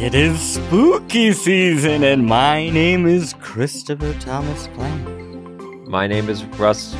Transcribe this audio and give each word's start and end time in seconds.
It 0.00 0.14
is 0.14 0.40
spooky 0.40 1.32
season, 1.32 2.04
and 2.04 2.24
my 2.24 2.70
name 2.70 3.08
is 3.08 3.34
Christopher 3.40 4.14
Thomas 4.20 4.68
Plante. 4.68 5.88
My 5.88 6.06
name 6.06 6.28
is 6.28 6.44
Russ 6.44 6.94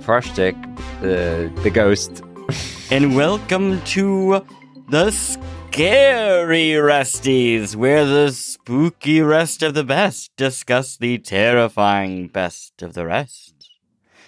Frushtick, 0.00 0.56
the 1.00 1.48
the 1.62 1.70
ghost. 1.70 2.24
and 2.90 3.14
welcome 3.14 3.80
to 3.82 4.44
the 4.88 5.12
Scary 5.12 6.72
Resties, 6.72 7.76
where 7.76 8.04
the 8.04 8.32
spooky 8.32 9.20
rest 9.22 9.62
of 9.62 9.74
the 9.74 9.84
best 9.84 10.32
discuss 10.36 10.96
the 10.96 11.18
terrifying 11.18 12.26
best 12.26 12.82
of 12.82 12.94
the 12.94 13.06
rest. 13.06 13.70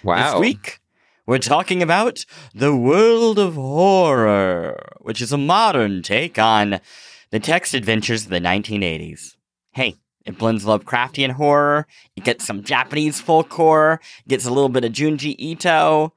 Wow. 0.04 0.34
This 0.34 0.40
week, 0.40 0.80
we're 1.26 1.38
talking 1.38 1.82
about 1.82 2.24
the 2.54 2.76
world 2.76 3.40
of 3.40 3.56
horror, 3.56 4.94
which 5.00 5.20
is 5.20 5.32
a 5.32 5.38
modern 5.38 6.02
take 6.02 6.38
on 6.38 6.80
the 7.32 7.40
text 7.40 7.74
adventures 7.74 8.24
of 8.24 8.30
the 8.30 8.40
1980s. 8.40 9.36
Hey, 9.72 9.96
it 10.24 10.38
blends 10.38 10.64
Lovecraftian 10.64 11.32
horror, 11.32 11.88
it 12.14 12.22
gets 12.22 12.46
some 12.46 12.62
Japanese 12.62 13.20
folk 13.20 13.50
horror, 13.52 14.00
gets 14.28 14.46
a 14.46 14.52
little 14.52 14.68
bit 14.68 14.84
of 14.84 14.92
Junji 14.92 15.34
Ito. 15.38 16.12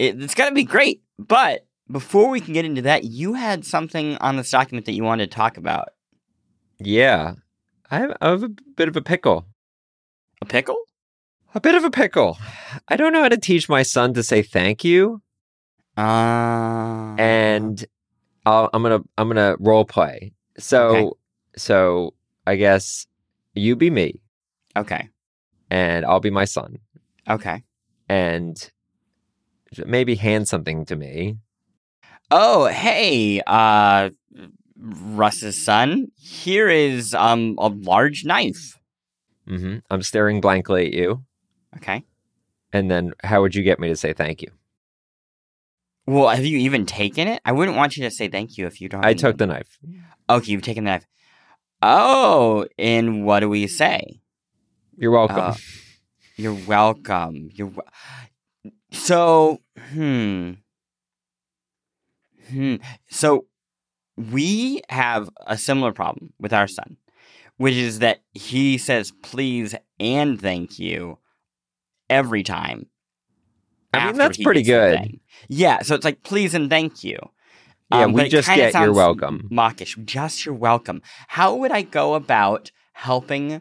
It, 0.00 0.20
it's 0.20 0.34
going 0.34 0.50
to 0.50 0.54
be 0.54 0.64
great. 0.64 1.02
But 1.18 1.66
before 1.90 2.30
we 2.30 2.40
can 2.40 2.54
get 2.54 2.64
into 2.64 2.82
that, 2.82 3.04
you 3.04 3.34
had 3.34 3.64
something 3.64 4.16
on 4.16 4.36
this 4.36 4.50
document 4.50 4.86
that 4.86 4.94
you 4.94 5.04
wanted 5.04 5.30
to 5.30 5.36
talk 5.36 5.56
about. 5.56 5.90
Yeah. 6.78 7.34
I 7.90 7.98
have, 7.98 8.16
I 8.20 8.30
have 8.30 8.42
a 8.42 8.48
bit 8.48 8.88
of 8.88 8.96
a 8.96 9.02
pickle. 9.02 9.46
A 10.42 10.46
pickle? 10.46 10.78
A 11.54 11.60
bit 11.60 11.74
of 11.74 11.84
a 11.84 11.90
pickle. 11.90 12.38
I 12.88 12.96
don't 12.96 13.12
know 13.12 13.22
how 13.22 13.28
to 13.28 13.38
teach 13.38 13.68
my 13.68 13.82
son 13.82 14.14
to 14.14 14.22
say 14.22 14.42
thank 14.42 14.84
you. 14.84 15.22
Uh, 15.96 17.14
and 17.18 17.86
I'll, 18.44 18.68
I'm 18.74 18.82
gonna 18.82 19.00
I'm 19.16 19.28
gonna 19.28 19.56
role 19.58 19.86
play. 19.86 20.32
So 20.58 20.86
Okay. 20.88 21.10
so 21.56 22.14
I 22.46 22.56
guess 22.56 23.06
you 23.54 23.76
be 23.76 23.90
me 23.90 24.20
okay, 24.76 25.08
and 25.70 26.04
I'll 26.04 26.20
be 26.20 26.30
my 26.30 26.44
son 26.44 26.78
okay. 27.28 27.62
and 28.08 28.70
maybe 29.84 30.14
hand 30.14 30.48
something 30.48 30.84
to 30.86 30.96
me. 30.96 31.38
Oh, 32.30 32.66
hey, 32.66 33.40
uh, 33.46 34.10
Russ's 34.78 35.62
son. 35.62 36.08
Here 36.16 36.68
is 36.68 37.14
um 37.14 37.54
a 37.58 37.68
large 37.68 38.24
knife. 38.24 38.78
Mm-hmm. 39.48 39.78
I'm 39.90 40.02
staring 40.02 40.40
blankly 40.40 40.86
at 40.86 40.92
you, 40.92 41.24
Okay. 41.76 42.02
and 42.72 42.90
then 42.90 43.12
how 43.22 43.42
would 43.42 43.54
you 43.54 43.62
get 43.62 43.78
me 43.78 43.88
to 43.88 43.96
say 43.96 44.12
thank 44.12 44.42
you? 44.42 44.50
Well, 46.06 46.28
have 46.28 46.44
you 46.44 46.58
even 46.58 46.86
taken 46.86 47.26
it? 47.28 47.40
I 47.44 47.52
wouldn't 47.52 47.76
want 47.76 47.96
you 47.96 48.04
to 48.04 48.10
say 48.10 48.28
thank 48.28 48.56
you 48.58 48.66
if 48.66 48.80
you 48.80 48.88
don't. 48.88 49.04
I 49.04 49.14
took 49.14 49.38
the 49.38 49.46
knife. 49.46 49.78
Okay, 50.28 50.52
you've 50.52 50.62
taken 50.62 50.84
the 50.84 50.90
knife. 50.90 51.06
Oh, 51.82 52.66
and 52.78 53.24
what 53.24 53.40
do 53.40 53.48
we 53.48 53.66
say? 53.66 54.20
You're 54.96 55.10
welcome. 55.12 55.36
Uh, 55.38 55.54
You're 56.36 56.54
welcome. 56.66 57.50
You're 57.52 57.68
wel- 57.68 57.86
so 58.92 59.60
hmm 59.92 60.52
hmm. 62.48 62.76
So 63.10 63.46
we 64.16 64.82
have 64.88 65.28
a 65.46 65.58
similar 65.58 65.92
problem 65.92 66.32
with 66.38 66.52
our 66.52 66.66
son, 66.66 66.96
which 67.56 67.74
is 67.74 67.98
that 68.00 68.22
he 68.32 68.78
says 68.78 69.12
please 69.22 69.74
and 70.00 70.40
thank 70.40 70.78
you 70.78 71.18
every 72.08 72.42
time. 72.42 72.86
I 73.92 74.06
mean, 74.06 74.16
that's 74.18 74.36
pretty 74.38 74.62
good. 74.62 75.20
Yeah, 75.48 75.82
so 75.82 75.94
it's 75.94 76.04
like 76.04 76.22
please 76.22 76.54
and 76.54 76.68
thank 76.70 77.02
you. 77.04 77.18
Yeah, 77.90 78.04
Um, 78.04 78.12
we 78.12 78.28
just 78.28 78.48
get 78.48 78.74
you're 78.74 78.92
welcome. 78.92 79.48
Mockish, 79.50 80.02
just 80.04 80.44
you're 80.44 80.54
welcome. 80.54 81.02
How 81.28 81.54
would 81.54 81.70
I 81.70 81.82
go 81.82 82.14
about 82.14 82.70
helping 82.92 83.60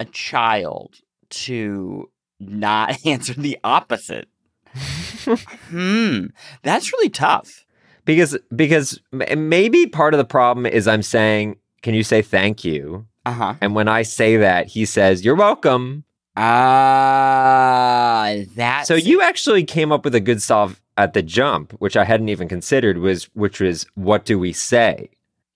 a 0.00 0.04
child 0.06 0.96
to 1.30 2.10
not 2.40 2.98
answer 3.06 3.34
the 3.34 3.58
opposite? 3.64 4.28
hmm, 5.70 6.26
that's 6.62 6.92
really 6.92 7.08
tough. 7.08 7.64
because 8.04 8.36
because 8.54 9.00
maybe 9.12 9.86
part 9.86 10.14
of 10.14 10.18
the 10.18 10.24
problem 10.24 10.66
is 10.66 10.86
I'm 10.86 11.02
saying, 11.02 11.56
can 11.82 11.94
you 11.94 12.02
say 12.02 12.22
thank 12.22 12.64
you? 12.64 13.06
Uh 13.24 13.32
huh. 13.32 13.54
And 13.60 13.74
when 13.74 13.88
I 13.88 14.02
say 14.02 14.36
that, 14.36 14.68
he 14.68 14.84
says, 14.84 15.24
"You're 15.24 15.34
welcome." 15.34 16.04
Ah, 16.36 18.34
that. 18.56 18.86
So 18.86 18.94
you 18.94 19.22
actually 19.22 19.64
came 19.64 19.92
up 19.92 20.04
with 20.04 20.14
a 20.14 20.20
good 20.20 20.42
solve 20.42 20.80
at 20.96 21.12
the 21.12 21.22
jump, 21.22 21.72
which 21.72 21.96
I 21.96 22.04
hadn't 22.04 22.28
even 22.28 22.48
considered 22.48 22.98
was 22.98 23.24
which 23.34 23.60
was 23.60 23.86
what 23.94 24.24
do 24.24 24.38
we 24.38 24.52
say? 24.52 25.10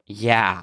yeah. 0.07 0.63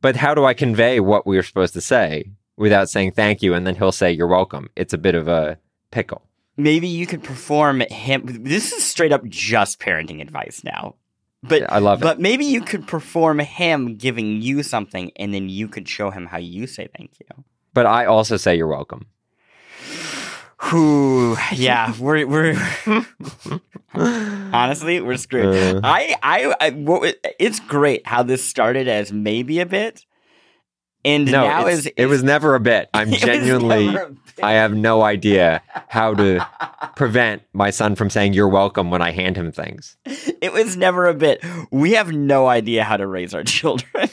But 0.00 0.16
how 0.16 0.34
do 0.34 0.44
I 0.44 0.52
convey 0.52 1.00
what 1.00 1.26
we 1.26 1.36
were 1.36 1.42
supposed 1.42 1.72
to 1.72 1.80
say 1.80 2.30
without 2.58 2.90
saying 2.90 3.12
thank 3.12 3.42
you 3.42 3.54
and 3.54 3.66
then 3.66 3.74
he'll 3.74 3.90
say 3.90 4.12
you're 4.12 4.26
welcome? 4.26 4.68
It's 4.76 4.92
a 4.92 4.98
bit 4.98 5.14
of 5.14 5.28
a 5.28 5.56
pickle. 5.92 6.20
Maybe 6.58 6.88
you 6.88 7.06
could 7.06 7.24
perform 7.24 7.80
him. 7.80 8.42
This 8.44 8.72
is 8.72 8.84
straight 8.84 9.12
up 9.12 9.24
just 9.24 9.80
parenting 9.80 10.20
advice 10.20 10.62
now. 10.62 10.96
But 11.42 11.72
I 11.72 11.78
love 11.78 12.00
it. 12.00 12.04
But 12.04 12.20
maybe 12.20 12.44
you 12.44 12.60
could 12.60 12.86
perform 12.86 13.38
him 13.38 13.96
giving 13.96 14.42
you 14.42 14.62
something, 14.62 15.10
and 15.16 15.32
then 15.32 15.48
you 15.48 15.68
could 15.68 15.88
show 15.88 16.10
him 16.10 16.26
how 16.26 16.38
you 16.38 16.66
say 16.66 16.88
thank 16.96 17.12
you. 17.18 17.44
But 17.72 17.86
I 17.86 18.04
also 18.04 18.36
say 18.36 18.56
you're 18.56 18.66
welcome. 18.66 19.06
Whew, 20.62 21.36
yeah, 21.52 21.92
we're 21.98 22.26
we're 22.26 22.56
honestly 23.94 25.00
we're 25.00 25.16
screwed. 25.16 25.54
Uh. 25.54 25.80
I 25.84 26.14
I, 26.22 26.54
I 26.60 26.70
what, 26.70 27.16
it's 27.38 27.60
great 27.60 28.06
how 28.06 28.22
this 28.22 28.44
started 28.44 28.88
as 28.88 29.12
maybe 29.12 29.60
a 29.60 29.66
bit, 29.66 30.06
and 31.04 31.26
no, 31.26 31.42
now 31.46 31.66
is 31.66 31.86
it 31.86 32.06
was 32.06 32.22
never 32.22 32.54
a 32.54 32.60
bit. 32.60 32.88
I'm 32.94 33.10
genuinely 33.12 33.90
bit. 33.92 34.18
I 34.42 34.52
have 34.54 34.74
no 34.74 35.02
idea 35.02 35.62
how 35.88 36.14
to 36.14 36.46
prevent 36.96 37.42
my 37.52 37.70
son 37.70 37.94
from 37.94 38.10
saying 38.10 38.32
you're 38.32 38.48
welcome 38.48 38.90
when 38.90 39.00
I 39.02 39.10
hand 39.12 39.36
him 39.36 39.52
things. 39.52 39.96
It 40.40 40.52
was 40.52 40.76
never 40.76 41.06
a 41.06 41.14
bit. 41.14 41.44
We 41.70 41.92
have 41.92 42.12
no 42.12 42.46
idea 42.48 42.82
how 42.84 42.96
to 42.96 43.06
raise 43.06 43.32
our 43.34 43.44
children. 43.44 44.08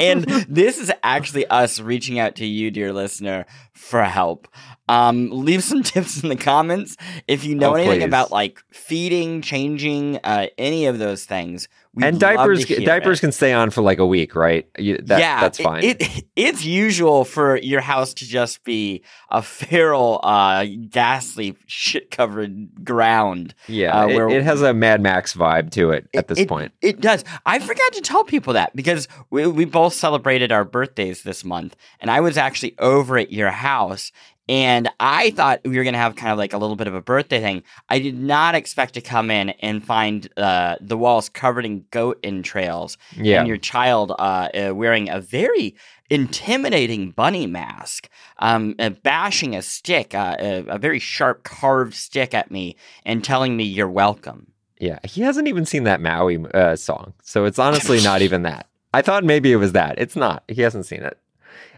and 0.00 0.24
this 0.48 0.78
is 0.78 0.90
actually 1.02 1.46
us 1.48 1.80
reaching 1.80 2.18
out 2.18 2.36
to 2.36 2.46
you, 2.46 2.70
dear 2.70 2.92
listener, 2.92 3.44
for 3.74 4.02
help. 4.04 4.48
Um, 4.88 5.28
leave 5.30 5.62
some 5.62 5.82
tips 5.82 6.22
in 6.22 6.28
the 6.30 6.36
comments 6.36 6.96
if 7.28 7.44
you 7.44 7.54
know 7.54 7.72
Oh, 7.72 7.74
anything 7.74 8.00
please. 8.00 8.04
about 8.06 8.30
like 8.32 8.60
feeding, 8.72 9.40
changing, 9.42 10.16
uh, 10.24 10.46
any 10.58 10.86
of 10.86 10.98
those 10.98 11.24
things. 11.24 11.68
We'd 11.92 12.06
and 12.06 12.20
diapers 12.20 12.64
diapers 12.66 13.18
it. 13.18 13.20
can 13.20 13.32
stay 13.32 13.52
on 13.52 13.70
for 13.70 13.82
like 13.82 13.98
a 13.98 14.06
week, 14.06 14.36
right? 14.36 14.68
You, 14.78 14.98
that, 15.06 15.18
yeah, 15.18 15.40
that's 15.40 15.58
it- 15.58 15.62
fine. 15.64 15.82
It, 15.82 16.24
it's 16.36 16.64
usual 16.64 17.24
for 17.24 17.56
your 17.56 17.80
house 17.80 18.14
to 18.14 18.26
just 18.26 18.62
be 18.62 19.02
a 19.28 19.42
feral, 19.42 20.20
uh, 20.22 20.66
ghastly, 20.88 21.56
shit 21.66 22.12
covered 22.12 22.84
ground. 22.84 23.54
yeah, 23.66 24.02
uh, 24.02 24.06
it, 24.06 24.14
where- 24.14 24.28
it 24.28 24.44
has 24.44 24.62
a 24.62 24.72
Mad 24.72 25.00
Max 25.00 25.34
vibe 25.34 25.72
to 25.72 25.90
it 25.90 26.08
at 26.14 26.28
this 26.28 26.38
it, 26.38 26.48
point. 26.48 26.72
It 26.80 27.00
does. 27.00 27.24
I 27.44 27.58
forgot 27.58 27.92
to 27.94 28.00
tell 28.02 28.22
people 28.22 28.52
that 28.52 28.74
because 28.76 29.08
we, 29.30 29.48
we 29.48 29.64
both 29.64 29.94
celebrated 29.94 30.52
our 30.52 30.64
birthdays 30.64 31.24
this 31.24 31.44
month, 31.44 31.74
and 31.98 32.08
I 32.08 32.20
was 32.20 32.38
actually 32.38 32.76
over 32.78 33.18
at 33.18 33.32
your 33.32 33.50
house. 33.50 34.12
And 34.50 34.88
I 34.98 35.30
thought 35.30 35.60
we 35.64 35.76
were 35.76 35.84
going 35.84 35.94
to 35.94 36.00
have 36.00 36.16
kind 36.16 36.32
of 36.32 36.36
like 36.38 36.52
a 36.52 36.58
little 36.58 36.74
bit 36.74 36.88
of 36.88 36.94
a 36.96 37.00
birthday 37.00 37.40
thing. 37.40 37.62
I 37.88 38.00
did 38.00 38.18
not 38.18 38.56
expect 38.56 38.94
to 38.94 39.00
come 39.00 39.30
in 39.30 39.50
and 39.50 39.84
find 39.84 40.28
uh, 40.36 40.74
the 40.80 40.96
walls 40.96 41.28
covered 41.28 41.64
in 41.64 41.84
goat 41.92 42.18
entrails 42.24 42.98
Yeah, 43.16 43.38
and 43.38 43.46
your 43.46 43.58
child 43.58 44.10
uh, 44.10 44.48
uh, 44.52 44.74
wearing 44.74 45.08
a 45.08 45.20
very 45.20 45.76
intimidating 46.10 47.12
bunny 47.12 47.46
mask, 47.46 48.08
um, 48.40 48.74
uh, 48.80 48.90
bashing 48.90 49.54
a 49.54 49.62
stick, 49.62 50.16
uh, 50.16 50.34
a, 50.40 50.64
a 50.64 50.78
very 50.78 50.98
sharp 50.98 51.44
carved 51.44 51.94
stick 51.94 52.34
at 52.34 52.50
me, 52.50 52.74
and 53.04 53.22
telling 53.22 53.56
me 53.56 53.62
you're 53.62 53.88
welcome. 53.88 54.48
yeah. 54.80 54.98
He 55.04 55.20
hasn't 55.20 55.46
even 55.46 55.64
seen 55.64 55.84
that 55.84 56.00
Maui 56.00 56.44
uh, 56.52 56.74
song, 56.74 57.14
so 57.22 57.44
it's 57.44 57.60
honestly 57.60 58.00
not 58.02 58.20
even 58.20 58.42
that. 58.42 58.66
I 58.92 59.02
thought 59.02 59.22
maybe 59.22 59.52
it 59.52 59.56
was 59.56 59.70
that. 59.72 60.00
It's 60.00 60.16
not. 60.16 60.42
He 60.48 60.62
hasn't 60.62 60.86
seen 60.86 61.04
it. 61.04 61.16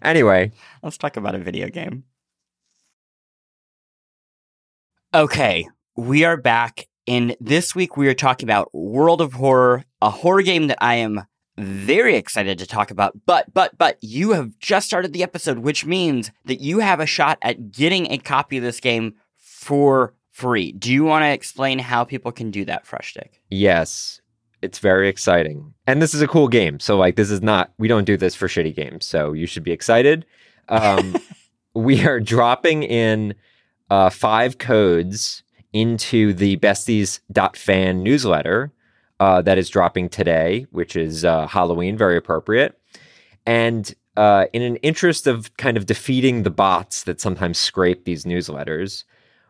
Anyway, 0.00 0.52
Let's 0.82 0.96
talk 0.96 1.18
about 1.18 1.34
a 1.34 1.38
video 1.38 1.68
game. 1.68 2.04
Okay, 5.14 5.68
we 5.94 6.24
are 6.24 6.38
back. 6.38 6.88
And 7.06 7.36
this 7.38 7.74
week 7.74 7.98
we 7.98 8.08
are 8.08 8.14
talking 8.14 8.48
about 8.48 8.74
World 8.74 9.20
of 9.20 9.34
Horror, 9.34 9.84
a 10.00 10.08
horror 10.08 10.40
game 10.40 10.68
that 10.68 10.78
I 10.80 10.94
am 10.94 11.26
very 11.58 12.16
excited 12.16 12.58
to 12.58 12.66
talk 12.66 12.90
about. 12.90 13.12
But, 13.26 13.52
but, 13.52 13.76
but 13.76 13.98
you 14.00 14.32
have 14.32 14.58
just 14.58 14.86
started 14.86 15.12
the 15.12 15.22
episode, 15.22 15.58
which 15.58 15.84
means 15.84 16.30
that 16.46 16.62
you 16.62 16.78
have 16.78 16.98
a 16.98 17.04
shot 17.04 17.36
at 17.42 17.72
getting 17.72 18.10
a 18.10 18.16
copy 18.16 18.56
of 18.56 18.62
this 18.62 18.80
game 18.80 19.16
for 19.36 20.14
free. 20.30 20.72
Do 20.72 20.90
you 20.90 21.04
want 21.04 21.24
to 21.24 21.30
explain 21.30 21.78
how 21.78 22.04
people 22.04 22.32
can 22.32 22.50
do 22.50 22.64
that, 22.64 22.86
Frushtick? 22.86 23.32
yes, 23.50 24.18
it's 24.62 24.78
very 24.78 25.08
exciting, 25.10 25.74
and 25.86 26.00
this 26.00 26.14
is 26.14 26.22
a 26.22 26.28
cool 26.28 26.46
game. 26.48 26.78
So 26.80 26.96
like, 26.96 27.16
this 27.16 27.30
is 27.30 27.42
not. 27.42 27.72
We 27.78 27.88
don't 27.88 28.04
do 28.04 28.16
this 28.16 28.34
for 28.34 28.46
shitty 28.46 28.74
games, 28.74 29.04
so 29.04 29.32
you 29.32 29.46
should 29.46 29.64
be 29.64 29.72
excited. 29.72 30.24
Um, 30.68 31.16
we 31.74 32.06
are 32.06 32.20
dropping 32.20 32.84
in 32.84 33.34
uh, 33.92 34.08
five 34.08 34.56
codes 34.56 35.42
into 35.74 36.32
the 36.32 36.56
besties.fan 36.56 38.02
newsletter 38.02 38.72
uh, 39.20 39.42
that 39.42 39.58
is 39.58 39.68
dropping 39.68 40.08
today, 40.08 40.66
which 40.70 40.96
is 40.96 41.26
uh, 41.26 41.46
Halloween, 41.46 41.98
very 41.98 42.16
appropriate. 42.16 42.80
And 43.44 43.94
uh, 44.16 44.46
in 44.54 44.62
an 44.62 44.76
interest 44.76 45.26
of 45.26 45.54
kind 45.58 45.76
of 45.76 45.84
defeating 45.84 46.42
the 46.42 46.50
bots 46.50 47.04
that 47.04 47.20
sometimes 47.20 47.58
scrape 47.58 48.06
these 48.06 48.24
newsletters, 48.24 49.04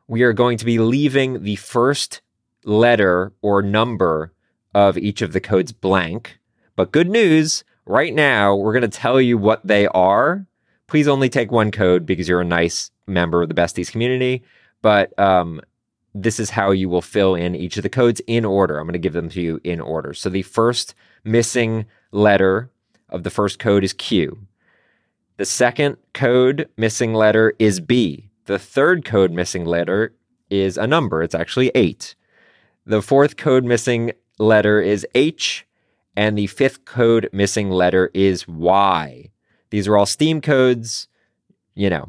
we 0.09 0.23
are 0.23 0.33
going 0.33 0.59
to 0.59 0.65
be 0.65 0.81
leaving 0.81 1.45
the 1.45 1.57
first 1.57 2.21
letter 2.65 3.33
or 3.43 3.63
number 3.63 4.33
of 4.75 4.99
each 4.99 5.23
of 5.23 5.33
the 5.33 5.41
codes 5.41 5.71
blank. 5.71 6.41
But 6.75 6.91
good 6.91 7.09
news, 7.09 7.63
right 7.87 8.13
now, 8.13 8.57
we're 8.57 8.73
going 8.73 8.83
to 8.83 8.89
tell 8.89 9.21
you 9.21 9.39
what 9.39 9.65
they 9.65 9.87
are. 9.87 10.49
Please 10.89 11.07
only 11.07 11.29
take 11.29 11.53
one 11.53 11.71
code 11.71 12.05
because 12.05 12.29
you're 12.29 12.41
a 12.41 12.45
nice 12.45 12.91
member 13.07 13.43
of 13.43 13.49
the 13.49 13.55
Besties 13.55 13.91
community. 13.91 14.43
But 14.81 15.17
um, 15.19 15.61
this 16.15 16.39
is 16.39 16.51
how 16.51 16.71
you 16.71 16.89
will 16.89 17.03
fill 17.03 17.35
in 17.35 17.55
each 17.55 17.77
of 17.77 17.83
the 17.83 17.89
codes 17.89 18.21
in 18.27 18.45
order. 18.45 18.79
I'm 18.79 18.87
going 18.87 18.93
to 18.95 18.99
give 18.99 19.13
them 19.13 19.29
to 19.31 19.41
you 19.41 19.61
in 19.65 19.81
order. 19.81 20.13
So 20.13 20.29
the 20.29 20.43
first 20.43 20.95
missing 21.25 21.87
letter 22.11 22.71
of 23.09 23.23
the 23.23 23.31
first 23.31 23.59
code 23.59 23.85
is 23.85 23.93
Q. 23.93 24.47
The 25.37 25.45
second 25.45 25.97
code 26.13 26.69
missing 26.77 27.15
letter 27.15 27.55
is 27.59 27.81
B. 27.81 28.31
The 28.45 28.59
third 28.59 29.05
code 29.05 29.33
missing 29.33 29.65
letter 29.65 30.15
is 30.51 30.77
a 30.77 30.87
number. 30.87 31.23
It's 31.23 31.35
actually 31.35 31.71
eight. 31.75 32.15
The 32.85 33.03
fourth 33.03 33.37
code 33.37 33.65
missing 33.65 34.13
letter 34.39 34.81
is 34.81 35.07
H. 35.15 35.67
And 36.15 36.37
the 36.37 36.47
fifth 36.47 36.85
code 36.85 37.31
missing 37.33 37.71
letter 37.71 38.11
is 38.13 38.47
Y. 38.47 39.31
These 39.71 39.89
are 39.89 39.97
all 39.97 40.05
Steam 40.05 40.43
codes. 40.43 41.09
You 41.75 41.89
know, 41.89 42.09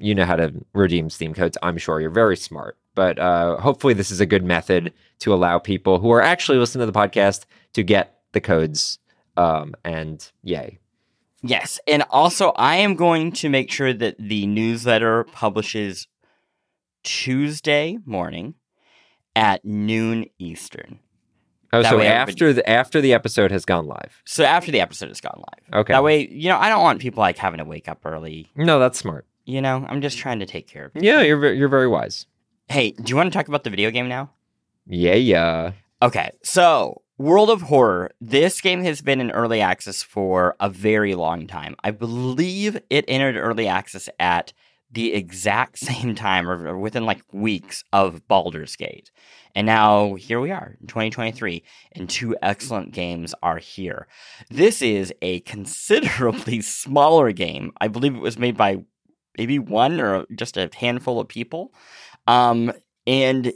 you 0.00 0.14
know 0.14 0.24
how 0.24 0.36
to 0.36 0.52
redeem 0.72 1.10
Steam 1.10 1.34
codes. 1.34 1.56
I'm 1.62 1.78
sure 1.78 2.00
you're 2.00 2.10
very 2.10 2.36
smart. 2.36 2.76
But 2.94 3.18
uh, 3.18 3.58
hopefully, 3.58 3.94
this 3.94 4.10
is 4.10 4.20
a 4.20 4.26
good 4.26 4.44
method 4.44 4.92
to 5.20 5.32
allow 5.32 5.58
people 5.58 6.00
who 6.00 6.10
are 6.10 6.20
actually 6.22 6.58
listening 6.58 6.86
to 6.86 6.90
the 6.92 6.98
podcast 6.98 7.44
to 7.74 7.82
get 7.82 8.18
the 8.32 8.40
codes. 8.40 8.98
Um, 9.36 9.74
and 9.84 10.28
yay. 10.42 10.80
Yes. 11.42 11.80
And 11.86 12.02
also, 12.10 12.50
I 12.56 12.76
am 12.76 12.94
going 12.96 13.32
to 13.32 13.48
make 13.48 13.70
sure 13.70 13.92
that 13.92 14.16
the 14.18 14.46
newsletter 14.46 15.24
publishes 15.24 16.08
Tuesday 17.02 17.98
morning 18.04 18.54
at 19.34 19.64
noon 19.64 20.26
Eastern. 20.38 20.98
Oh, 21.72 21.82
That 21.82 21.90
so 21.90 22.00
after 22.00 22.52
the 22.52 22.68
after 22.68 23.00
the 23.00 23.14
episode 23.14 23.52
has 23.52 23.64
gone 23.64 23.86
live. 23.86 24.22
So 24.24 24.44
after 24.44 24.72
the 24.72 24.80
episode 24.80 25.08
has 25.08 25.20
gone 25.20 25.38
live. 25.38 25.80
Okay. 25.82 25.92
That 25.92 26.02
way, 26.02 26.28
you 26.28 26.48
know, 26.48 26.58
I 26.58 26.68
don't 26.68 26.82
want 26.82 27.00
people 27.00 27.20
like 27.20 27.38
having 27.38 27.58
to 27.58 27.64
wake 27.64 27.88
up 27.88 28.04
early. 28.04 28.50
No, 28.56 28.80
that's 28.80 28.98
smart. 28.98 29.26
You 29.50 29.60
know, 29.60 29.84
I'm 29.88 30.00
just 30.00 30.16
mm. 30.16 30.20
trying 30.20 30.38
to 30.40 30.46
take 30.46 30.68
care 30.68 30.86
of. 30.86 30.92
Yeah, 30.94 31.22
you're 31.22 31.38
ve- 31.38 31.58
you're 31.58 31.68
very 31.68 31.88
wise. 31.88 32.26
Hey, 32.68 32.92
do 32.92 33.10
you 33.10 33.16
want 33.16 33.32
to 33.32 33.36
talk 33.36 33.48
about 33.48 33.64
the 33.64 33.70
video 33.70 33.90
game 33.90 34.08
now? 34.08 34.30
Yeah, 34.86 35.16
yeah. 35.16 35.72
Okay, 36.00 36.30
so 36.42 37.02
World 37.18 37.50
of 37.50 37.62
Horror. 37.62 38.12
This 38.20 38.60
game 38.60 38.84
has 38.84 39.02
been 39.02 39.20
in 39.20 39.32
early 39.32 39.60
access 39.60 40.02
for 40.02 40.54
a 40.60 40.70
very 40.70 41.14
long 41.14 41.46
time. 41.48 41.74
I 41.82 41.90
believe 41.90 42.80
it 42.88 43.04
entered 43.08 43.36
early 43.36 43.66
access 43.66 44.08
at 44.20 44.52
the 44.90 45.14
exact 45.14 45.78
same 45.90 46.14
time 46.14 46.48
or 46.48 46.68
or 46.68 46.78
within 46.78 47.04
like 47.04 47.22
weeks 47.32 47.82
of 47.92 48.26
Baldur's 48.28 48.76
Gate. 48.76 49.10
And 49.54 49.66
now 49.66 50.14
here 50.14 50.40
we 50.40 50.52
are 50.52 50.76
in 50.80 50.86
2023, 50.86 51.64
and 51.92 52.08
two 52.08 52.36
excellent 52.40 52.92
games 52.92 53.34
are 53.42 53.58
here. 53.58 54.06
This 54.48 54.80
is 54.80 55.12
a 55.22 55.40
considerably 55.40 56.60
smaller 56.62 57.32
game. 57.32 57.72
I 57.80 57.88
believe 57.88 58.14
it 58.14 58.20
was 58.20 58.38
made 58.38 58.56
by 58.56 58.84
maybe 59.38 59.58
one 59.58 60.00
or 60.00 60.26
just 60.34 60.56
a 60.56 60.70
handful 60.74 61.20
of 61.20 61.28
people. 61.28 61.72
Um, 62.26 62.72
and 63.06 63.52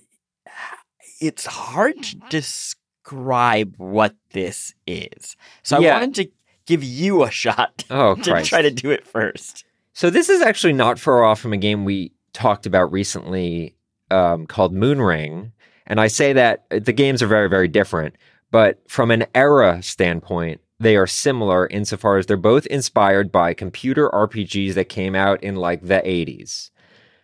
it's 1.21 1.47
hard 1.47 2.03
to 2.03 2.17
describe 2.29 3.75
what 3.77 4.15
this 4.33 4.75
is. 4.87 5.37
So 5.63 5.77
I 5.77 5.81
wanted 5.93 6.15
to 6.17 6.31
give 6.67 6.83
you 6.83 7.23
a 7.25 7.31
shot 7.31 7.85
Oh, 7.91 8.15
to 8.23 8.31
Christ. 8.31 8.49
try 8.49 8.63
to 8.63 8.71
do 8.71 8.91
it 8.91 9.07
first. 9.07 9.65
So 9.93 10.11
this 10.11 10.29
is 10.29 10.41
actually 10.43 10.73
not 10.73 10.99
far 10.99 11.23
off 11.25 11.41
from 11.41 11.53
a 11.53 11.57
game 11.59 11.85
we 11.85 12.13
talked 12.33 12.67
about 12.67 12.91
recently 12.91 13.75
um, 14.11 14.47
called 14.47 14.73
Moonring, 14.73 15.53
and 15.87 16.01
I 16.01 16.09
say 16.09 16.33
that 16.33 16.65
uh, 16.71 16.81
the 16.81 16.93
games 16.93 17.23
are 17.23 17.27
very, 17.27 17.49
very 17.49 17.69
different, 17.69 18.17
but 18.51 18.81
from 18.91 19.11
an 19.11 19.27
era 19.35 19.83
standpoint, 19.83 20.61
they 20.81 20.97
are 20.97 21.07
similar 21.07 21.67
insofar 21.69 22.19
as 22.19 22.27
they're 22.27 22.37
both 22.37 22.67
inspired 22.67 23.31
by 23.31 23.55
computer 23.55 24.09
RPGs 24.11 24.75
that 24.75 24.89
came 24.89 25.15
out 25.15 25.43
in 25.43 25.57
like 25.57 25.83
the 25.83 26.03
80s, 26.05 26.71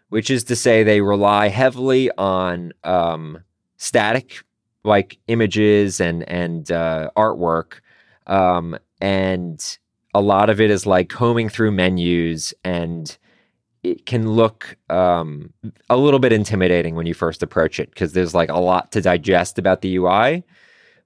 which 0.08 0.30
is 0.30 0.44
to 0.44 0.56
say 0.56 0.82
they 0.82 1.00
rely 1.00 1.48
heavily 1.48 2.10
on 2.16 2.72
um, 2.84 3.42
static 3.76 4.44
like 4.82 5.18
images 5.26 6.00
and 6.00 6.26
and 6.28 6.70
uh, 6.70 7.10
artwork, 7.16 7.80
um, 8.26 8.78
and 9.00 9.78
a 10.14 10.20
lot 10.20 10.50
of 10.50 10.60
it 10.60 10.70
is 10.70 10.86
like 10.86 11.08
combing 11.08 11.48
through 11.48 11.70
menus 11.70 12.52
and 12.64 13.18
it 13.82 14.04
can 14.06 14.30
look 14.30 14.76
um, 14.90 15.52
a 15.88 15.96
little 15.96 16.20
bit 16.20 16.32
intimidating 16.32 16.94
when 16.94 17.06
you 17.06 17.14
first 17.14 17.42
approach 17.42 17.80
it 17.80 17.90
because 17.90 18.12
there's 18.12 18.34
like 18.34 18.50
a 18.50 18.58
lot 18.58 18.92
to 18.92 19.00
digest 19.00 19.58
about 19.58 19.80
the 19.80 19.96
UI. 19.96 20.44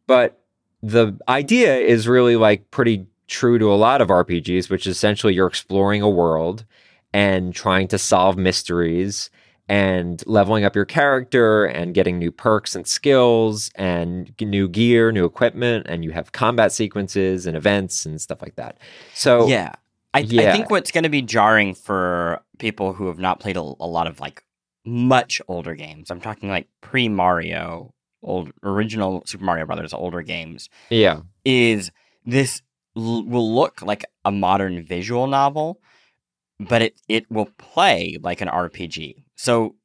But 0.07 0.44
the 0.85 1.19
idea 1.29 1.77
is 1.77 2.07
really 2.07 2.37
like 2.37 2.71
pretty 2.71 3.07
true 3.27 3.59
to 3.59 3.73
a 3.73 3.75
lot 3.75 4.03
of 4.03 4.09
RPGs, 4.09 4.69
which 4.69 4.87
is 4.87 4.97
essentially 4.97 5.35
you're 5.35 5.47
exploring 5.47 6.03
a 6.03 6.11
world 6.11 6.67
and 7.15 7.55
trying 7.55 7.89
to 7.89 7.99
solve 7.99 8.37
mysteries 8.37 9.31
and 9.67 10.23
leveling 10.27 10.65
up 10.65 10.77
your 10.77 10.85
character 10.85 11.65
and 11.65 11.95
getting 11.95 12.19
new 12.19 12.31
perks 12.31 12.77
and 12.77 12.87
skills 12.87 13.71
and 13.77 14.35
new 14.43 14.69
gear, 14.69 15.11
new 15.11 15.25
equipment, 15.25 15.87
and 15.89 16.05
you 16.05 16.11
have 16.11 16.33
combat 16.33 16.71
sequences 16.71 17.47
and 17.47 17.57
events 17.57 18.05
and 18.05 18.21
stuff 18.21 18.43
like 18.43 18.57
that. 18.57 18.79
So 19.15 19.47
yeah. 19.49 19.73
I, 20.13 20.19
I 20.19 20.21
yeah. 20.21 20.53
think 20.53 20.71
what's 20.71 20.91
going 20.91 21.05
to 21.05 21.11
be 21.11 21.23
jarring 21.23 21.75
for 21.75 22.43
people 22.59 22.93
who 22.93 23.07
have 23.07 23.19
not 23.19 23.41
played 23.41 23.57
a, 23.57 23.61
a 23.61 23.89
lot 23.89 24.07
of 24.07 24.21
like 24.21 24.45
much 24.85 25.41
older 25.49 25.75
games, 25.75 26.11
I'm 26.11 26.21
talking 26.21 26.51
like 26.51 26.69
pre 26.83 27.09
Mario, 27.09 27.95
old 28.25 28.51
original 28.63 29.23
Super 29.27 29.45
Mario 29.45 29.67
Brothers, 29.67 29.93
older 29.93 30.23
games, 30.23 30.69
yeah, 30.91 31.21
is 31.45 31.91
this 32.25 32.63
l- 32.97 33.25
will 33.25 33.55
look 33.55 33.83
like 33.83 34.05
a 34.25 34.31
modern 34.33 34.83
visual 34.85 35.27
novel, 35.27 35.81
but 36.59 36.83
it 36.83 37.01
it 37.09 37.31
will 37.31 37.49
play 37.59 38.19
like 38.23 38.41
an 38.41 38.49
RPG. 38.49 39.25
So 39.37 39.77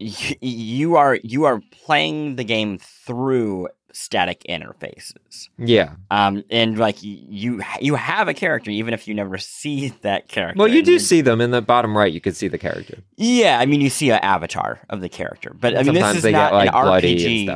y- 0.00 0.36
you 0.40 0.96
are 0.96 1.18
you 1.22 1.44
are 1.44 1.60
playing 1.70 2.36
the 2.36 2.44
game 2.44 2.78
through 2.78 3.68
static 3.96 4.42
interfaces. 4.48 5.48
yeah. 5.56 5.92
Um, 6.10 6.42
and 6.50 6.76
like 6.76 6.96
you 7.00 7.62
you 7.80 7.94
have 7.94 8.26
a 8.26 8.34
character 8.34 8.70
even 8.72 8.92
if 8.92 9.06
you 9.06 9.14
never 9.14 9.38
see 9.38 9.88
that 10.02 10.26
character. 10.26 10.58
Well, 10.58 10.66
you 10.68 10.82
do 10.82 10.98
see 10.98 11.20
them 11.20 11.40
in 11.40 11.52
the 11.52 11.62
bottom 11.62 11.96
right. 11.96 12.12
You 12.12 12.20
can 12.20 12.34
see 12.34 12.48
the 12.48 12.58
character. 12.58 12.98
Yeah, 13.16 13.58
I 13.60 13.66
mean 13.66 13.80
you 13.80 13.90
see 13.90 14.10
an 14.10 14.18
avatar 14.18 14.80
of 14.90 15.00
the 15.00 15.08
character, 15.08 15.54
but 15.58 15.74
I 15.74 15.84
mean 15.84 15.94
Sometimes 15.94 16.06
this 16.08 16.16
is 16.16 16.22
they 16.24 16.32
not 16.32 16.50
get 16.50 16.56
like 16.56 16.74
an 16.74 16.82
bloody 16.82 17.14
RPG. 17.16 17.46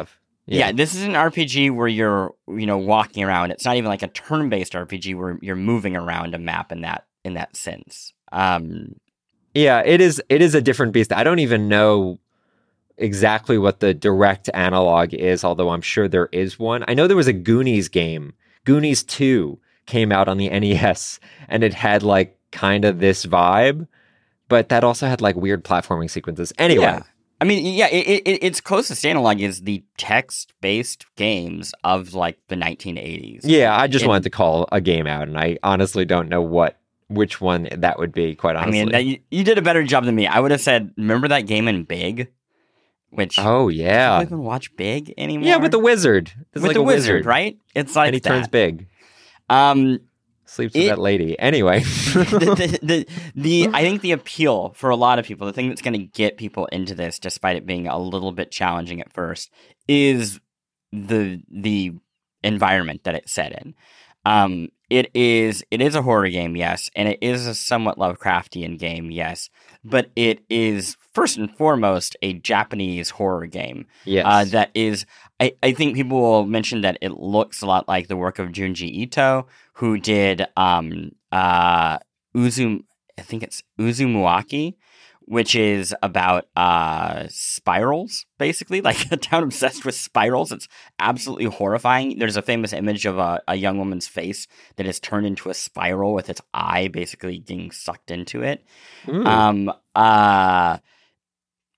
Stuff. 0.48 0.58
Yeah. 0.58 0.72
this 0.72 0.94
is 0.94 1.02
an 1.04 1.12
RPG 1.12 1.74
where 1.74 1.88
you're, 1.88 2.34
you 2.48 2.66
know, 2.66 2.78
walking 2.78 3.24
around. 3.24 3.50
It's 3.50 3.64
not 3.64 3.76
even 3.76 3.88
like 3.88 4.02
a 4.02 4.08
turn-based 4.08 4.72
RPG 4.72 5.16
where 5.16 5.38
you're 5.42 5.56
moving 5.56 5.96
around 5.96 6.34
a 6.34 6.38
map 6.38 6.72
in 6.72 6.82
that 6.82 7.06
in 7.24 7.34
that 7.34 7.56
sense. 7.56 8.12
Um, 8.32 8.96
Yeah, 9.54 9.82
it 9.84 10.00
is. 10.00 10.22
It 10.28 10.42
is 10.42 10.54
a 10.54 10.60
different 10.60 10.92
beast. 10.92 11.12
I 11.12 11.24
don't 11.24 11.38
even 11.40 11.68
know 11.68 12.18
exactly 12.96 13.58
what 13.58 13.80
the 13.80 13.94
direct 13.94 14.50
analog 14.54 15.14
is, 15.14 15.44
although 15.44 15.70
I'm 15.70 15.80
sure 15.82 16.08
there 16.08 16.28
is 16.32 16.58
one. 16.58 16.84
I 16.88 16.94
know 16.94 17.06
there 17.06 17.16
was 17.16 17.28
a 17.28 17.32
Goonies 17.32 17.88
game. 17.88 18.34
Goonies 18.64 19.02
Two 19.02 19.58
came 19.86 20.12
out 20.12 20.28
on 20.28 20.36
the 20.36 20.48
NES, 20.60 21.20
and 21.48 21.62
it 21.64 21.74
had 21.74 22.02
like 22.02 22.36
kind 22.50 22.84
of 22.84 22.98
this 22.98 23.26
vibe, 23.26 23.86
but 24.48 24.68
that 24.68 24.84
also 24.84 25.06
had 25.06 25.20
like 25.20 25.36
weird 25.36 25.64
platforming 25.64 26.10
sequences. 26.10 26.52
Anyway, 26.58 26.84
Yeah. 26.84 27.02
I 27.40 27.44
mean, 27.44 27.64
yeah, 27.74 27.86
it, 27.88 28.22
it, 28.26 28.42
its 28.44 28.60
closest 28.60 29.06
analog 29.06 29.40
is 29.40 29.62
the 29.62 29.84
text-based 29.96 31.06
games 31.16 31.72
of 31.84 32.12
like 32.14 32.38
the 32.48 32.56
1980s. 32.56 33.40
yeah, 33.44 33.76
I 33.76 33.86
just 33.86 34.02
And- 34.02 34.08
wanted 34.08 34.24
to 34.24 34.30
call 34.30 34.68
a 34.72 34.80
game 34.80 35.06
out, 35.06 35.28
and 35.28 35.38
I 35.38 35.58
honestly 35.62 36.04
don't 36.04 36.28
know 36.28 36.42
what 36.42 36.78
which 37.08 37.40
one 37.40 37.68
that 37.72 37.98
would 37.98 38.12
be. 38.12 38.34
Quite 38.34 38.56
honestly, 38.56 38.80
I 38.80 38.84
mean, 38.84 38.92
that, 38.92 39.04
you, 39.04 39.18
you 39.30 39.44
did 39.44 39.56
a 39.56 39.62
better 39.62 39.82
job 39.82 40.04
than 40.04 40.14
me. 40.14 40.26
I 40.26 40.40
would 40.40 40.50
have 40.50 40.60
said, 40.60 40.92
remember 40.98 41.28
that 41.28 41.46
game 41.46 41.66
in 41.68 41.84
Big, 41.84 42.28
which 43.10 43.38
oh 43.38 43.68
yeah, 43.68 43.84
I 44.16 44.18
do 44.18 44.20
yeah, 44.20 44.20
people 44.24 44.38
even 44.38 44.44
watch 44.44 44.76
Big 44.76 45.14
anymore? 45.16 45.46
yeah, 45.48 45.56
with 45.56 45.70
the 45.70 45.78
wizard, 45.78 46.32
It's 46.52 46.54
with 46.54 46.64
like 46.64 46.74
the 46.74 46.80
a 46.80 46.82
wizard, 46.82 47.24
right? 47.24 47.56
It's 47.74 47.94
like 47.96 48.08
and 48.08 48.14
he 48.14 48.20
that. 48.20 48.28
turns 48.28 48.48
big. 48.48 48.88
Um, 49.48 50.00
sleeps 50.48 50.74
with 50.74 50.84
It- 50.84 50.88
that 50.88 50.98
lady. 50.98 51.38
Anyway, 51.38 51.80
the, 51.84 52.78
the, 52.82 52.86
the, 52.86 53.06
the 53.34 53.68
I 53.72 53.82
think 53.82 54.02
the 54.02 54.12
appeal 54.12 54.70
for 54.70 54.90
a 54.90 54.96
lot 54.96 55.18
of 55.18 55.24
people, 55.26 55.46
the 55.46 55.52
thing 55.52 55.68
that's 55.68 55.82
going 55.82 55.92
to 55.98 56.06
get 56.06 56.36
people 56.36 56.66
into 56.66 56.94
this, 56.94 57.18
despite 57.18 57.56
it 57.56 57.66
being 57.66 57.86
a 57.86 57.98
little 57.98 58.32
bit 58.32 58.50
challenging 58.50 59.00
at 59.00 59.12
first, 59.12 59.50
is 59.86 60.40
the 60.92 61.42
the 61.50 61.92
environment 62.42 63.04
that 63.04 63.14
it's 63.14 63.32
set 63.32 63.52
in. 63.52 63.74
Um, 64.24 64.68
it 64.90 65.10
is 65.14 65.64
it 65.70 65.80
is 65.80 65.94
a 65.94 66.02
horror 66.02 66.28
game, 66.28 66.56
yes, 66.56 66.90
and 66.96 67.08
it 67.08 67.18
is 67.20 67.46
a 67.46 67.54
somewhat 67.54 67.98
Lovecraftian 67.98 68.78
game, 68.78 69.10
yes, 69.10 69.50
but 69.84 70.10
it 70.16 70.40
is 70.48 70.96
first 71.12 71.36
and 71.36 71.54
foremost 71.56 72.16
a 72.22 72.32
Japanese 72.34 73.10
horror 73.10 73.46
game 73.46 73.86
yes, 74.04 74.24
uh, 74.26 74.44
that 74.46 74.70
is 74.74 75.04
I, 75.40 75.52
I 75.62 75.72
think 75.72 75.94
people 75.94 76.20
will 76.20 76.46
mention 76.46 76.80
that 76.80 76.98
it 77.00 77.12
looks 77.12 77.62
a 77.62 77.66
lot 77.66 77.86
like 77.86 78.08
the 78.08 78.16
work 78.16 78.38
of 78.38 78.48
Junji 78.48 78.90
Ito, 78.90 79.46
who 79.74 79.98
did 79.98 80.46
um 80.56 81.12
uh 81.32 81.98
Uzum. 82.36 82.84
I 83.18 83.22
think 83.22 83.42
it's 83.42 83.62
Uzumaki, 83.78 84.74
which 85.28 85.54
is 85.54 85.94
about 86.02 86.46
uh, 86.56 87.26
spirals, 87.28 88.24
basically, 88.38 88.80
like 88.88 89.12
a 89.12 89.16
town 89.16 89.42
obsessed 89.42 89.84
with 89.84 89.94
spirals. 89.94 90.52
It's 90.52 90.68
absolutely 90.98 91.46
horrifying. 91.46 92.18
There's 92.18 92.36
a 92.36 92.42
famous 92.42 92.72
image 92.72 93.04
of 93.04 93.18
a, 93.18 93.42
a 93.46 93.54
young 93.54 93.78
woman's 93.78 94.08
face 94.08 94.46
that 94.76 94.86
is 94.86 94.98
turned 94.98 95.26
into 95.26 95.50
a 95.50 95.54
spiral 95.54 96.14
with 96.14 96.30
its 96.30 96.40
eye 96.54 96.88
basically 96.88 97.38
getting 97.38 97.70
sucked 97.70 98.10
into 98.10 98.42
it. 98.42 98.64
Mm. 99.06 99.26
Um, 99.26 99.72
uh, 99.94 100.78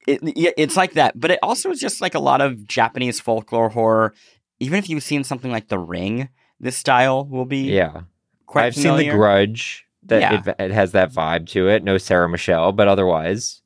it, 0.07 0.21
yeah, 0.37 0.51
it's 0.57 0.77
like 0.77 0.95
that, 0.95 1.19
but 1.19 1.31
it 1.31 1.39
also 1.43 1.71
is 1.71 1.81
just 1.81 2.01
like 2.01 2.15
a 2.15 2.19
lot 2.21 2.41
of 2.41 2.67
Japanese 2.67 3.21
folklore 3.21 3.69
horror. 3.69 4.15
Even 4.59 4.79
if 4.79 4.89
you've 4.89 5.03
seen 5.03 5.25
something 5.25 5.51
like 5.51 5.69
The 5.69 5.79
Ring, 5.79 6.29
this 6.59 6.77
style 6.77 7.25
will 7.25 7.45
be 7.47 7.63
yeah. 7.73 8.03
quite 8.47 8.67
I've 8.67 8.75
familiar. 8.75 8.99
seen 8.99 9.11
The 9.11 9.17
Grudge. 9.17 9.87
That 10.05 10.21
Yeah. 10.23 10.43
it, 10.47 10.57
it 10.59 10.71
has 10.71 10.93
that 10.93 11.13
vibe 11.13 11.47
to 11.51 11.69
it. 11.69 11.85
No 11.85 11.99
Sarah 11.99 12.29
Michelle, 12.29 12.73
but 12.73 12.89
otherwise, 12.89 13.61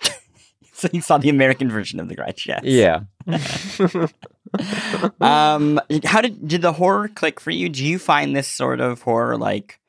So 0.72 0.88
you 0.92 1.00
saw 1.02 1.18
the 1.18 1.28
American 1.28 1.68
version 1.68 2.00
of 2.00 2.08
The 2.08 2.14
Grudge, 2.14 2.46
yes. 2.46 2.62
yeah. 2.64 3.00
um, 5.20 5.80
how 6.04 6.20
did 6.20 6.46
did 6.46 6.62
the 6.62 6.72
horror 6.72 7.08
click 7.08 7.40
for 7.40 7.50
you? 7.50 7.68
Do 7.68 7.84
you 7.84 7.98
find 7.98 8.34
this 8.34 8.48
sort 8.48 8.80
of 8.80 9.02
horror 9.02 9.36
like 9.36 9.79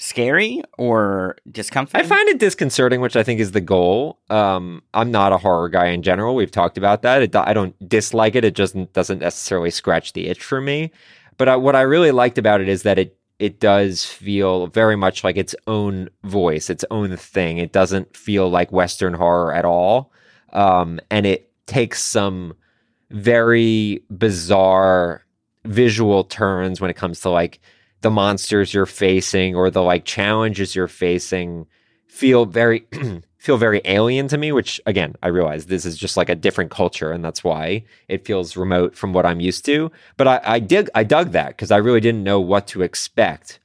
scary 0.00 0.62
or 0.78 1.36
discomfort? 1.50 2.00
I 2.00 2.04
find 2.04 2.28
it 2.28 2.38
disconcerting, 2.38 3.00
which 3.00 3.16
I 3.16 3.22
think 3.22 3.38
is 3.38 3.52
the 3.52 3.60
goal. 3.60 4.18
Um, 4.30 4.82
I'm 4.94 5.10
not 5.10 5.32
a 5.32 5.36
horror 5.36 5.68
guy 5.68 5.88
in 5.88 6.02
general. 6.02 6.34
We've 6.34 6.50
talked 6.50 6.78
about 6.78 7.02
that. 7.02 7.22
It, 7.22 7.36
I 7.36 7.52
don't 7.52 7.76
dislike 7.86 8.34
it. 8.34 8.44
It 8.44 8.54
just 8.54 8.74
doesn't 8.92 9.20
necessarily 9.20 9.70
scratch 9.70 10.14
the 10.14 10.28
itch 10.28 10.42
for 10.42 10.60
me. 10.60 10.90
But 11.36 11.48
I, 11.48 11.56
what 11.56 11.76
I 11.76 11.82
really 11.82 12.12
liked 12.12 12.38
about 12.38 12.60
it 12.60 12.68
is 12.68 12.82
that 12.82 12.98
it 12.98 13.16
it 13.38 13.58
does 13.58 14.04
feel 14.04 14.66
very 14.66 14.96
much 14.96 15.24
like 15.24 15.38
its 15.38 15.54
own 15.66 16.10
voice, 16.24 16.68
its 16.68 16.84
own 16.90 17.16
thing. 17.16 17.56
It 17.56 17.72
doesn't 17.72 18.14
feel 18.14 18.50
like 18.50 18.70
Western 18.70 19.14
horror 19.14 19.54
at 19.54 19.64
all, 19.64 20.12
um, 20.52 21.00
and 21.10 21.26
it 21.26 21.50
takes 21.66 22.02
some 22.02 22.54
very 23.10 24.02
bizarre 24.10 25.24
visual 25.64 26.24
turns 26.24 26.80
when 26.80 26.90
it 26.90 26.96
comes 26.96 27.20
to 27.20 27.30
like 27.30 27.60
the 28.00 28.10
monsters 28.10 28.72
you're 28.72 28.86
facing 28.86 29.54
or 29.54 29.70
the 29.70 29.82
like 29.82 30.04
challenges 30.04 30.74
you're 30.74 30.88
facing 30.88 31.66
feel 32.06 32.46
very 32.46 32.86
feel 33.38 33.56
very 33.56 33.80
alien 33.84 34.28
to 34.28 34.36
me 34.36 34.52
which 34.52 34.80
again 34.86 35.14
i 35.22 35.28
realize 35.28 35.66
this 35.66 35.84
is 35.84 35.96
just 35.96 36.16
like 36.16 36.28
a 36.28 36.34
different 36.34 36.70
culture 36.70 37.10
and 37.12 37.24
that's 37.24 37.42
why 37.44 37.82
it 38.08 38.24
feels 38.24 38.56
remote 38.56 38.94
from 38.94 39.12
what 39.12 39.24
i'm 39.24 39.40
used 39.40 39.64
to 39.64 39.90
but 40.16 40.26
i, 40.28 40.40
I 40.44 40.58
dig 40.60 40.88
i 40.94 41.04
dug 41.04 41.32
that 41.32 41.48
because 41.48 41.70
i 41.70 41.76
really 41.76 42.00
didn't 42.00 42.24
know 42.24 42.40
what 42.40 42.66
to 42.68 42.82
expect 42.82 43.60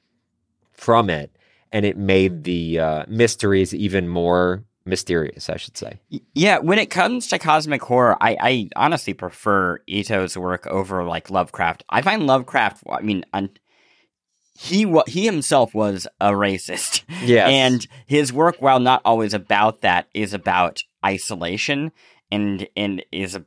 from 0.71 1.09
it 1.09 1.35
and 1.71 1.85
it 1.85 1.97
made 1.97 2.43
the 2.43 2.79
uh, 2.79 3.05
mysteries 3.07 3.73
even 3.73 4.07
more 4.07 4.63
mysterious 4.85 5.49
i 5.49 5.57
should 5.57 5.75
say 5.75 5.99
Yeah, 6.35 6.59
when 6.59 6.77
it 6.77 6.91
comes 6.91 7.27
to 7.29 7.39
cosmic 7.39 7.81
horror, 7.81 8.15
I, 8.21 8.37
I 8.39 8.69
honestly 8.75 9.13
prefer 9.13 9.79
Ito's 9.87 10.37
work 10.37 10.67
over 10.67 11.03
like 11.03 11.31
Lovecraft. 11.31 11.83
I 11.89 12.01
find 12.03 12.27
Lovecraft. 12.27 12.83
I 12.87 13.01
mean, 13.01 13.25
un- 13.33 13.49
he 14.57 14.85
wa- 14.85 15.03
he 15.07 15.25
himself 15.25 15.73
was 15.73 16.07
a 16.19 16.31
racist, 16.31 17.03
yes 17.23 17.49
and 17.49 17.87
his 18.05 18.31
work, 18.31 18.55
while 18.59 18.79
not 18.79 19.01
always 19.05 19.33
about 19.33 19.81
that, 19.81 20.07
is 20.13 20.33
about 20.33 20.81
isolation 21.05 21.91
and 22.31 22.67
and 22.75 23.03
is 23.11 23.35
a 23.35 23.45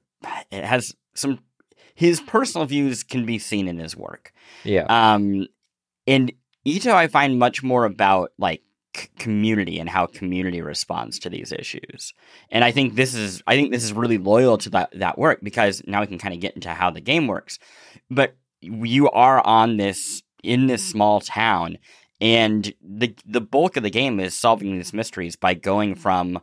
it 0.50 0.64
has 0.64 0.94
some 1.14 1.40
his 1.94 2.20
personal 2.20 2.66
views 2.66 3.02
can 3.02 3.26
be 3.26 3.38
seen 3.38 3.66
in 3.68 3.78
his 3.78 3.96
work. 3.96 4.32
yeah 4.64 4.86
Um, 4.88 5.46
and 6.06 6.32
Ito, 6.64 6.94
I 6.94 7.08
find 7.08 7.38
much 7.38 7.62
more 7.62 7.84
about 7.84 8.32
like 8.38 8.62
c- 8.96 9.08
community 9.18 9.78
and 9.80 9.88
how 9.88 10.06
community 10.06 10.60
responds 10.60 11.18
to 11.20 11.30
these 11.30 11.50
issues. 11.52 12.14
And 12.50 12.62
I 12.62 12.70
think 12.70 12.94
this 12.94 13.14
is, 13.14 13.42
I 13.46 13.56
think 13.56 13.72
this 13.72 13.82
is 13.84 13.92
really 13.92 14.18
loyal 14.18 14.58
to 14.58 14.70
that 14.70 14.90
that 14.98 15.18
work 15.18 15.40
because 15.42 15.82
now 15.86 16.00
we 16.00 16.06
can 16.06 16.18
kind 16.18 16.34
of 16.34 16.40
get 16.40 16.54
into 16.54 16.70
how 16.70 16.90
the 16.90 17.00
game 17.00 17.26
works. 17.26 17.58
But 18.10 18.36
you 18.60 19.10
are 19.10 19.44
on 19.46 19.76
this 19.76 20.22
in 20.42 20.66
this 20.66 20.82
mm-hmm. 20.82 20.92
small 20.92 21.20
town, 21.20 21.78
and 22.20 22.72
the 22.82 23.14
the 23.24 23.40
bulk 23.40 23.76
of 23.76 23.82
the 23.82 23.90
game 23.90 24.20
is 24.20 24.34
solving 24.34 24.76
these 24.76 24.88
mm-hmm. 24.88 24.98
mysteries 24.98 25.36
by 25.36 25.54
going 25.54 25.92
mm-hmm. 25.92 26.00
from 26.00 26.40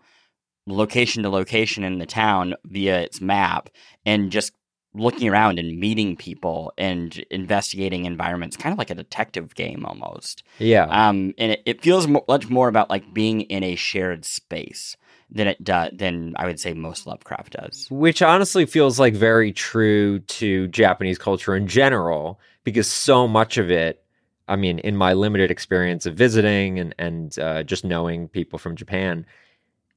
location 0.68 1.24
to 1.24 1.30
location 1.30 1.84
in 1.84 2.00
the 2.00 2.06
town 2.06 2.56
via 2.66 3.00
its 3.00 3.22
map 3.22 3.70
and 4.06 4.32
just 4.32 4.52
looking 4.96 5.28
around 5.28 5.60
and 5.60 5.78
meeting 5.78 6.16
people 6.16 6.74
and 6.78 7.24
investigating 7.30 8.06
environments, 8.06 8.56
kind 8.56 8.72
of 8.72 8.80
like 8.80 8.90
a 8.90 8.96
detective 8.96 9.54
game 9.54 9.86
almost. 9.86 10.44
yeah. 10.58 10.86
Um, 10.86 11.34
and 11.38 11.52
it, 11.52 11.64
it 11.66 11.82
feels 11.82 12.08
mo- 12.08 12.24
much 12.28 12.50
more 12.50 12.68
about 12.68 12.90
like 12.90 13.14
being 13.14 13.42
in 13.42 13.64
a 13.64 13.76
shared 13.76 14.26
space 14.26 14.96
than 15.36 15.48
it 15.48 15.64
does 15.64 15.92
than 15.94 16.34
I 16.38 16.46
would 16.46 16.60
say 16.60 16.74
most 16.74 17.06
Lovecraft 17.06 17.54
does. 17.54 17.88
which 17.92 18.22
honestly 18.22 18.66
feels 18.66 19.00
like 19.00 19.14
very 19.14 19.52
true 19.52 20.20
to 20.20 20.68
Japanese 20.70 21.18
culture 21.18 21.56
in 21.56 21.68
general, 21.68 22.40
because 22.64 22.88
so 22.88 23.28
much 23.28 23.58
of 23.58 23.70
it, 23.70 24.02
I 24.48 24.56
mean, 24.56 24.80
in 24.80 24.96
my 24.96 25.14
limited 25.14 25.52
experience 25.52 26.06
of 26.06 26.16
visiting 26.16 26.80
and 26.80 26.96
and 26.98 27.38
uh, 27.38 27.64
just 27.64 27.84
knowing 27.84 28.30
people 28.30 28.58
from 28.58 28.78
Japan, 28.78 29.26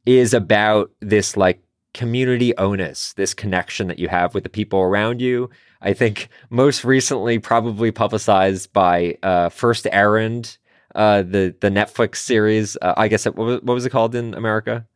is 0.04 0.34
about 0.34 0.90
this 1.00 1.36
like 1.36 1.62
community 1.94 2.56
onus, 2.58 3.12
this 3.14 3.32
connection 3.32 3.86
that 3.88 3.98
you 3.98 4.08
have 4.08 4.34
with 4.34 4.42
the 4.42 4.50
people 4.50 4.80
around 4.80 5.20
you. 5.20 5.50
I 5.80 5.92
think 5.92 6.28
most 6.50 6.84
recently, 6.84 7.38
probably 7.38 7.92
publicized 7.92 8.72
by 8.72 9.16
uh, 9.22 9.50
First 9.50 9.86
Errand, 9.92 10.58
uh, 10.96 11.22
the 11.22 11.54
the 11.60 11.70
Netflix 11.70 12.16
series. 12.16 12.76
Uh, 12.82 12.94
I 12.96 13.06
guess 13.06 13.24
it, 13.24 13.36
what 13.36 13.46
was, 13.46 13.62
what 13.62 13.74
was 13.74 13.86
it 13.86 13.90
called 13.90 14.16
in 14.16 14.34
America? 14.34 14.87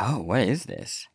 Oh, 0.00 0.20
what 0.22 0.40
is 0.42 0.64
this? 0.64 1.06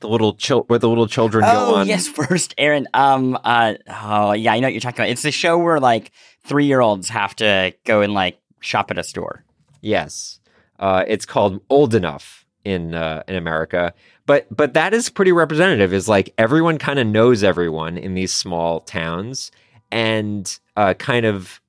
The 0.00 0.08
little 0.08 0.34
chil- 0.34 0.64
where 0.68 0.78
the 0.78 0.88
little 0.88 1.08
children 1.08 1.44
go 1.44 1.50
Oh 1.50 1.74
on. 1.76 1.86
yes, 1.88 2.06
first 2.08 2.54
Errand. 2.56 2.88
Um. 2.94 3.36
Uh. 3.42 3.74
Oh 3.88 4.32
yeah, 4.32 4.52
I 4.52 4.60
know 4.60 4.66
what 4.68 4.72
you're 4.74 4.80
talking 4.80 5.00
about. 5.00 5.10
It's 5.10 5.22
the 5.22 5.32
show 5.32 5.58
where 5.58 5.80
like 5.80 6.12
three 6.44 6.66
year 6.66 6.80
olds 6.80 7.08
have 7.08 7.34
to 7.36 7.74
go 7.84 8.00
and 8.02 8.14
like 8.14 8.38
shop 8.60 8.90
at 8.90 8.98
a 8.98 9.02
store. 9.02 9.44
Yes, 9.80 10.38
uh, 10.78 11.04
it's 11.08 11.26
called 11.26 11.60
Old 11.68 11.94
Enough 11.94 12.46
in 12.64 12.94
uh, 12.94 13.22
in 13.26 13.34
America, 13.34 13.92
but 14.26 14.46
but 14.54 14.74
that 14.74 14.94
is 14.94 15.08
pretty 15.10 15.32
representative. 15.32 15.92
Is 15.92 16.08
like 16.08 16.32
everyone 16.38 16.78
kind 16.78 16.98
of 17.00 17.06
knows 17.08 17.42
everyone 17.42 17.98
in 17.98 18.14
these 18.14 18.32
small 18.32 18.80
towns, 18.80 19.50
and 19.90 20.58
uh, 20.76 20.94
kind 20.94 21.26
of 21.26 21.60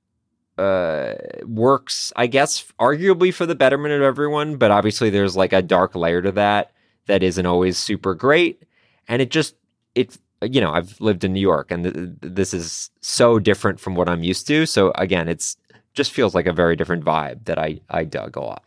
uh, 0.60 1.16
works, 1.46 2.12
I 2.16 2.28
guess, 2.28 2.66
arguably 2.80 3.34
for 3.34 3.46
the 3.46 3.56
betterment 3.56 3.94
of 3.94 4.02
everyone. 4.02 4.58
But 4.58 4.72
obviously, 4.72 5.10
there's 5.10 5.36
like 5.36 5.54
a 5.54 5.62
dark 5.62 5.96
layer 5.96 6.22
to 6.22 6.32
that 6.34 6.72
that 7.08 7.24
isn't 7.24 7.46
always 7.46 7.78
super 7.78 8.14
great, 8.14 8.64
and 9.08 9.22
it 9.22 9.32
just 9.32 9.56
it 9.96 10.18
you 10.42 10.60
know 10.60 10.72
I've 10.72 11.00
lived 11.00 11.24
in 11.24 11.34
New 11.34 11.40
York, 11.40 11.72
and 11.72 11.84
th- 11.86 12.10
this 12.22 12.54
is 12.54 12.92
so 13.02 13.40
different 13.40 13.80
from 13.80 13.96
what 13.96 14.10
I'm 14.10 14.24
used 14.24 14.48
to. 14.48 14.66
So 14.66 14.92
again, 14.96 15.30
it's 15.30 15.56
just 15.94 16.12
feels 16.12 16.36
like 16.36 16.46
a 16.46 16.54
very 16.54 16.76
different 16.76 17.06
vibe 17.06 17.46
that 17.46 17.58
I 17.58 17.80
I 17.90 18.04
dug 18.04 18.36
a 18.36 18.42
lot. 18.42 18.64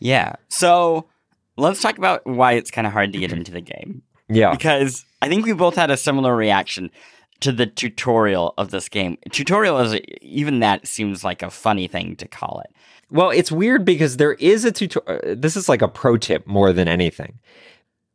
Yeah. 0.00 0.34
So 0.48 1.08
let's 1.56 1.80
talk 1.80 1.96
about 1.96 2.26
why 2.26 2.52
it's 2.52 2.70
kind 2.70 2.86
of 2.86 2.92
hard 2.92 3.12
to 3.12 3.18
get 3.18 3.32
into 3.32 3.52
the 3.52 3.60
game 3.60 4.02
Yeah, 4.28 4.50
because 4.50 5.04
I 5.22 5.28
think 5.28 5.46
we 5.46 5.52
both 5.52 5.76
had 5.76 5.90
a 5.90 5.96
similar 5.96 6.34
reaction 6.34 6.90
to 7.40 7.52
the 7.52 7.66
tutorial 7.66 8.54
of 8.58 8.70
this 8.70 8.88
game. 8.88 9.18
Tutorial 9.30 9.78
is 9.80 10.00
even 10.22 10.60
that 10.60 10.86
seems 10.86 11.24
like 11.24 11.42
a 11.42 11.50
funny 11.50 11.88
thing 11.88 12.16
to 12.16 12.28
call 12.28 12.62
it. 12.64 12.74
well, 13.10 13.30
it's 13.30 13.52
weird 13.52 13.84
because 13.84 14.16
there 14.16 14.34
is 14.34 14.64
a 14.64 14.72
tutorial. 14.72 15.36
This 15.36 15.56
is 15.56 15.68
like 15.68 15.82
a 15.82 15.88
pro 15.88 16.16
tip 16.16 16.46
more 16.46 16.72
than 16.72 16.88
anything. 16.88 17.38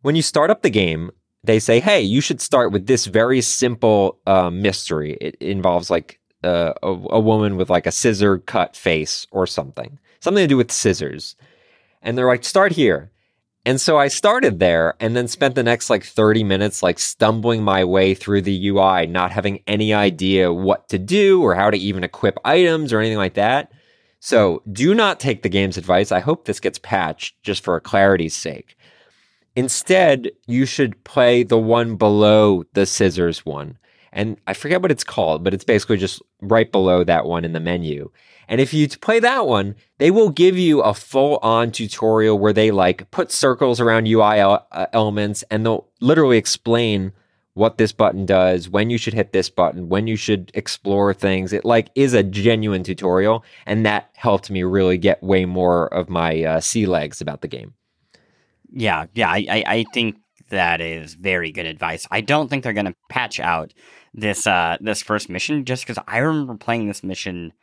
When 0.02 0.16
you 0.16 0.22
start 0.22 0.50
up 0.50 0.62
the 0.62 0.70
game, 0.70 1.12
they 1.44 1.60
say, 1.60 1.80
"Hey, 1.80 2.02
you 2.02 2.22
should 2.22 2.42
start 2.42 2.72
with 2.72 2.88
this 2.88 3.06
very 3.06 3.42
simple 3.42 4.20
uh, 4.26 4.50
mystery. 4.50 5.18
It 5.22 5.36
involves 5.40 5.90
like 5.90 6.20
uh, 6.44 6.74
a, 6.82 6.88
a 6.88 7.20
woman 7.20 7.58
with 7.58 7.70
like 7.70 7.86
a 7.86 7.92
scissor 7.92 8.40
cut 8.40 8.76
face 8.76 9.28
or 9.32 9.46
something, 9.46 10.00
something 10.20 10.44
to 10.44 10.48
do 10.48 10.58
with 10.58 10.72
scissors." 10.72 11.36
And 12.02 12.18
they're 12.18 12.28
like, 12.28 12.44
"Start 12.44 12.72
here." 12.72 13.11
And 13.66 13.80
so 13.80 13.98
I 13.98 14.08
started 14.08 14.60
there 14.60 14.96
and 15.00 15.16
then 15.16 15.28
spent 15.28 15.54
the 15.54 15.64
next 15.64 15.90
like 15.90 16.04
30 16.04 16.44
minutes 16.44 16.82
like 16.82 16.98
stumbling 16.98 17.64
my 17.64 17.84
way 17.84 18.16
through 18.16 18.42
the 18.42 18.70
UI, 18.70 19.06
not 19.06 19.32
having 19.32 19.62
any 19.68 19.94
idea 19.94 20.52
what 20.52 20.90
to 20.90 20.98
do 20.98 21.44
or 21.44 21.54
how 21.54 21.70
to 21.70 21.78
even 21.78 22.04
equip 22.04 22.40
items 22.44 22.92
or 22.92 23.00
anything 23.00 23.20
like 23.20 23.36
that. 23.36 23.72
So 24.20 24.64
do 24.72 24.96
not 24.96 25.20
take 25.20 25.44
the 25.44 25.50
game's 25.50 25.78
advice. 25.78 26.12
I 26.12 26.20
hope 26.20 26.46
this 26.46 26.60
gets 26.60 26.80
patched 26.80 27.42
just 27.44 27.64
for 27.64 27.80
clarity's 27.80 28.36
sake. 28.36 28.78
Instead, 29.56 30.32
you 30.48 30.66
should 30.66 31.04
play 31.04 31.44
the 31.44 31.58
one 31.58 31.98
below 31.98 32.64
the 32.74 32.86
scissors 32.86 33.46
one. 33.46 33.78
And 34.14 34.38
I 34.48 34.54
forget 34.54 34.82
what 34.82 34.92
it's 34.92 35.04
called, 35.04 35.44
but 35.44 35.54
it's 35.54 35.64
basically 35.64 35.98
just 35.98 36.22
right 36.42 36.72
below 36.72 37.04
that 37.04 37.26
one 37.26 37.46
in 37.46 37.54
the 37.54 37.60
menu. 37.60 38.12
And 38.48 38.60
if 38.60 38.74
you 38.74 38.88
play 38.90 39.20
that 39.20 39.48
one, 39.48 39.76
they 39.98 40.12
will 40.12 40.30
give 40.30 40.58
you 40.58 40.82
a 40.82 40.94
full 40.94 41.38
on 41.42 41.72
tutorial 41.72 42.38
where 42.38 42.52
they 42.52 42.72
like 42.72 43.10
put 43.12 43.32
circles 43.32 43.80
around 43.80 44.08
UI 44.08 44.42
uh, 44.42 44.60
elements 44.92 45.44
and 45.50 45.66
they'll 45.66 45.88
literally 46.02 46.38
explain 46.38 47.14
what 47.54 47.78
this 47.78 47.92
button 47.92 48.26
does, 48.26 48.70
when 48.70 48.90
you 48.90 48.98
should 48.98 49.14
hit 49.14 49.34
this 49.34 49.50
button, 49.50 49.90
when 49.90 50.08
you 50.08 50.16
should 50.16 50.52
explore 50.54 51.14
things. 51.14 51.52
It 51.52 51.66
like 51.66 51.90
is 51.96 52.14
a 52.14 52.24
genuine 52.24 52.84
tutorial, 52.84 53.44
and 53.66 53.86
that 53.86 54.10
helped 54.16 54.50
me 54.50 54.64
really 54.64 54.98
get 54.98 55.22
way 55.22 55.46
more 55.46 55.88
of 55.94 56.10
my 56.10 56.44
uh, 56.44 56.60
sea 56.62 56.86
legs 56.86 57.20
about 57.20 57.42
the 57.42 57.48
game. 57.48 57.74
Yeah, 58.72 59.08
yeah, 59.14 59.30
I, 59.30 59.46
I, 59.50 59.64
I 59.68 59.86
think 59.94 60.16
that 60.50 60.80
is 60.80 61.16
very 61.16 61.52
good 61.52 61.66
advice. 61.66 62.08
I 62.10 62.22
don't 62.22 62.50
think 62.50 62.64
they're 62.64 62.74
going 62.74 62.86
to 62.86 62.96
patch 63.10 63.40
out 63.40 63.74
this 64.14 64.46
uh 64.46 64.78
this 64.82 65.02
first 65.02 65.30
mission 65.30 65.66
just 65.66 65.86
because 65.86 66.02
I 66.08 66.20
remember 66.20 66.56
playing 66.56 66.88
this 66.88 67.04
mission. 67.04 67.54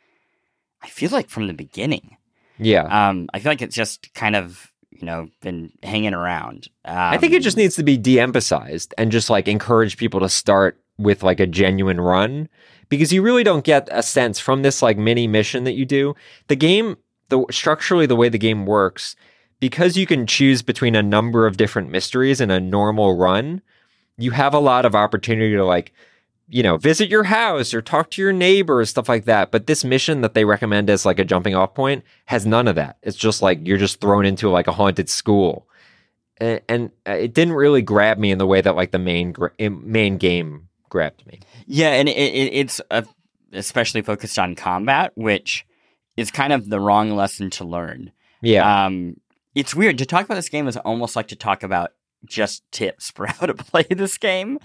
I 0.81 0.87
feel 0.87 1.11
like 1.11 1.29
from 1.29 1.47
the 1.47 1.53
beginning. 1.53 2.17
Yeah, 2.57 3.09
Um, 3.09 3.29
I 3.33 3.39
feel 3.39 3.51
like 3.51 3.61
it's 3.61 3.75
just 3.75 4.13
kind 4.13 4.35
of 4.35 4.71
you 4.89 5.05
know 5.05 5.29
been 5.41 5.71
hanging 5.83 6.13
around. 6.13 6.67
Um, 6.85 6.97
I 6.97 7.17
think 7.17 7.33
it 7.33 7.43
just 7.43 7.57
needs 7.57 7.75
to 7.75 7.83
be 7.83 7.97
de-emphasized 7.97 8.93
and 8.97 9.11
just 9.11 9.29
like 9.29 9.47
encourage 9.47 9.97
people 9.97 10.19
to 10.21 10.29
start 10.29 10.81
with 10.97 11.23
like 11.23 11.39
a 11.39 11.47
genuine 11.47 12.01
run 12.01 12.49
because 12.89 13.13
you 13.13 13.21
really 13.21 13.43
don't 13.43 13.63
get 13.63 13.87
a 13.91 14.03
sense 14.03 14.39
from 14.39 14.61
this 14.61 14.81
like 14.81 14.97
mini 14.97 15.27
mission 15.27 15.63
that 15.63 15.73
you 15.73 15.85
do. 15.85 16.15
The 16.47 16.55
game, 16.55 16.97
the 17.29 17.45
structurally 17.51 18.05
the 18.05 18.15
way 18.15 18.27
the 18.27 18.37
game 18.37 18.65
works, 18.65 19.15
because 19.59 19.95
you 19.95 20.05
can 20.05 20.27
choose 20.27 20.61
between 20.61 20.95
a 20.95 21.03
number 21.03 21.47
of 21.47 21.57
different 21.57 21.89
mysteries 21.91 22.41
in 22.41 22.51
a 22.51 22.59
normal 22.59 23.15
run, 23.15 23.61
you 24.17 24.31
have 24.31 24.53
a 24.53 24.59
lot 24.59 24.85
of 24.85 24.95
opportunity 24.95 25.55
to 25.55 25.63
like 25.63 25.93
you 26.49 26.63
know, 26.63 26.77
visit 26.77 27.09
your 27.09 27.23
house 27.23 27.73
or 27.73 27.81
talk 27.81 28.09
to 28.11 28.21
your 28.21 28.33
neighbors, 28.33 28.89
stuff 28.89 29.07
like 29.07 29.25
that. 29.25 29.51
But 29.51 29.67
this 29.67 29.83
mission 29.83 30.21
that 30.21 30.33
they 30.33 30.45
recommend 30.45 30.89
as 30.89 31.05
like 31.05 31.19
a 31.19 31.25
jumping 31.25 31.55
off 31.55 31.75
point 31.75 32.03
has 32.25 32.45
none 32.45 32.67
of 32.67 32.75
that. 32.75 32.97
It's 33.03 33.17
just 33.17 33.41
like 33.41 33.65
you're 33.65 33.77
just 33.77 34.01
thrown 34.01 34.25
into 34.25 34.49
like 34.49 34.67
a 34.67 34.71
haunted 34.71 35.09
school. 35.09 35.67
And, 36.37 36.61
and 36.67 36.91
uh, 37.07 37.11
it 37.11 37.33
didn't 37.33 37.53
really 37.53 37.81
grab 37.81 38.17
me 38.17 38.31
in 38.31 38.39
the 38.39 38.47
way 38.47 38.61
that 38.61 38.75
like 38.75 38.91
the 38.91 38.99
main 38.99 39.31
gra- 39.31 39.51
main 39.59 40.17
game 40.17 40.69
grabbed 40.89 41.25
me. 41.27 41.39
Yeah, 41.67 41.89
and 41.89 42.09
it, 42.09 42.17
it, 42.17 42.53
it's 42.53 42.81
uh, 42.89 43.03
especially 43.53 44.01
focused 44.01 44.39
on 44.39 44.55
combat, 44.55 45.11
which 45.15 45.65
is 46.17 46.31
kind 46.31 46.51
of 46.51 46.69
the 46.69 46.79
wrong 46.79 47.15
lesson 47.15 47.49
to 47.51 47.63
learn. 47.63 48.11
Yeah. 48.41 48.85
Um, 48.85 49.17
it's 49.55 49.75
weird 49.75 49.97
to 49.99 50.05
talk 50.05 50.25
about 50.25 50.35
this 50.35 50.49
game 50.49 50.67
is 50.67 50.77
almost 50.77 51.15
like 51.15 51.27
to 51.29 51.35
talk 51.35 51.63
about 51.63 51.91
just 52.25 52.69
tips 52.71 53.11
for 53.11 53.25
how 53.27 53.45
to 53.45 53.53
play 53.53 53.85
this 53.89 54.17
game, 54.17 54.59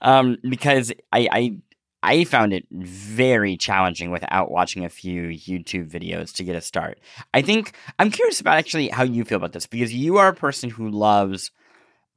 um, 0.00 0.38
because 0.48 0.92
I, 1.12 1.28
I 1.30 1.56
I 2.02 2.24
found 2.24 2.52
it 2.52 2.66
very 2.70 3.56
challenging 3.56 4.10
without 4.10 4.50
watching 4.50 4.84
a 4.84 4.88
few 4.88 5.24
YouTube 5.24 5.90
videos 5.90 6.34
to 6.36 6.44
get 6.44 6.56
a 6.56 6.60
start. 6.60 6.98
I 7.34 7.42
think 7.42 7.72
I'm 7.98 8.10
curious 8.10 8.40
about 8.40 8.56
actually 8.56 8.88
how 8.88 9.02
you 9.02 9.24
feel 9.24 9.36
about 9.36 9.52
this 9.52 9.66
because 9.66 9.92
you 9.92 10.16
are 10.16 10.28
a 10.28 10.34
person 10.34 10.70
who 10.70 10.88
loves 10.88 11.50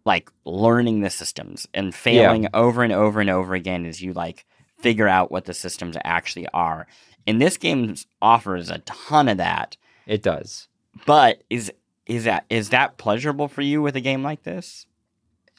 like 0.06 0.30
learning 0.46 1.02
the 1.02 1.10
systems 1.10 1.68
and 1.74 1.94
failing 1.94 2.48
over 2.54 2.84
and 2.84 2.94
over 2.94 3.20
and 3.20 3.30
over 3.30 3.54
again 3.54 3.86
as 3.86 4.02
you 4.02 4.14
like 4.14 4.46
figure 4.80 5.08
out 5.08 5.32
what 5.32 5.46
the 5.46 5.54
systems 5.54 5.98
actually 6.04 6.48
are. 6.54 6.88
And 7.26 7.42
this 7.42 7.58
game 7.58 7.96
offers 8.22 8.70
a 8.70 8.80
ton 8.80 9.30
of 9.30 9.38
that. 9.38 9.78
it 10.06 10.22
does. 10.22 10.68
But 11.06 11.44
is 11.50 11.72
is 12.05 12.25
that 12.25 12.45
is 12.50 12.69
that 12.69 12.98
pleasurable 12.98 13.48
for 13.48 13.62
you 13.62 13.81
with 13.81 13.95
a 13.95 14.01
game 14.01 14.24
like 14.24 14.43
this? 14.43 14.86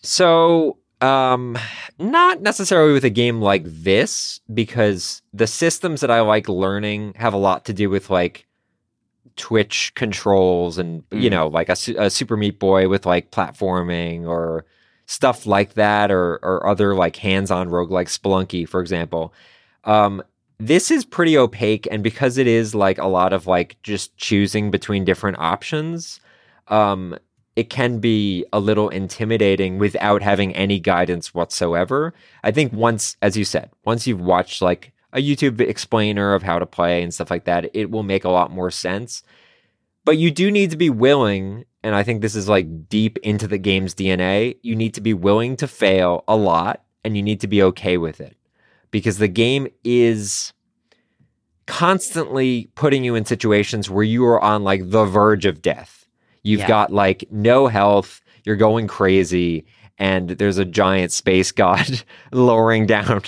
So, 0.03 0.79
um, 1.01 1.57
not 1.99 2.43
necessarily 2.43 2.93
with 2.93 3.05
a 3.05 3.11
game 3.11 3.41
like 3.41 3.63
this, 3.65 4.41
because 4.53 5.23
the 5.33 5.47
systems 5.47 6.01
that 6.03 6.11
I 6.11 6.21
like 6.21 6.49
learning 6.49 7.15
have 7.17 7.33
a 7.35 7.39
lot 7.39 7.65
to 7.67 7.73
do 7.73 7.89
with 7.91 8.11
like 8.11 8.47
Twitch 9.37 9.93
controls 9.95 10.79
and, 10.79 11.03
you 11.11 11.29
Mm. 11.29 11.33
know, 11.33 11.49
like 11.49 11.69
a, 11.69 11.77
a 11.99 12.11
Super 12.11 12.37
Meat 12.37 12.59
Boy 12.59 12.89
with 12.89 13.05
like 13.07 13.31
platforming 13.31 14.27
or 14.27 14.65
stuff 15.07 15.47
like 15.47 15.75
that, 15.75 16.11
or, 16.11 16.35
or 16.43 16.67
other 16.67 16.95
like 16.95 17.17
hands 17.17 17.51
on 17.51 17.69
rogue 17.69 17.91
like 17.91 18.09
Spelunky, 18.09 18.69
for 18.69 18.81
example. 18.81 19.33
Um, 19.85 20.23
this 20.59 20.91
is 20.91 21.05
pretty 21.05 21.37
opaque, 21.37 21.89
and 21.91 22.03
because 22.03 22.39
it 22.39 22.47
is 22.47 22.75
like 22.75 22.99
a 22.99 23.07
lot 23.09 23.33
of 23.33 23.47
like 23.47 23.77
just 23.83 24.17
choosing 24.17 24.71
between 24.71 25.05
different 25.05 25.39
options, 25.39 26.21
um, 26.69 27.17
it 27.57 27.71
can 27.71 27.99
be 27.99 28.45
a 28.53 28.59
little 28.59 28.89
intimidating 28.89 29.79
without 29.79 30.23
having 30.23 30.55
any 30.55 30.81
guidance 30.81 31.33
whatsoever. 31.33 32.13
I 32.43 32.51
think 32.51 32.73
once, 32.73 33.17
as 33.23 33.37
you 33.37 33.45
said, 33.45 33.71
once 33.85 34.07
you've 34.07 34.21
watched 34.21 34.61
like 34.61 34.93
a 35.13 35.19
YouTube 35.19 35.61
explainer 35.61 36.35
of 36.35 36.43
how 36.43 36.59
to 36.59 36.67
play 36.67 37.03
and 37.03 37.15
stuff 37.15 37.31
like 37.31 37.45
that, 37.45 37.71
it 37.75 37.91
will 37.91 38.03
make 38.03 38.25
a 38.25 38.31
lot 38.31 38.51
more 38.51 38.71
sense. 38.71 39.23
But 40.05 40.19
you 40.19 40.31
do 40.31 40.51
need 40.51 40.71
to 40.71 40.77
be 40.77 40.91
willing, 40.91 41.65
and 41.83 41.95
I 41.95 42.03
think 42.03 42.21
this 42.21 42.35
is 42.35 42.49
like 42.49 42.89
deep 42.89 43.19
into 43.19 43.47
the 43.47 43.59
game's 43.59 43.95
DNA, 43.95 44.57
you 44.63 44.75
need 44.75 44.95
to 44.95 45.01
be 45.01 45.15
willing 45.15 45.57
to 45.57 45.69
fail 45.69 46.25
a 46.27 46.37
lot 46.37 46.85
and 47.05 47.17
you 47.17 47.23
need 47.23 47.41
to 47.41 47.47
be 47.47 47.63
okay 47.63 47.97
with 47.97 48.21
it 48.21 48.37
because 48.91 49.19
the 49.19 49.29
game 49.29 49.69
is 49.85 50.53
constantly 51.67 52.71
putting 52.75 53.05
you 53.05 53.15
in 53.15 53.25
situations 53.25 53.89
where 53.89 54.05
you 54.05 54.25
are 54.25 54.41
on 54.41 54.65
like 54.65 54.91
the 54.91 55.05
verge 55.05 55.47
of 55.47 55.63
death. 55.63 56.04
You've 56.45 56.61
Yeah. 56.61 56.69
got 56.69 56.93
like 56.93 57.25
no 57.31 57.67
health, 57.67 58.21
you're 58.45 58.55
going 58.57 58.87
crazy, 58.87 59.67
and 59.99 60.31
there's 60.31 60.59
a 60.59 60.65
giant 60.65 61.11
space 61.11 61.51
god 61.65 62.05
lowering 62.31 62.87
down 62.87 63.23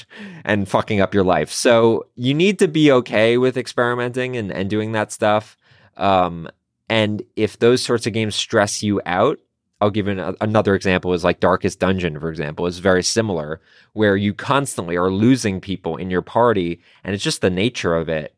and 0.45 0.69
fucking 0.69 1.01
up 1.01 1.13
your 1.15 1.25
life. 1.25 1.51
So 1.51 2.07
you 2.15 2.33
need 2.35 2.61
to 2.61 2.69
be 2.69 2.93
okay 2.93 3.37
with 3.39 3.57
experimenting 3.57 4.37
and, 4.37 4.53
and 4.53 4.71
doing 4.71 4.93
that 4.93 5.11
stuff. 5.11 5.57
Um, 5.97 6.49
and 6.89 7.23
if 7.35 7.59
those 7.59 7.83
sorts 7.83 8.07
of 8.07 8.13
games 8.13 8.37
stress 8.37 8.83
you 8.83 9.01
out, 9.07 9.41
I'll 9.81 9.91
give 9.91 10.09
an, 10.09 10.35
another 10.41 10.75
example 10.75 11.13
is 11.13 11.25
like 11.25 11.41
Darkest 11.41 11.81
Dungeon, 11.81 12.19
for 12.21 12.31
example, 12.31 12.67
is 12.67 12.79
very 12.79 13.03
similar, 13.03 13.61
where 13.93 14.17
you 14.17 14.33
constantly 14.33 14.97
are 14.97 15.11
losing 15.11 15.61
people 15.61 15.97
in 15.97 16.11
your 16.11 16.23
party, 16.23 16.81
and 17.05 17.15
it's 17.15 17.25
just 17.25 17.41
the 17.43 17.51
nature 17.51 17.95
of 17.95 18.09
it. 18.09 18.35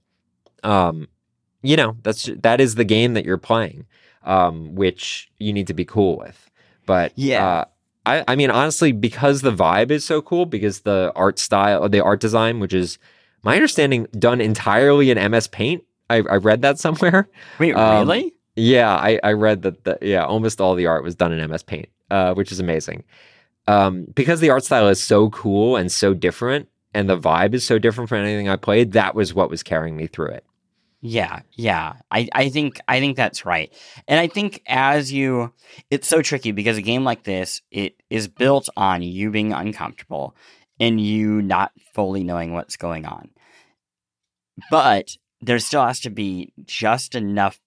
Um, 0.64 1.08
you 1.62 1.76
know, 1.76 1.96
that's 2.02 2.28
that 2.42 2.60
is 2.60 2.74
the 2.74 2.84
game 2.84 3.14
that 3.14 3.24
you're 3.24 3.36
playing, 3.38 3.86
um, 4.24 4.74
which 4.74 5.31
you 5.38 5.52
need 5.52 5.66
to 5.68 5.74
be 5.74 5.85
cool 5.85 6.18
with. 6.18 6.50
But 6.87 7.12
Yeah. 7.16 7.46
uh, 7.46 7.64
I, 8.07 8.24
I 8.28 8.37
mean, 8.37 8.50
honestly, 8.50 8.92
because 8.92 9.42
the 9.42 9.52
vibe 9.52 9.90
is 9.90 10.04
so 10.04 10.22
cool, 10.22 10.46
because 10.46 10.81
the 10.81 11.12
art 11.14 11.38
style, 11.38 11.88
the 11.88 12.00
art 12.02 12.20
design, 12.20 12.59
which 12.61 12.72
is 12.72 12.98
my 13.42 13.54
understanding, 13.54 14.07
done 14.18 14.40
entirely 14.40 15.11
in 15.11 15.31
MS 15.31 15.46
Paint. 15.48 15.85
I, 16.09 16.16
I 16.16 16.37
read 16.37 16.62
that 16.62 16.78
somewhere. 16.78 17.28
Wait, 17.59 17.74
Um, 17.74 18.09
really? 18.09 18.33
Yeah, 18.57 18.92
I, 18.94 19.20
I 19.22 19.33
read 19.33 19.62
that. 19.62 19.85
The, 19.85 19.98
yeah, 20.00 20.24
almost 20.24 20.61
all 20.61 20.74
the 20.74 20.87
art 20.87 21.04
was 21.04 21.14
done 21.14 21.33
in 21.33 21.50
MS 21.50 21.62
Paint, 21.62 21.88
uh, 22.11 22.35
which 22.35 22.50
is 22.50 22.59
amazing. 22.61 23.04
Um, 23.66 24.07
because 24.14 24.40
the 24.40 24.50
art 24.50 24.64
style 24.64 24.88
is 24.88 25.02
so 25.02 25.28
cool 25.31 25.76
and 25.76 25.92
so 25.92 26.14
different, 26.14 26.68
and 26.94 27.09
the 27.09 27.18
vibe 27.18 27.52
is 27.52 27.66
so 27.66 27.78
different 27.78 28.09
from 28.09 28.18
anything 28.24 28.48
I 28.48 28.57
played. 28.57 28.92
That 28.92 29.14
was 29.14 29.35
what 29.35 29.50
was 29.50 29.62
carrying 29.62 29.96
me 29.96 30.07
through 30.07 30.31
it. 30.31 30.44
Yeah, 31.00 31.40
yeah. 31.52 31.94
I, 32.11 32.28
I 32.32 32.48
think 32.48 32.80
I 32.88 32.98
think 32.98 33.16
that's 33.16 33.46
right. 33.46 33.72
And 34.08 34.18
I 34.18 34.26
think 34.26 34.62
as 34.66 35.12
you 35.12 35.52
it's 35.90 36.08
so 36.08 36.22
tricky 36.22 36.50
because 36.52 36.76
a 36.76 36.82
game 36.82 37.04
like 37.04 37.22
this, 37.22 37.62
it 37.70 37.94
is 38.11 38.26
built 38.26 38.68
on 38.76 39.02
you 39.02 39.30
being 39.30 39.52
uncomfortable 39.52 40.34
and 40.80 41.00
you 41.00 41.40
not 41.40 41.70
fully 41.94 42.24
knowing 42.24 42.52
what's 42.52 42.76
going 42.76 43.06
on. 43.06 43.30
But 44.70 45.16
there 45.40 45.58
still 45.61 45.87
has 45.87 46.00
to 46.00 46.11
be 46.11 46.52
just 46.64 47.14
enough 47.14 47.61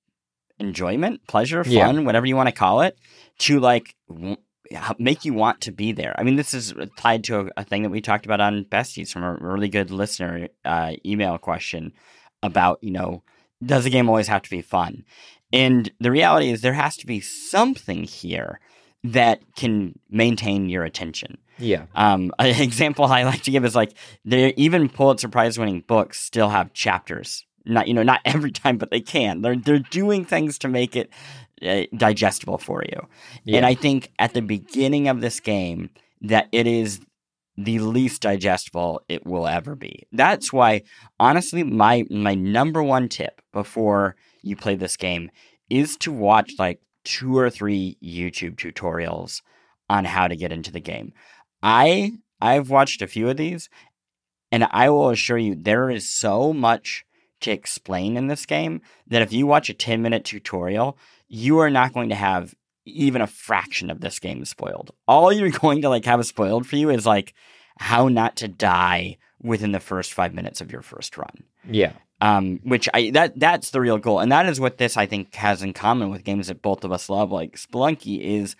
enjoyment, 0.59 1.25
pleasure, 1.27 1.63
fun, 1.63 1.73
Yeah. 1.73 2.01
whatever 2.01 2.25
you 2.25 2.35
want 2.35 2.49
to 2.49 2.55
call 2.55 2.81
it, 2.81 2.97
to 3.39 3.59
like 3.59 3.95
w- 4.09 4.35
make 4.99 5.25
you 5.25 5.33
want 5.33 5.61
to 5.61 5.71
be 5.71 5.91
there. 5.93 6.13
I 6.17 6.23
mean, 6.23 6.35
this 6.35 6.53
is 6.53 6.73
tied 6.97 7.23
to 7.25 7.39
a, 7.41 7.49
a 7.57 7.63
thing 7.63 7.83
that 7.83 7.89
we 7.89 8.01
talked 8.01 8.25
about 8.25 8.41
on 8.41 8.65
Besties 8.65 9.11
from 9.11 9.23
a 9.23 9.33
really 9.35 9.69
good 9.69 9.89
listener 9.89 10.49
uh, 10.65 10.93
email 11.05 11.37
question 11.37 11.93
about, 12.43 12.83
you 12.83 12.91
know, 12.91 13.23
does 13.63 13.83
the 13.83 13.89
game 13.89 14.09
always 14.09 14.27
have 14.27 14.41
to 14.43 14.49
be 14.49 14.61
fun? 14.61 15.05
And 15.53 15.91
the 15.99 16.11
reality 16.11 16.49
is 16.49 16.61
there 16.61 16.73
has 16.73 16.97
to 16.97 17.05
be 17.05 17.19
something 17.19 18.03
here 18.03 18.59
that 19.03 19.41
can 19.55 19.97
maintain 20.09 20.69
your 20.69 20.83
attention. 20.83 21.37
Yeah, 21.57 21.85
Um, 21.95 22.31
an 22.39 22.61
example 22.61 23.05
I 23.05 23.23
like 23.23 23.43
to 23.43 23.51
give 23.51 23.65
is 23.65 23.75
like 23.75 23.93
they 24.25 24.53
even 24.55 24.89
Pulitzer 24.89 25.29
Prize 25.29 25.57
winning 25.59 25.81
books 25.81 26.19
still 26.19 26.49
have 26.49 26.73
chapters. 26.73 27.45
Not 27.65 27.87
you 27.87 27.93
know 27.93 28.03
not 28.03 28.21
every 28.25 28.51
time, 28.51 28.77
but 28.77 28.91
they 28.91 29.01
can. 29.01 29.41
They're 29.41 29.55
they're 29.55 29.79
doing 29.79 30.25
things 30.25 30.57
to 30.59 30.67
make 30.67 30.95
it 30.95 31.09
uh, 31.61 31.83
digestible 31.95 32.57
for 32.57 32.83
you. 32.83 33.07
yeah, 33.43 33.57
And 33.57 33.65
I 33.65 33.75
think 33.75 34.11
at 34.17 34.33
the 34.33 34.41
beginning 34.41 35.07
of 35.07 35.21
this 35.21 35.39
game 35.39 35.91
that 36.21 36.47
it 36.51 36.65
is 36.67 37.01
the 37.57 37.79
least 37.79 38.21
digestible 38.21 39.01
it 39.07 39.25
will 39.25 39.47
ever 39.47 39.75
be. 39.75 40.07
That's 40.11 40.53
why 40.53 40.83
honestly 41.19 41.63
my 41.63 42.05
my 42.09 42.35
number 42.35 42.81
one 42.81 43.09
tip 43.09 43.41
before 43.51 44.15
you 44.41 44.55
play 44.55 44.75
this 44.75 44.97
game 44.97 45.29
is 45.69 45.97
to 45.97 46.11
watch 46.11 46.53
like 46.57 46.81
two 47.03 47.37
or 47.37 47.49
three 47.49 47.97
YouTube 48.03 48.55
tutorials 48.55 49.41
on 49.89 50.05
how 50.05 50.27
to 50.27 50.35
get 50.35 50.51
into 50.51 50.71
the 50.71 50.79
game. 50.79 51.13
I 51.61 52.13
I've 52.39 52.69
watched 52.69 53.01
a 53.01 53.07
few 53.07 53.29
of 53.29 53.37
these 53.37 53.69
and 54.51 54.67
I 54.71 54.89
will 54.89 55.09
assure 55.09 55.37
you 55.37 55.55
there 55.55 55.89
is 55.89 56.11
so 56.11 56.53
much 56.53 57.05
to 57.41 57.51
explain 57.51 58.17
in 58.17 58.27
this 58.27 58.45
game 58.45 58.81
that 59.07 59.21
if 59.21 59.33
you 59.33 59.47
watch 59.47 59.69
a 59.69 59.73
10 59.73 60.01
minute 60.01 60.23
tutorial, 60.23 60.97
you 61.27 61.59
are 61.59 61.69
not 61.69 61.93
going 61.93 62.09
to 62.09 62.15
have 62.15 62.55
even 62.85 63.21
a 63.21 63.27
fraction 63.27 63.89
of 63.89 64.01
this 64.01 64.19
game 64.19 64.41
is 64.41 64.49
spoiled. 64.49 64.91
All 65.07 65.31
you're 65.31 65.49
going 65.59 65.81
to 65.81 65.89
like 65.89 66.05
have 66.05 66.25
spoiled 66.25 66.67
for 66.67 66.75
you 66.75 66.89
is 66.89 67.05
like 67.05 67.33
how 67.77 68.07
not 68.07 68.35
to 68.37 68.47
die 68.47 69.17
within 69.41 69.71
the 69.71 69.79
first 69.79 70.13
five 70.13 70.33
minutes 70.33 70.61
of 70.61 70.71
your 70.71 70.81
first 70.81 71.17
run. 71.17 71.43
Yeah. 71.69 71.93
Um, 72.21 72.59
which 72.63 72.87
I 72.93 73.09
that 73.11 73.39
that's 73.39 73.71
the 73.71 73.81
real 73.81 73.97
goal, 73.97 74.19
and 74.19 74.31
that 74.31 74.45
is 74.45 74.59
what 74.59 74.77
this 74.77 74.95
I 74.95 75.07
think 75.07 75.33
has 75.33 75.63
in 75.63 75.73
common 75.73 76.11
with 76.11 76.23
games 76.23 76.47
that 76.47 76.61
both 76.61 76.83
of 76.83 76.91
us 76.91 77.09
love, 77.09 77.31
like 77.31 77.55
Spelunky, 77.55 78.21
is 78.21 78.55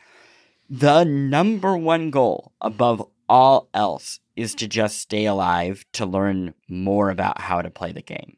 the 0.68 1.04
number 1.04 1.78
one 1.78 2.10
goal 2.10 2.54
above 2.60 3.08
all 3.30 3.70
else 3.74 4.20
is 4.36 4.56
to 4.56 4.68
just 4.68 4.98
stay 4.98 5.26
alive 5.26 5.86
to 5.94 6.06
learn 6.08 6.56
more 6.68 7.12
about 7.12 7.40
how 7.40 7.62
to 7.62 7.70
play 7.70 7.92
the 7.92 8.02
game. 8.02 8.38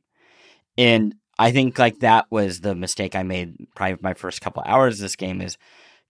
And 0.78 1.15
I 1.38 1.52
think 1.52 1.80
like 1.80 2.00
that 2.00 2.28
was 2.30 2.60
the 2.60 2.76
mistake 2.76 3.15
I 3.15 3.24
made 3.24 3.56
probably 3.76 3.98
my 4.02 4.13
first 4.13 4.41
couple 4.41 4.63
hours 4.65 4.96
of 4.96 5.02
this 5.02 5.15
game 5.15 5.41
is 5.41 5.58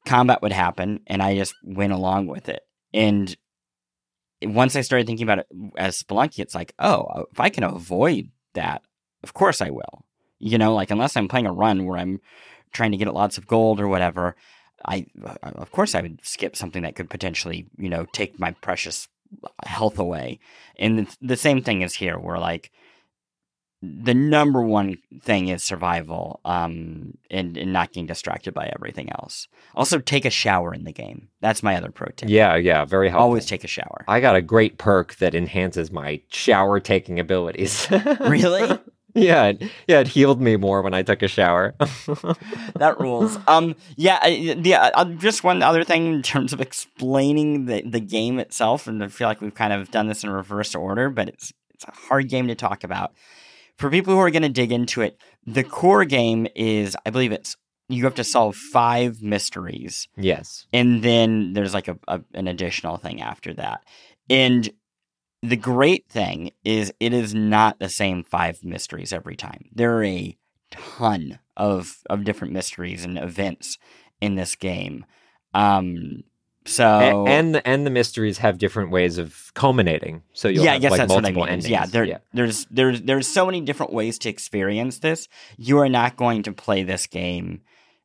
combat 0.06 0.42
would 0.42 0.52
happen 0.52 1.00
and 1.08 1.22
I 1.22 1.36
just 1.36 1.56
went 1.64 1.94
along 1.94 2.28
with 2.28 2.50
it. 2.50 2.64
And 2.94 3.36
once 4.42 4.76
I 4.76 4.82
started 4.82 5.08
thinking 5.08 5.24
about 5.24 5.40
it 5.40 5.48
as 5.78 6.02
Spelunky, 6.02 6.40
it's 6.40 6.56
like, 6.56 6.74
oh, 6.80 7.04
uh, 7.04 7.24
if 7.32 7.40
I 7.40 7.50
can 7.50 7.64
avoid 7.64 8.30
that, 8.54 8.82
of 9.24 9.34
course 9.34 9.62
I 9.62 9.70
will. 9.70 10.06
You 10.40 10.58
know, 10.58 10.74
like 10.76 10.92
unless 10.92 11.16
I'm 11.16 11.30
playing 11.30 11.48
a 11.48 11.54
run 11.54 11.86
where 11.86 11.98
I'm 11.98 12.20
trying 12.74 12.92
to 12.92 12.98
get 12.98 13.14
lots 13.14 13.38
of 13.38 13.48
gold 13.48 13.80
or 13.80 13.88
whatever, 13.88 14.36
I 14.86 15.06
uh, 15.24 15.36
of 15.56 15.72
course 15.72 15.96
I 15.96 16.02
would 16.02 16.20
skip 16.26 16.58
something 16.58 16.84
that 16.84 16.96
could 16.96 17.10
potentially, 17.10 17.68
you 17.78 17.90
know, 17.90 18.06
take 18.12 18.40
my 18.40 18.52
precious 18.52 19.08
health 19.66 19.98
away. 20.00 20.40
And 20.78 21.00
the, 21.00 21.18
the 21.22 21.38
same 21.38 21.62
thing 21.62 21.82
is 21.82 21.96
here, 21.96 22.20
where 22.20 22.40
like 22.40 22.72
the 23.86 24.14
number 24.14 24.62
one 24.62 24.98
thing 25.22 25.50
is 25.50 25.62
survival 25.62 26.40
um, 26.46 27.18
and, 27.30 27.58
and 27.58 27.74
not 27.74 27.90
getting 27.90 28.06
distracted 28.06 28.54
by 28.54 28.72
everything 28.74 29.10
else. 29.12 29.50
Also, 29.76 30.00
take 30.00 30.24
a 30.24 30.30
shower 30.30 30.74
in 30.74 30.86
the 30.86 30.94
game. 30.94 31.28
That's 31.42 31.62
my 31.62 31.76
other 31.76 31.92
pro 31.92 32.08
tip. 32.16 32.30
Yeah, 32.30 32.56
yeah, 32.56 32.86
very 32.86 33.10
helpful. 33.10 33.26
Always 33.26 33.46
take 33.46 33.66
a 33.66 33.68
shower. 33.68 34.06
I 34.08 34.22
got 34.22 34.38
a 34.38 34.42
great 34.42 34.78
perk 34.78 35.16
that 35.16 35.36
enhances 35.36 35.92
my 35.92 36.22
shower 36.30 36.80
taking 36.80 37.20
abilities. 37.20 37.88
really? 38.22 38.80
yeah, 39.16 39.48
it, 39.48 39.64
yeah, 39.86 40.00
it 40.00 40.08
healed 40.08 40.40
me 40.40 40.56
more 40.56 40.82
when 40.82 40.94
I 40.94 41.02
took 41.02 41.22
a 41.22 41.28
shower. 41.28 41.76
that 41.80 42.96
rules. 43.00 43.38
Um, 43.48 43.76
yeah, 43.98 44.26
yeah. 44.28 44.92
Uh, 44.94 45.06
just 45.06 45.44
one 45.44 45.62
other 45.62 45.84
thing 45.84 46.14
in 46.14 46.22
terms 46.22 46.54
of 46.54 46.62
explaining 46.62 47.66
the 47.66 47.82
the 47.82 48.00
game 48.00 48.40
itself, 48.40 48.88
and 48.88 49.04
I 49.04 49.10
feel 49.10 49.28
like 49.28 49.42
we've 49.42 49.54
kind 49.54 49.74
of 49.74 49.92
done 49.92 50.08
this 50.08 50.24
in 50.24 50.30
reverse 50.30 50.74
order, 50.74 51.10
but 51.10 51.28
it's 51.28 51.52
it's 51.74 51.84
a 51.84 51.92
hard 52.08 52.30
game 52.30 52.48
to 52.48 52.56
talk 52.56 52.86
about 52.86 53.12
for 53.84 53.90
people 53.90 54.14
who 54.14 54.20
are 54.22 54.32
going 54.32 54.44
to 54.44 54.48
dig 54.48 54.72
into 54.72 55.02
it, 55.02 55.20
the 55.46 55.62
core 55.62 56.06
game 56.06 56.48
is, 56.56 56.96
I 57.06 57.10
believe 57.10 57.34
it's 57.34 57.58
you 57.90 58.06
have 58.06 58.16
to 58.16 58.24
solve 58.24 58.56
five 58.56 59.22
mysteries. 59.22 60.08
Yes. 60.16 60.68
And 60.72 61.04
then 61.04 61.52
there's 61.52 61.74
like 61.74 61.90
a, 61.90 61.98
a, 62.08 62.22
an 62.34 62.48
additional 62.48 62.96
thing 62.96 63.22
after 63.22 63.54
that. 63.56 63.84
And 64.30 64.70
the 65.42 65.58
great 65.58 66.08
thing 66.08 66.52
is 66.64 66.94
it 67.02 67.12
is 67.12 67.36
not 67.36 67.80
the 67.80 67.90
same 67.90 68.24
five 68.24 68.64
mysteries 68.64 69.12
every 69.12 69.36
time. 69.36 69.66
There 69.74 69.98
are 69.98 70.06
a 70.06 70.38
ton 70.72 71.40
of 71.58 71.98
of 72.10 72.24
different 72.24 72.54
mysteries 72.54 73.04
and 73.04 73.18
events 73.18 73.78
in 74.22 74.36
this 74.36 74.56
game. 74.56 75.06
Um 75.54 76.24
so 76.66 76.86
and, 76.86 77.28
and 77.30 77.56
the 77.56 77.68
and 77.68 77.86
the 77.86 77.90
mysteries 77.90 78.38
have 78.40 78.58
different 78.58 78.92
ways 78.92 79.18
of 79.18 79.52
culminating. 79.54 80.24
So 80.34 80.48
you'll 80.48 80.64
yeah, 80.66 80.74
have 80.74 80.82
guess 80.82 80.92
like 80.92 80.98
that's 81.00 81.10
multiple 81.10 81.42
what 81.42 81.50
I 81.50 81.52
mean. 81.52 81.54
endings. 81.66 81.70
Yeah, 81.70 81.86
there, 81.86 82.04
yeah, 82.06 82.18
there's 82.34 82.66
there's 82.72 83.02
there's 83.02 83.28
so 83.28 83.46
many 83.46 83.62
different 83.62 83.94
ways 83.94 84.18
to 84.20 84.30
experience 84.30 85.00
this. 85.00 85.28
You 85.58 85.80
are 85.80 85.90
not 85.90 86.16
going 86.18 86.44
to 86.44 86.54
play 86.54 86.84
this 86.84 87.08
game 87.08 87.62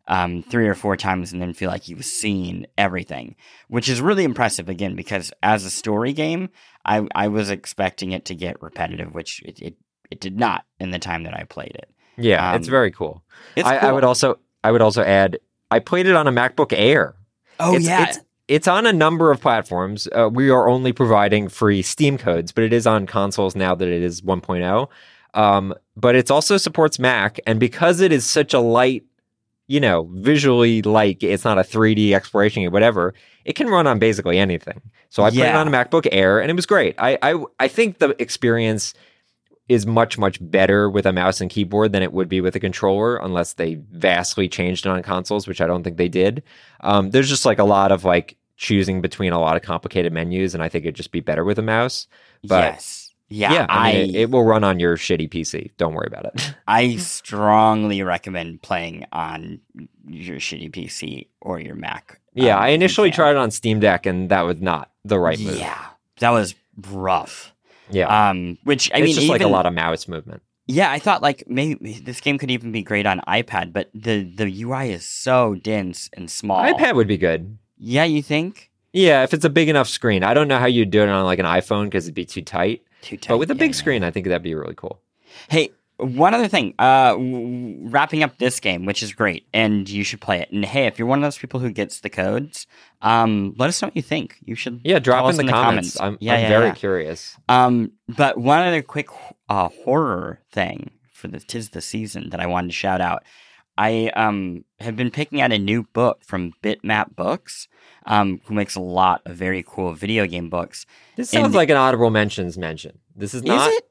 um, 0.08 0.42
three 0.42 0.66
or 0.66 0.74
four 0.74 0.96
times 0.96 1.32
and 1.32 1.40
then 1.42 1.52
feel 1.52 1.70
like 1.70 1.88
you've 1.88 2.04
seen 2.04 2.66
everything, 2.76 3.36
which 3.68 3.88
is 3.88 4.00
really 4.00 4.24
impressive. 4.24 4.68
Again, 4.68 4.96
because 4.96 5.32
as 5.42 5.64
a 5.64 5.70
story 5.70 6.12
game, 6.12 6.48
I 6.84 7.06
I 7.14 7.28
was 7.28 7.50
expecting 7.50 8.12
it 8.12 8.24
to 8.26 8.34
get 8.34 8.60
repetitive, 8.62 9.14
which 9.14 9.42
it 9.44 9.60
it, 9.60 9.76
it 10.10 10.20
did 10.20 10.38
not 10.38 10.64
in 10.80 10.90
the 10.90 10.98
time 10.98 11.24
that 11.24 11.34
I 11.34 11.44
played 11.44 11.76
it. 11.76 11.90
yeah. 12.16 12.54
it's 12.54 12.66
Um, 12.66 12.70
very 12.70 12.90
cool. 12.90 13.22
It's 13.54 13.68
I, 13.68 13.76
I 13.76 13.92
would 13.92 14.04
also 14.04 14.38
I 14.64 14.72
would 14.72 14.80
also 14.82 15.02
add 15.02 15.38
I 15.70 15.78
played 15.80 16.06
it 16.06 16.16
on 16.16 16.26
a 16.26 16.32
MacBook 16.32 16.72
Air. 16.74 17.14
oh 17.60 17.76
it's, 17.76 17.84
yeah, 17.86 18.08
it's, 18.08 18.18
it's 18.48 18.66
on 18.66 18.86
a 18.86 18.92
number 18.92 19.30
of 19.30 19.40
platforms. 19.40 20.08
Uh, 20.12 20.28
we 20.32 20.50
are 20.50 20.68
only 20.68 20.92
providing 20.92 21.48
free 21.48 21.82
Steam 21.82 22.18
codes, 22.18 22.50
but 22.50 22.64
it 22.64 22.72
is 22.72 22.86
on 22.86 23.06
consoles 23.06 23.54
now 23.54 23.74
that 23.74 23.88
it 23.88 24.02
is 24.02 24.22
1.0. 24.22 24.88
Um, 25.34 25.74
but 25.96 26.16
it 26.16 26.30
also 26.30 26.56
supports 26.56 26.98
Mac, 26.98 27.38
and 27.46 27.60
because 27.60 28.00
it 28.00 28.10
is 28.10 28.24
such 28.24 28.54
a 28.54 28.58
light, 28.58 29.04
you 29.66 29.78
know, 29.78 30.08
visually 30.14 30.80
like 30.80 31.22
it's 31.22 31.44
not 31.44 31.58
a 31.58 31.62
3D 31.62 32.12
exploration 32.12 32.64
or 32.64 32.70
whatever, 32.70 33.12
it 33.44 33.54
can 33.54 33.68
run 33.68 33.86
on 33.86 33.98
basically 33.98 34.38
anything. 34.38 34.80
So 35.10 35.22
I 35.22 35.30
played 35.30 35.50
it 35.50 35.54
on 35.54 35.68
a 35.68 35.70
MacBook 35.70 36.08
Air, 36.10 36.40
and 36.40 36.50
it 36.50 36.54
was 36.54 36.66
great. 36.66 36.94
I 36.98 37.18
I, 37.20 37.44
I 37.60 37.68
think 37.68 37.98
the 37.98 38.20
experience 38.20 38.94
is 39.68 39.86
much 39.86 40.16
much 40.16 40.38
better 40.40 40.88
with 40.88 41.04
a 41.04 41.12
mouse 41.12 41.40
and 41.40 41.50
keyboard 41.50 41.92
than 41.92 42.02
it 42.02 42.12
would 42.12 42.28
be 42.28 42.40
with 42.40 42.56
a 42.56 42.60
controller 42.60 43.16
unless 43.16 43.54
they 43.54 43.74
vastly 43.92 44.48
changed 44.48 44.86
it 44.86 44.88
on 44.88 45.02
consoles 45.02 45.46
which 45.46 45.60
i 45.60 45.66
don't 45.66 45.82
think 45.82 45.98
they 45.98 46.08
did 46.08 46.42
um, 46.80 47.10
there's 47.10 47.28
just 47.28 47.44
like 47.44 47.58
a 47.58 47.64
lot 47.64 47.92
of 47.92 48.02
like 48.02 48.37
choosing 48.58 49.00
between 49.00 49.32
a 49.32 49.40
lot 49.40 49.56
of 49.56 49.62
complicated 49.62 50.12
menus 50.12 50.52
and 50.52 50.62
i 50.62 50.68
think 50.68 50.84
it'd 50.84 50.94
just 50.94 51.10
be 51.12 51.20
better 51.20 51.44
with 51.44 51.58
a 51.58 51.62
mouse 51.62 52.06
but- 52.46 52.74
yes, 52.74 53.04
yeah. 53.30 53.66
I 53.68 53.90
I 53.90 53.92
mean, 53.94 54.10
it, 54.14 54.20
it 54.22 54.30
will 54.30 54.44
run 54.44 54.64
on 54.64 54.78
your 54.80 54.96
shitty 54.96 55.30
pc 55.30 55.70
don't 55.78 55.94
worry 55.94 56.06
about 56.08 56.26
it 56.26 56.54
I 56.66 56.96
strongly 56.96 58.02
recommend 58.02 58.62
playing 58.62 59.04
on 59.12 59.60
your 60.06 60.36
shitty 60.38 60.70
PC 60.72 61.28
or 61.40 61.60
your 61.60 61.74
Mac. 61.74 62.20
yeah 62.34 62.56
um, 62.56 62.62
i 62.64 62.68
initially 62.68 63.10
tried 63.10 63.30
it 63.32 63.36
on 63.36 63.50
steam 63.50 63.80
deck 63.80 64.06
and 64.06 64.28
that 64.30 64.42
was 64.42 64.60
not 64.60 64.90
the 65.04 65.18
right 65.18 65.38
move 65.38 65.58
Yeah, 65.58 65.78
that 66.20 66.30
was 66.30 66.54
rough. 66.90 67.52
yeah 67.90 68.30
Um, 68.30 68.58
which 68.64 68.90
I 68.92 68.98
it's 68.98 69.04
mean, 69.06 69.14
just 69.14 69.28
like 69.28 69.40
a 69.42 69.48
lot 69.48 69.66
of 69.66 69.72
mouse 69.74 70.08
movement 70.08 70.42
Yeah, 70.66 70.90
I 70.90 70.98
thought 70.98 71.22
like 71.22 71.44
maybe 71.46 71.94
this 72.04 72.20
game 72.20 72.38
could 72.38 72.50
even 72.50 72.72
be 72.72 72.82
great 72.82 73.06
on 73.06 73.20
iPad, 73.28 73.72
but 73.72 73.88
the 73.94 74.22
the 74.22 74.62
UI 74.64 74.90
is 74.90 75.08
so 75.08 75.54
dense 75.54 76.10
and 76.14 76.30
small. 76.30 76.60
ipad 76.62 76.94
would 76.94 77.08
be 77.08 77.16
good 77.18 77.56
Yeah, 77.78 78.04
you 78.04 78.22
think? 78.22 78.70
yeah 78.94 79.22
if 79.22 79.34
it's 79.34 79.44
a 79.44 79.50
big 79.50 79.68
enough 79.68 79.86
screen 79.86 80.22
i 80.24 80.32
don't 80.32 80.48
know 80.48 80.58
how 80.58 80.64
you'd 80.64 80.90
do 80.90 81.02
it 81.02 81.08
on 81.10 81.22
like 81.26 81.38
an 81.38 81.44
iphone 81.44 81.84
because 81.84 82.06
it'd 82.06 82.14
be 82.14 82.24
too 82.24 82.40
tight 82.40 82.82
Too 83.02 83.18
tight. 83.18 83.28
but 83.28 83.36
with 83.38 83.50
a 83.50 83.54
yeah, 83.54 83.58
big 83.58 83.72
yeah. 83.72 83.76
screen 83.76 84.02
i 84.02 84.10
think 84.10 84.26
that'd 84.26 84.42
be 84.42 84.54
really 84.54 84.74
cool 84.74 85.02
Hey, 85.48 85.70
one 85.98 86.32
other 86.32 86.48
thing. 86.48 86.74
Uh, 86.78 87.10
w- 87.12 87.78
wrapping 87.88 88.22
up 88.22 88.38
this 88.38 88.60
game, 88.60 88.86
which 88.86 89.02
is 89.02 89.12
great, 89.12 89.46
and 89.52 89.88
you 89.88 90.04
should 90.04 90.20
play 90.20 90.40
it. 90.40 90.50
And 90.50 90.64
hey, 90.64 90.86
if 90.86 90.98
you're 90.98 91.06
one 91.08 91.18
of 91.18 91.22
those 91.22 91.36
people 91.38 91.60
who 91.60 91.70
gets 91.70 92.00
the 92.00 92.08
codes, 92.08 92.66
um, 93.02 93.54
let 93.58 93.68
us 93.68 93.80
know 93.82 93.88
what 93.88 93.96
you 93.96 94.02
think. 94.02 94.36
You 94.44 94.54
should. 94.54 94.80
Yeah, 94.84 94.98
drop 95.00 95.24
in 95.24 95.30
us 95.30 95.36
the, 95.36 95.44
comments. 95.48 96.00
I'm, 96.00 96.16
Yeah, 96.20 96.34
I'm 96.34 96.40
yeah, 96.40 96.48
very 96.48 96.72
curious. 96.72 97.36
Um, 97.48 97.92
but 98.08 98.38
one 98.38 98.60
other 98.60 98.82
quick 98.82 99.08
uh, 99.48 99.68
horror 99.68 100.40
thing 100.50 100.90
for 101.12 101.28
the 101.28 101.40
tis 101.40 101.70
the 101.70 101.80
season 101.80 102.30
that 102.30 102.40
I 102.40 102.46
wanted 102.46 102.68
to 102.68 102.74
shout 102.74 103.00
out. 103.00 103.22
I 103.78 104.08
um 104.16 104.64
have 104.80 104.96
been 104.96 105.10
picking 105.10 105.40
out 105.40 105.52
a 105.52 105.58
new 105.58 105.84
book 105.84 106.24
from 106.24 106.52
Bitmap 106.62 107.14
Books, 107.16 107.68
um, 108.06 108.40
who 108.44 108.54
makes 108.54 108.74
a 108.74 108.80
lot 108.80 109.22
of 109.24 109.36
very 109.36 109.64
cool 109.66 109.92
video 109.94 110.26
game 110.26 110.50
books. 110.50 110.84
This 111.16 111.30
sounds 111.30 111.52
the- 111.52 111.56
like 111.58 111.70
an 111.70 111.76
honorable 111.76 112.10
mentions 112.10 112.58
mention. 112.58 112.98
This 113.16 113.32
is 113.34 113.42
not 113.42 113.70
Is 113.70 113.76
it? 113.78 113.88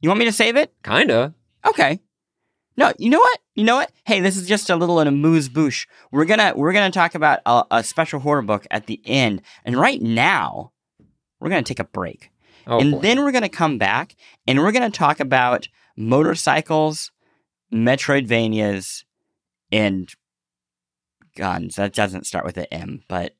You 0.00 0.08
want 0.08 0.20
me 0.20 0.24
to 0.26 0.32
save 0.32 0.56
it? 0.56 0.72
kinda. 0.82 1.34
Okay. 1.66 2.00
No, 2.78 2.92
you 2.98 3.10
know 3.10 3.18
what? 3.20 3.38
You 3.54 3.64
know 3.64 3.76
what? 3.76 3.90
Hey, 4.04 4.20
this 4.20 4.36
is 4.36 4.46
just 4.46 4.68
a 4.70 4.76
little 4.76 5.00
in 5.00 5.08
amuse 5.08 5.48
bouche. 5.48 5.86
We're 6.12 6.26
gonna 6.26 6.52
we're 6.54 6.72
gonna 6.72 6.90
talk 6.90 7.14
about 7.14 7.40
a, 7.46 7.64
a 7.70 7.82
special 7.82 8.20
horror 8.20 8.42
book 8.42 8.66
at 8.70 8.86
the 8.86 9.00
end, 9.04 9.42
and 9.64 9.76
right 9.76 10.00
now 10.00 10.72
we're 11.40 11.48
gonna 11.48 11.62
take 11.62 11.80
a 11.80 11.84
break. 11.84 12.30
Oh, 12.68 12.78
and 12.80 12.92
boy. 12.92 13.00
then 13.00 13.22
we're 13.22 13.30
going 13.30 13.42
to 13.44 13.48
come 13.48 13.78
back 13.78 14.16
and 14.48 14.58
we're 14.58 14.72
going 14.72 14.90
to 14.90 14.98
talk 14.98 15.20
about 15.20 15.68
motorcycles, 15.96 17.12
Metroidvanias, 17.72 19.04
and 19.70 20.12
guns. 21.36 21.76
That 21.76 21.92
doesn't 21.92 22.26
start 22.26 22.44
with 22.44 22.56
an 22.56 22.66
M, 22.70 23.02
but 23.08 23.34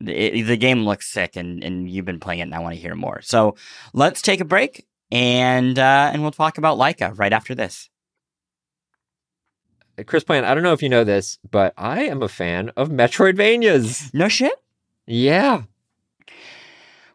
the, 0.00 0.42
the 0.42 0.56
game 0.56 0.84
looks 0.84 1.10
sick 1.10 1.36
and, 1.36 1.62
and 1.64 1.90
you've 1.90 2.04
been 2.04 2.20
playing 2.20 2.40
it 2.40 2.44
and 2.44 2.54
I 2.54 2.60
want 2.60 2.74
to 2.74 2.80
hear 2.80 2.94
more. 2.94 3.20
So 3.22 3.56
let's 3.92 4.22
take 4.22 4.40
a 4.40 4.44
break 4.44 4.86
and 5.10 5.78
uh, 5.78 6.10
and 6.12 6.22
we'll 6.22 6.30
talk 6.30 6.58
about 6.58 6.78
Laika 6.78 7.18
right 7.18 7.32
after 7.32 7.54
this. 7.54 7.88
Chris 10.06 10.22
Plante, 10.22 10.46
I 10.46 10.54
don't 10.54 10.62
know 10.62 10.72
if 10.72 10.82
you 10.82 10.88
know 10.88 11.02
this, 11.02 11.38
but 11.50 11.74
I 11.76 12.04
am 12.04 12.22
a 12.22 12.28
fan 12.28 12.70
of 12.76 12.88
Metroidvanias. 12.88 14.14
No 14.14 14.28
shit. 14.28 14.52
Yeah. 15.06 15.62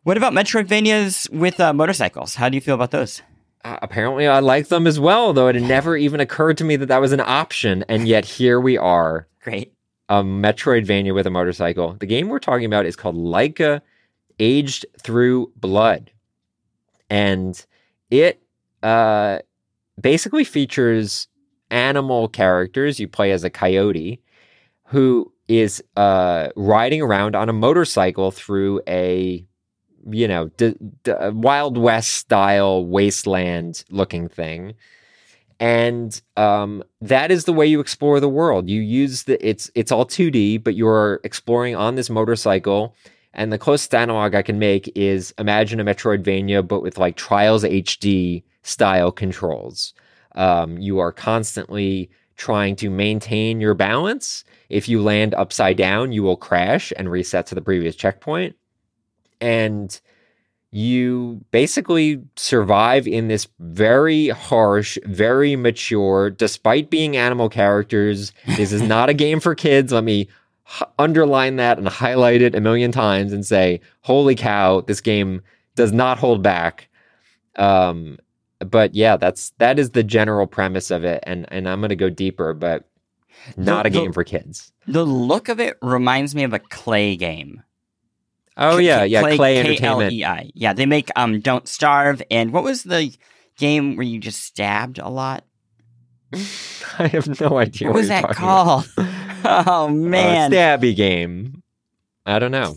What 0.04 0.18
about 0.18 0.34
Metroidvanias 0.34 1.30
with 1.30 1.62
uh, 1.62 1.72
motorcycles? 1.72 2.36
How 2.36 2.50
do 2.50 2.56
you 2.56 2.62
feel 2.62 2.76
about 2.76 2.92
those? 2.92 3.22
Uh, 3.64 3.78
apparently, 3.82 4.28
I 4.28 4.40
like 4.40 4.68
them 4.68 4.86
as 4.88 5.00
well, 5.00 5.34
though 5.34 5.48
it 5.48 5.56
had 5.56 5.64
never 5.64 5.96
even 5.96 6.20
occurred 6.20 6.58
to 6.58 6.64
me 6.64 6.76
that 6.76 6.88
that 6.88 7.02
was 7.02 7.12
an 7.14 7.22
option. 7.22 7.84
And 7.88 8.08
yet, 8.08 8.26
here 8.26 8.60
we 8.60 8.78
are, 8.78 9.28
Great. 9.42 9.74
a 10.10 10.22
Metroidvania 10.22 11.14
with 11.14 11.26
a 11.26 11.30
motorcycle. 11.32 11.94
The 11.94 12.06
game 12.06 12.28
we're 12.28 12.40
talking 12.40 12.66
about 12.66 12.86
is 12.86 12.96
called 12.96 13.16
Laika 13.16 13.82
Aged 14.40 14.86
Through 15.02 15.52
Blood. 15.56 16.12
And 17.10 17.66
it 18.10 18.42
uh, 18.82 19.40
basically 20.00 20.44
features 20.44 21.28
animal 21.72 22.28
characters. 22.28 23.00
You 23.00 23.08
play 23.08 23.32
as 23.32 23.44
a 23.44 23.50
coyote 23.50 24.22
who 24.88 25.32
is 25.48 25.84
uh, 25.96 26.50
riding 26.56 27.02
around 27.02 27.36
on 27.36 27.50
a 27.50 27.54
motorcycle 27.54 28.32
through 28.32 28.82
a 28.88 29.46
you 30.10 30.28
know, 30.28 30.50
d- 30.58 30.76
d- 31.04 31.14
Wild 31.32 31.78
West 31.78 32.12
style 32.12 32.86
wasteland 32.86 33.84
looking 33.90 34.28
thing. 34.28 34.74
And 35.60 36.20
um, 36.36 36.84
that 37.02 37.32
is 37.32 37.46
the 37.46 37.54
way 37.54 37.66
you 37.66 37.80
explore 37.80 38.20
the 38.20 38.30
world. 38.30 38.70
You 38.70 38.82
use 38.82 39.24
the 39.24 39.46
it's 39.48 39.72
it's 39.76 39.92
all 39.92 40.06
2D, 40.06 40.64
but 40.64 40.76
you're 40.76 41.20
exploring 41.24 41.76
on 41.76 41.96
this 41.96 42.10
motorcycle. 42.10 42.96
And 43.34 43.52
the 43.52 43.58
closest 43.58 43.96
analog 43.96 44.36
I 44.36 44.42
can 44.42 44.60
make 44.60 44.92
is 44.96 45.34
imagine 45.38 45.80
a 45.80 45.86
Metroidvania, 45.86 46.68
but 46.68 46.82
with 46.82 46.98
like 46.98 47.16
Trials 47.16 47.64
HD 47.64 48.44
style 48.62 49.12
controls. 49.12 49.94
Um, 50.36 50.78
you 50.78 51.00
are 51.00 51.12
constantly 51.12 52.10
trying 52.36 52.76
to 52.78 52.90
maintain 52.90 53.62
your 53.62 53.74
balance. 53.74 54.44
If 54.70 54.90
you 54.90 55.02
land 55.02 55.34
upside 55.36 55.78
down, 55.78 56.12
you 56.12 56.24
will 56.24 56.38
crash 56.38 56.92
and 56.98 57.10
reset 57.10 57.46
to 57.48 57.56
the 57.56 57.62
previous 57.62 57.96
checkpoint. 57.96 58.56
And 59.44 60.00
you 60.72 61.44
basically 61.52 62.24
survive 62.36 63.08
in 63.08 63.28
this 63.28 63.48
very 63.60 64.30
harsh, 64.30 64.98
very 65.06 65.56
mature, 65.56 66.30
despite 66.32 66.90
being 66.90 67.16
animal 67.16 67.50
characters. 67.50 68.32
This 68.58 68.72
is 68.72 68.82
not 68.82 69.10
a 69.10 69.14
game 69.14 69.40
for 69.40 69.54
kids. 69.54 69.92
Let 69.94 70.04
me 70.04 70.22
h- 70.68 70.88
underline 70.98 71.58
that 71.58 71.78
and 71.78 71.88
highlight 71.88 72.42
it 72.42 72.56
a 72.56 72.62
million 72.62 72.92
times 72.92 73.34
and 73.34 73.46
say, 73.46 73.82
holy 74.02 74.34
cow, 74.36 74.82
this 74.82 75.00
game 75.02 75.42
does 75.76 75.92
not 75.92 76.18
hold 76.18 76.42
back. 76.42 76.88
Um, 77.56 78.18
but 78.60 78.96
yeah, 78.96 79.18
that's 79.18 79.52
that 79.60 79.78
is 79.78 79.92
the 79.92 80.04
general 80.04 80.48
premise 80.48 80.90
of 80.90 81.04
it, 81.04 81.22
and 81.28 81.46
and 81.52 81.68
I'm 81.68 81.82
gonna 81.82 81.96
go 81.96 82.10
deeper, 82.10 82.54
but 82.54 82.86
not 83.58 83.84
The- 83.84 83.88
a 83.88 83.92
game 83.92 84.08
the- 84.08 84.14
for 84.14 84.24
kids. 84.24 84.72
The 84.88 85.06
look 85.06 85.50
of 85.50 85.60
it 85.60 85.78
reminds 85.82 86.34
me 86.34 86.44
of 86.44 86.54
a 86.54 86.60
Klei 86.60 87.18
game. 87.20 87.62
Oh 88.58 88.78
K- 88.78 88.84
yeah, 88.86 89.04
yeah, 89.04 89.24
Klei, 89.24 89.58
Entertainment. 89.58 90.12
K-L-E-I. 90.12 90.52
Yeah, 90.54 90.74
they 90.74 90.86
make 90.86 91.10
um 91.16 91.40
Don't 91.40 91.68
Starve 91.68 92.22
and 92.30 92.52
what 92.52 92.64
was 92.64 92.84
the 92.84 93.16
game 93.58 93.96
where 93.96 94.06
you 94.06 94.20
just 94.20 94.42
stabbed 94.44 95.00
a 95.00 95.10
lot? 95.10 95.44
I 96.34 97.08
have 97.08 97.40
no 97.42 97.58
idea 97.58 97.88
What 97.88 97.96
what, 97.96 98.00
was 98.00 98.08
that 98.10 98.30
called? 98.30 98.90
oh 99.46 99.88
man. 99.90 100.52
Uh, 100.52 100.56
stabby 100.56 100.96
game. 100.96 101.64
I 102.26 102.40
don't 102.40 102.52
know. 102.52 102.76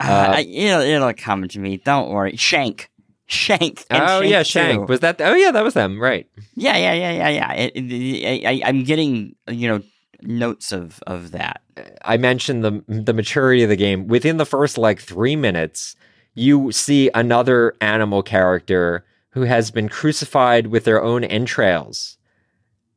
Uh, 0.00 0.04
Uh, 0.04 0.32
I- 0.36 0.40
it'll, 0.48 0.80
it'll 0.82 1.14
come 1.14 1.46
to 1.48 1.58
me. 1.58 1.78
Don't 1.78 2.10
worry. 2.10 2.36
Shank. 2.36 2.90
Shank. 3.28 3.84
and 3.90 4.02
oh 4.06 4.20
yeah, 4.20 4.40
2. 4.40 4.44
Shank. 4.44 4.88
Was 4.88 5.00
that? 5.00 5.20
Oh 5.20 5.34
yeah, 5.34 5.50
that 5.50 5.64
was 5.64 5.74
them. 5.74 6.00
Right. 6.00 6.28
Yeah, 6.54 6.76
yeah, 6.76 6.92
yeah, 6.92 7.10
yeah, 7.12 7.28
yeah. 7.28 7.52
It, 7.54 7.72
it, 7.74 8.44
I, 8.46 8.50
I, 8.50 8.60
I'm 8.68 8.84
getting 8.84 9.34
you 9.48 9.68
know 9.68 9.82
notes 10.22 10.72
of 10.72 11.02
of 11.06 11.30
that. 11.32 11.62
I 12.02 12.16
mentioned 12.16 12.64
the 12.64 12.82
the 12.88 13.12
maturity 13.12 13.62
of 13.62 13.68
the 13.68 13.76
game. 13.76 14.06
Within 14.08 14.36
the 14.36 14.46
first 14.46 14.78
like 14.78 15.00
three 15.00 15.36
minutes, 15.36 15.96
you 16.34 16.72
see 16.72 17.10
another 17.14 17.74
animal 17.80 18.22
character 18.22 19.04
who 19.30 19.42
has 19.42 19.70
been 19.70 19.88
crucified 19.88 20.68
with 20.68 20.84
their 20.84 21.02
own 21.02 21.24
entrails. 21.24 22.18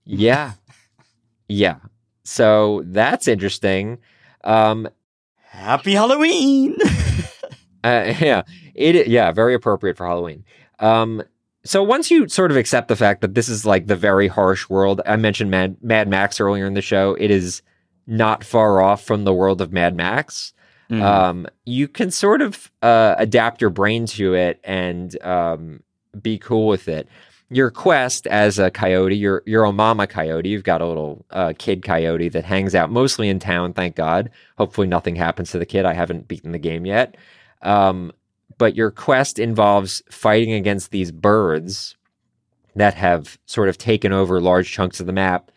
Yeah, 0.05 0.53
yeah. 1.47 1.77
So 2.23 2.84
that's 2.86 3.27
interesting. 3.27 3.99
Um, 4.43 4.88
Happy 5.43 5.93
Halloween. 5.93 6.77
Uh, 7.84 8.13
yeah, 8.19 8.41
it 8.75 9.08
yeah, 9.08 9.32
very 9.32 9.53
appropriate 9.53 9.97
for 9.97 10.05
Halloween. 10.05 10.43
Um, 10.79 11.23
so 11.63 11.84
once 11.84 12.10
you 12.10 12.28
sort 12.28 12.52
of 12.52 12.58
accept 12.58 12.88
the 12.88 12.95
fact 12.95 13.22
that 13.22 13.34
this 13.36 13.50
is 13.50 13.65
like 13.65 13.88
the 13.88 13.95
very 13.95 14.28
harsh 14.28 14.69
world, 14.69 15.02
I 15.06 15.15
mentioned 15.17 15.52
Mad, 15.52 15.78
Mad 15.82 16.08
Max 16.08 16.39
earlier 16.39 16.65
in 16.65 16.74
the 16.74 16.82
show. 16.82 17.15
It 17.19 17.32
is 17.32 17.62
not 18.08 18.43
far 18.43 18.82
off 18.82 19.04
from 19.04 19.24
the 19.24 19.34
world 19.34 19.62
of 19.62 19.72
Mad 19.72 19.95
Max. 19.95 20.54
Mhm. 20.89 21.02
Um, 21.02 21.48
you 21.65 21.88
can 21.88 22.10
sort 22.10 22.41
of 22.41 22.72
uh, 22.82 23.15
adapt 23.17 23.62
your 23.62 23.69
brain 23.69 24.06
to 24.08 24.34
it 24.34 24.60
and 24.63 25.22
um, 25.24 25.82
be 26.19 26.38
cool 26.39 26.67
with 26.67 26.88
it. 26.88 27.08
Your 27.52 27.69
quest 27.72 28.26
as 28.28 28.58
a 28.60 28.72
coyote, 28.72 29.15
you're 29.15 29.43
you're 29.45 29.63
a 29.65 29.72
mama 29.72 30.08
coyote. 30.08 30.50
You've 30.50 30.63
got 30.63 30.82
a 30.82 30.86
little 30.88 31.26
uh, 31.32 31.54
kid 31.58 31.84
coyote 31.84 32.30
that 32.30 32.43
hangs 32.45 32.74
out 32.76 32.91
mostly 32.91 33.28
in 33.30 33.39
town. 33.39 33.74
Thank 33.74 33.95
God. 33.95 34.30
Hopefully, 34.58 34.88
nothing 34.88 35.15
happens 35.15 35.52
to 35.52 35.60
the 35.60 35.65
kid. 35.65 35.86
I 35.86 35.93
haven't 35.93 36.28
beaten 36.28 36.52
the 36.52 36.60
game 36.60 36.86
yet. 36.86 37.17
Um, 37.62 38.12
but 38.57 38.75
your 38.75 38.91
quest 38.91 39.39
involves 39.39 40.01
fighting 40.09 40.53
against 40.53 40.91
these 40.91 41.12
birds 41.12 41.95
that 42.75 42.93
have 42.95 43.38
sort 43.45 43.69
of 43.69 43.77
taken 43.77 44.12
over 44.12 44.39
large 44.39 44.71
chunks 44.71 44.99
of 44.99 45.05
the 45.05 45.13
map. 45.13 45.51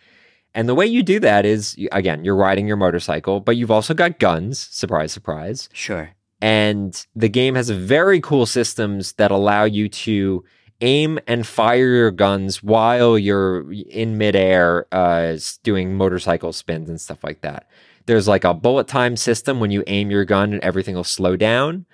And 0.55 0.69
the 0.69 0.75
way 0.75 0.87
you 0.87 1.03
do 1.03 1.19
that 1.21 1.47
is, 1.47 1.77
again, 1.93 2.25
you're 2.25 2.37
riding 2.37 2.67
your 2.67 2.77
motorcycle, 2.77 3.41
but 3.41 3.57
you've 3.57 3.71
also 3.71 3.95
got 3.95 4.19
guns. 4.19 4.59
Surprise, 4.59 5.13
surprise. 5.13 5.69
sure. 5.73 6.11
And 6.41 7.07
the 7.15 7.29
game 7.29 7.55
has 7.55 7.71
very 7.71 8.21
cool 8.21 8.47
systems 8.47 9.13
that 9.13 9.31
allow 9.31 9.63
you 9.63 9.89
to 9.89 10.45
aim 10.81 11.21
and 11.29 11.47
fire 11.47 11.87
your 11.87 12.11
guns 12.11 12.63
while 12.63 13.17
you're 13.17 13.73
in 13.73 14.19
midair 14.19 14.87
uh, 14.93 15.37
doing 15.63 15.95
motorcycle 15.95 16.53
spins 16.53 16.91
and 16.91 17.01
stuff 17.01 17.23
like 17.23 17.41
that. 17.43 17.69
There's 18.07 18.27
like 18.27 18.43
a 18.43 18.53
bullet 18.53 18.89
time 18.89 19.17
system 19.17 19.61
when 19.61 19.71
you 19.71 19.85
aim 19.87 20.11
your 20.11 20.25
gun 20.25 20.53
and 20.53 20.63
everything 20.63 20.97
will 20.97 21.05
slow 21.05 21.37
down, 21.37 21.87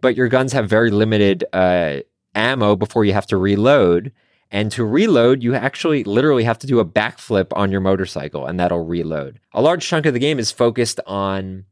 but 0.00 0.16
your 0.16 0.28
guns 0.28 0.52
have 0.52 0.68
very 0.68 0.90
limited 0.90 1.44
uh, 1.52 1.98
ammo 2.34 2.76
before 2.76 3.04
you 3.04 3.12
have 3.12 3.26
to 3.28 3.36
reload. 3.36 4.12
And 4.50 4.70
to 4.72 4.84
reload, 4.84 5.42
you 5.42 5.54
actually 5.54 6.04
literally 6.04 6.44
have 6.44 6.58
to 6.60 6.66
do 6.66 6.78
a 6.78 6.84
backflip 6.84 7.48
on 7.52 7.72
your 7.72 7.80
motorcycle 7.80 8.46
and 8.46 8.60
that'll 8.60 8.84
reload. 8.84 9.40
A 9.52 9.60
large 9.60 9.86
chunk 9.86 10.06
of 10.06 10.14
the 10.14 10.20
game 10.20 10.38
is 10.38 10.52
focused 10.52 11.00
on 11.06 11.64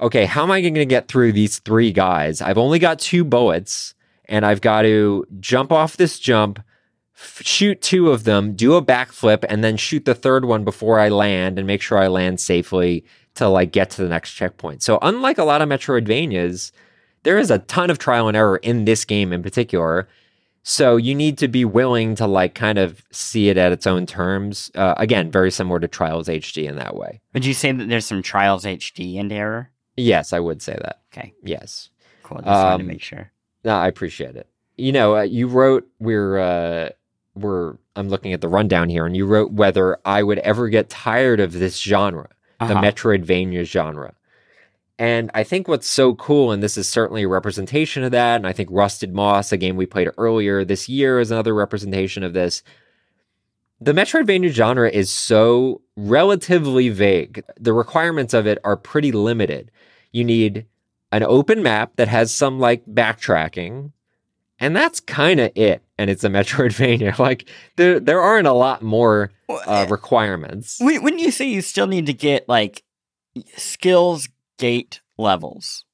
okay, 0.00 0.26
how 0.26 0.42
am 0.42 0.50
I 0.50 0.60
going 0.60 0.74
to 0.74 0.84
get 0.84 1.06
through 1.06 1.32
these 1.32 1.60
three 1.60 1.92
guys? 1.92 2.42
I've 2.42 2.58
only 2.58 2.80
got 2.80 2.98
two 2.98 3.24
bullets 3.24 3.94
and 4.28 4.44
I've 4.44 4.60
got 4.60 4.82
to 4.82 5.24
jump 5.38 5.70
off 5.70 5.96
this 5.96 6.18
jump, 6.18 6.58
f- 7.16 7.42
shoot 7.44 7.80
two 7.80 8.10
of 8.10 8.24
them, 8.24 8.54
do 8.54 8.74
a 8.74 8.84
backflip, 8.84 9.44
and 9.48 9.62
then 9.62 9.76
shoot 9.76 10.04
the 10.04 10.14
third 10.14 10.46
one 10.46 10.64
before 10.64 10.98
I 10.98 11.08
land 11.10 11.58
and 11.58 11.66
make 11.66 11.80
sure 11.80 11.98
I 11.98 12.08
land 12.08 12.40
safely 12.40 13.04
to 13.34 13.48
like 13.48 13.72
get 13.72 13.90
to 13.90 14.02
the 14.02 14.08
next 14.08 14.32
checkpoint. 14.32 14.82
So 14.82 14.98
unlike 15.00 15.38
a 15.38 15.44
lot 15.44 15.62
of 15.62 15.68
Metroidvanias, 15.68 16.72
there 17.24 17.36
is 17.38 17.50
a 17.50 17.58
ton 17.58 17.90
of 17.90 17.98
trial 17.98 18.28
and 18.28 18.36
error 18.36 18.56
in 18.58 18.84
this 18.84 19.04
game 19.04 19.32
in 19.32 19.42
particular. 19.42 20.08
So 20.66 20.96
you 20.96 21.14
need 21.14 21.36
to 21.38 21.48
be 21.48 21.66
willing 21.66 22.14
to 22.14 22.26
like 22.26 22.54
kind 22.54 22.78
of 22.78 23.04
see 23.10 23.50
it 23.50 23.58
at 23.58 23.70
its 23.72 23.86
own 23.86 24.06
terms. 24.06 24.70
Uh, 24.74 24.94
again, 24.96 25.30
very 25.30 25.50
similar 25.50 25.78
to 25.80 25.88
Trials 25.88 26.26
HD 26.26 26.66
in 26.66 26.76
that 26.76 26.96
way. 26.96 27.20
Would 27.34 27.44
you 27.44 27.52
say 27.52 27.70
that 27.72 27.86
there's 27.88 28.06
some 28.06 28.22
Trials 28.22 28.64
HD 28.64 29.18
and 29.20 29.30
error? 29.30 29.70
Yes, 29.96 30.32
I 30.32 30.40
would 30.40 30.62
say 30.62 30.72
that. 30.80 31.00
Okay, 31.12 31.34
Yes. 31.42 31.90
cool. 32.22 32.38
Just 32.38 32.46
wanted 32.48 32.78
to 32.78 32.82
Um, 32.82 32.86
make 32.86 33.02
sure. 33.02 33.30
No, 33.62 33.74
I 33.74 33.88
appreciate 33.88 34.36
it. 34.36 34.48
You 34.78 34.92
know, 34.92 35.16
uh, 35.16 35.22
you 35.22 35.48
wrote 35.48 35.86
we're 36.00 36.38
uh, 36.38 36.88
we're 37.34 37.74
I'm 37.94 38.08
looking 38.08 38.32
at 38.32 38.40
the 38.40 38.48
rundown 38.48 38.88
here, 38.88 39.04
and 39.06 39.14
you 39.16 39.26
wrote 39.26 39.52
whether 39.52 39.98
I 40.06 40.22
would 40.22 40.38
ever 40.40 40.68
get 40.70 40.88
tired 40.88 41.40
of 41.40 41.52
this 41.52 41.78
genre, 41.78 42.28
the 42.58 42.64
Uh-huh. 42.66 42.80
Metroidvania 42.82 43.64
genre. 43.64 44.14
And 44.98 45.30
I 45.34 45.42
think 45.42 45.66
what's 45.66 45.88
so 45.88 46.14
cool, 46.14 46.52
and 46.52 46.62
this 46.62 46.76
is 46.76 46.88
certainly 46.88 47.24
a 47.24 47.28
representation 47.28 48.04
of 48.04 48.12
that, 48.12 48.36
and 48.36 48.46
I 48.46 48.52
think 48.52 48.68
Rusted 48.70 49.12
Moss, 49.12 49.50
a 49.50 49.56
game 49.56 49.76
we 49.76 49.86
played 49.86 50.08
earlier 50.16 50.64
this 50.64 50.88
year, 50.88 51.18
is 51.18 51.30
another 51.32 51.52
representation 51.54 52.22
of 52.22 52.32
this. 52.32 52.62
The 53.80 53.92
Metroidvania 53.92 54.50
genre 54.50 54.88
is 54.88 55.10
so 55.10 55.82
relatively 55.96 56.90
vague. 56.90 57.42
The 57.58 57.72
requirements 57.72 58.32
of 58.34 58.46
it 58.46 58.58
are 58.62 58.76
pretty 58.76 59.10
limited. 59.10 59.72
You 60.12 60.22
need 60.22 60.66
an 61.10 61.24
open 61.24 61.62
map 61.62 61.96
that 61.96 62.08
has 62.08 62.32
some 62.32 62.60
like 62.60 62.86
backtracking, 62.86 63.90
and 64.60 64.76
that's 64.76 65.00
kind 65.00 65.40
of 65.40 65.50
it. 65.56 65.82
And 65.98 66.08
it's 66.08 66.22
a 66.22 66.28
Metroidvania. 66.30 67.18
Like 67.24 67.48
there, 67.74 67.98
there 67.98 68.20
aren't 68.20 68.46
a 68.46 68.52
lot 68.52 68.80
more 68.82 69.32
uh, 69.48 69.86
requirements. 69.90 70.78
Wou- 70.80 71.02
Wouldn't 71.02 71.20
you 71.22 71.32
say 71.32 71.46
you 71.46 71.62
still 71.62 71.88
need 71.88 72.06
to 72.06 72.12
get 72.14 72.48
like 72.48 72.84
skills 73.56 74.28
gate 74.58 75.00
levels? 75.18 75.84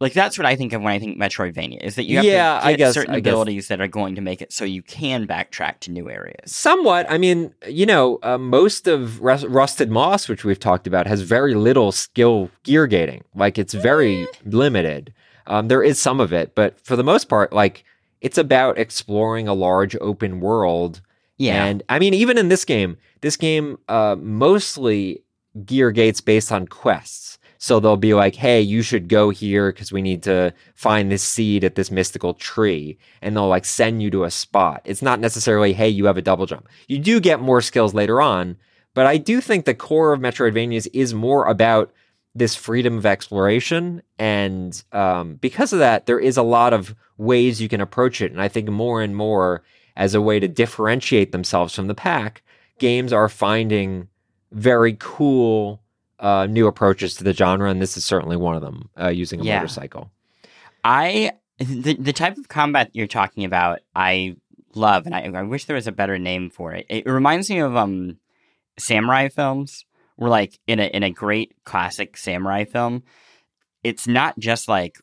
Like 0.00 0.12
that's 0.12 0.36
what 0.36 0.44
I 0.44 0.56
think 0.56 0.72
of 0.72 0.82
when 0.82 0.92
I 0.92 0.98
think 0.98 1.18
Metroidvania 1.18 1.80
is 1.82 1.94
that 1.94 2.04
you 2.04 2.16
have 2.16 2.24
Yeah, 2.26 2.58
to 2.60 2.66
I 2.66 2.74
guess- 2.74 2.94
certain 2.94 3.14
I 3.14 3.20
guess. 3.20 3.30
abilities 3.30 3.68
that 3.68 3.80
are 3.80 3.86
going 3.88 4.16
to 4.16 4.20
make 4.20 4.42
it 4.42 4.52
so 4.52 4.64
you 4.64 4.82
can 4.82 5.26
backtrack 5.26 5.78
to 5.80 5.92
new 5.92 6.10
areas. 6.10 6.52
Somewhat. 6.52 7.06
I 7.08 7.16
mean, 7.16 7.54
you 7.68 7.86
know, 7.86 8.18
uh, 8.22 8.36
most 8.36 8.86
of 8.88 9.20
Rus- 9.22 9.44
Rusted 9.44 9.90
Moss, 9.90 10.28
which 10.28 10.44
we've 10.44 10.58
talked 10.58 10.86
about, 10.86 11.06
has 11.06 11.22
very 11.22 11.54
little 11.54 11.92
skill 11.92 12.50
gear 12.64 12.86
gating. 12.86 13.22
Like 13.34 13.56
it's 13.56 13.72
very 13.72 14.26
limited. 14.44 15.14
Um, 15.46 15.68
there 15.68 15.82
is 15.82 15.98
some 16.00 16.20
of 16.20 16.32
it, 16.32 16.54
but 16.54 16.78
for 16.84 16.96
the 16.96 17.04
most 17.04 17.28
part, 17.28 17.52
like 17.52 17.84
it's 18.20 18.36
about 18.36 18.76
exploring 18.78 19.46
a 19.46 19.54
large 19.54 19.94
open 20.00 20.40
world. 20.40 21.00
Yeah, 21.38 21.64
And 21.64 21.82
I 21.88 21.98
mean, 21.98 22.14
even 22.14 22.36
in 22.36 22.48
this 22.48 22.64
game, 22.64 22.96
this 23.20 23.36
game 23.36 23.78
uh, 23.88 24.16
mostly 24.18 25.22
gear 25.64 25.90
gates 25.92 26.20
based 26.20 26.50
on 26.52 26.66
quests. 26.66 27.23
So 27.64 27.80
they'll 27.80 27.96
be 27.96 28.12
like, 28.12 28.34
hey, 28.34 28.60
you 28.60 28.82
should 28.82 29.08
go 29.08 29.30
here 29.30 29.72
because 29.72 29.90
we 29.90 30.02
need 30.02 30.22
to 30.24 30.52
find 30.74 31.10
this 31.10 31.22
seed 31.22 31.64
at 31.64 31.76
this 31.76 31.90
mystical 31.90 32.34
tree. 32.34 32.98
And 33.22 33.34
they'll 33.34 33.48
like 33.48 33.64
send 33.64 34.02
you 34.02 34.10
to 34.10 34.24
a 34.24 34.30
spot. 34.30 34.82
It's 34.84 35.00
not 35.00 35.18
necessarily, 35.18 35.72
hey, 35.72 35.88
you 35.88 36.04
have 36.04 36.18
a 36.18 36.22
double 36.22 36.44
jump. 36.44 36.68
You 36.88 36.98
do 36.98 37.20
get 37.20 37.40
more 37.40 37.62
skills 37.62 37.94
later 37.94 38.20
on. 38.20 38.58
But 38.92 39.06
I 39.06 39.16
do 39.16 39.40
think 39.40 39.64
the 39.64 39.72
core 39.72 40.12
of 40.12 40.20
Metroidvanias 40.20 40.88
is 40.92 41.14
more 41.14 41.46
about 41.46 41.90
this 42.34 42.54
freedom 42.54 42.98
of 42.98 43.06
exploration. 43.06 44.02
And 44.18 44.84
um, 44.92 45.36
because 45.36 45.72
of 45.72 45.78
that, 45.78 46.04
there 46.04 46.20
is 46.20 46.36
a 46.36 46.42
lot 46.42 46.74
of 46.74 46.94
ways 47.16 47.62
you 47.62 47.70
can 47.70 47.80
approach 47.80 48.20
it. 48.20 48.30
And 48.30 48.42
I 48.42 48.48
think 48.48 48.68
more 48.68 49.00
and 49.00 49.16
more 49.16 49.62
as 49.96 50.14
a 50.14 50.20
way 50.20 50.38
to 50.38 50.48
differentiate 50.48 51.32
themselves 51.32 51.74
from 51.74 51.86
the 51.86 51.94
pack, 51.94 52.42
games 52.78 53.10
are 53.10 53.30
finding 53.30 54.08
very 54.52 54.98
cool 55.00 55.80
uh, 56.20 56.46
new 56.46 56.66
approaches 56.66 57.14
to 57.16 57.24
the 57.24 57.32
genre. 57.32 57.70
And 57.70 57.80
this 57.82 57.96
is 57.96 58.04
certainly 58.04 58.36
one 58.36 58.54
of 58.56 58.62
them 58.62 58.88
uh, 59.00 59.08
using 59.08 59.40
a 59.40 59.44
Yeah. 59.44 59.56
motorcycle. 59.56 60.10
I 60.82 61.32
the 61.58 61.94
the 61.94 62.12
type 62.12 62.36
of 62.36 62.48
combat 62.48 62.90
you're 62.92 63.06
talking 63.06 63.44
about, 63.44 63.80
I 63.94 64.36
love, 64.74 65.06
and 65.06 65.14
I, 65.14 65.20
I 65.34 65.42
wish 65.42 65.64
there 65.66 65.76
was 65.76 65.86
a 65.86 65.92
better 65.92 66.18
name 66.18 66.50
for 66.50 66.72
it. 66.72 66.86
It 66.88 67.06
reminds 67.06 67.48
me 67.48 67.60
of 67.60 67.76
um 67.76 68.18
samurai 68.78 69.28
films, 69.28 69.84
where 70.16 70.30
like 70.30 70.58
in 70.66 70.80
a 70.80 70.84
in 70.86 71.02
a 71.02 71.10
great 71.10 71.54
classic 71.64 72.16
samurai 72.16 72.64
film, 72.64 73.02
it's 73.82 74.06
not 74.06 74.38
just 74.38 74.68
like 74.68 74.98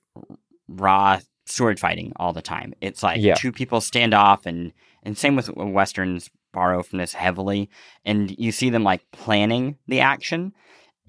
raw 0.68 1.20
sword 1.46 1.80
fighting 1.80 2.14
all 2.18 2.34
the 2.34 2.42
time. 2.42 2.74
It's 2.82 3.02
like 3.04 3.22
Yeah. 3.22 3.36
two 3.36 3.52
people 3.52 3.82
stand 3.82 4.14
off, 4.14 4.46
and 4.46 4.74
and 5.04 5.18
same 5.18 5.36
with 5.36 5.50
westerns 5.56 6.30
borrow 6.52 6.84
from 6.84 7.00
this 7.00 7.14
heavily, 7.14 7.70
and 8.04 8.38
you 8.38 8.52
see 8.52 8.70
them 8.70 8.84
like 8.84 9.10
planning 9.12 9.78
the 9.88 10.02
action. 10.02 10.54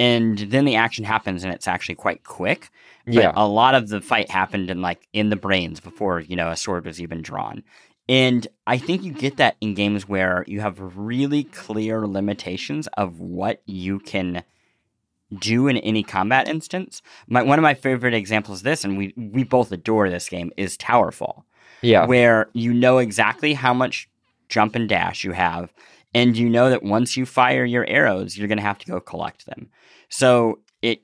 And 0.03 0.39
then 0.39 0.65
the 0.65 0.75
action 0.77 1.05
happens, 1.05 1.45
and 1.45 1.55
it's 1.55 1.69
actually 1.69 1.95
quite 1.95 2.25
quick. 2.25 2.71
But 3.07 3.15
Yeah. 3.15 3.33
a 3.35 3.47
lot 3.47 3.75
of 3.75 3.89
the 3.89 4.01
fight 4.01 4.31
happened 4.31 4.69
in 4.71 4.81
like 4.83 5.07
in 5.13 5.31
the 5.31 5.37
brains 5.37 5.79
before 5.81 6.21
you 6.21 6.37
know 6.37 6.51
a 6.51 6.57
sword 6.57 6.85
was 6.87 7.01
even 7.01 7.23
drawn. 7.23 7.63
And 8.09 8.47
I 8.67 8.79
think 8.79 9.03
you 9.05 9.13
get 9.13 9.37
that 9.37 9.57
in 9.61 9.75
games 9.75 10.09
where 10.09 10.45
you 10.49 10.61
have 10.61 10.77
really 10.97 11.45
clear 11.45 12.07
limitations 12.07 12.89
of 13.05 13.21
what 13.21 13.63
you 13.67 14.01
can 14.01 14.43
do 15.39 15.69
in 15.69 15.77
any 15.79 16.03
combat 16.03 16.49
instance. 16.49 17.01
My, 17.29 17.43
one 17.43 17.59
of 17.59 17.63
my 17.63 17.75
favorite 17.75 18.13
examples 18.15 18.59
of 18.61 18.65
this, 18.65 18.85
and 18.85 18.99
we 18.99 19.15
we 19.17 19.45
both 19.45 19.71
adore 19.73 20.11
this 20.11 20.29
game, 20.29 20.51
is 20.57 20.77
Towerfall 20.77 21.45
Yeah. 21.81 22.07
where 22.07 22.49
you 22.55 22.73
know 22.75 22.99
exactly 22.99 23.55
how 23.55 23.73
much 23.73 24.09
jump 24.49 24.75
and 24.75 24.89
dash 24.89 25.25
you 25.25 25.33
have, 25.33 25.73
and 26.15 26.37
you 26.37 26.49
know 26.49 26.71
that 26.71 26.83
once 26.83 27.17
you 27.17 27.27
fire 27.27 27.65
your 27.65 27.87
arrows, 27.87 28.37
you're 28.37 28.49
going 28.49 28.59
to 28.59 28.63
have 28.63 28.79
to 28.79 28.87
go 28.87 29.01
collect 29.01 29.47
them. 29.47 29.69
So 30.09 30.61
it 30.83 31.03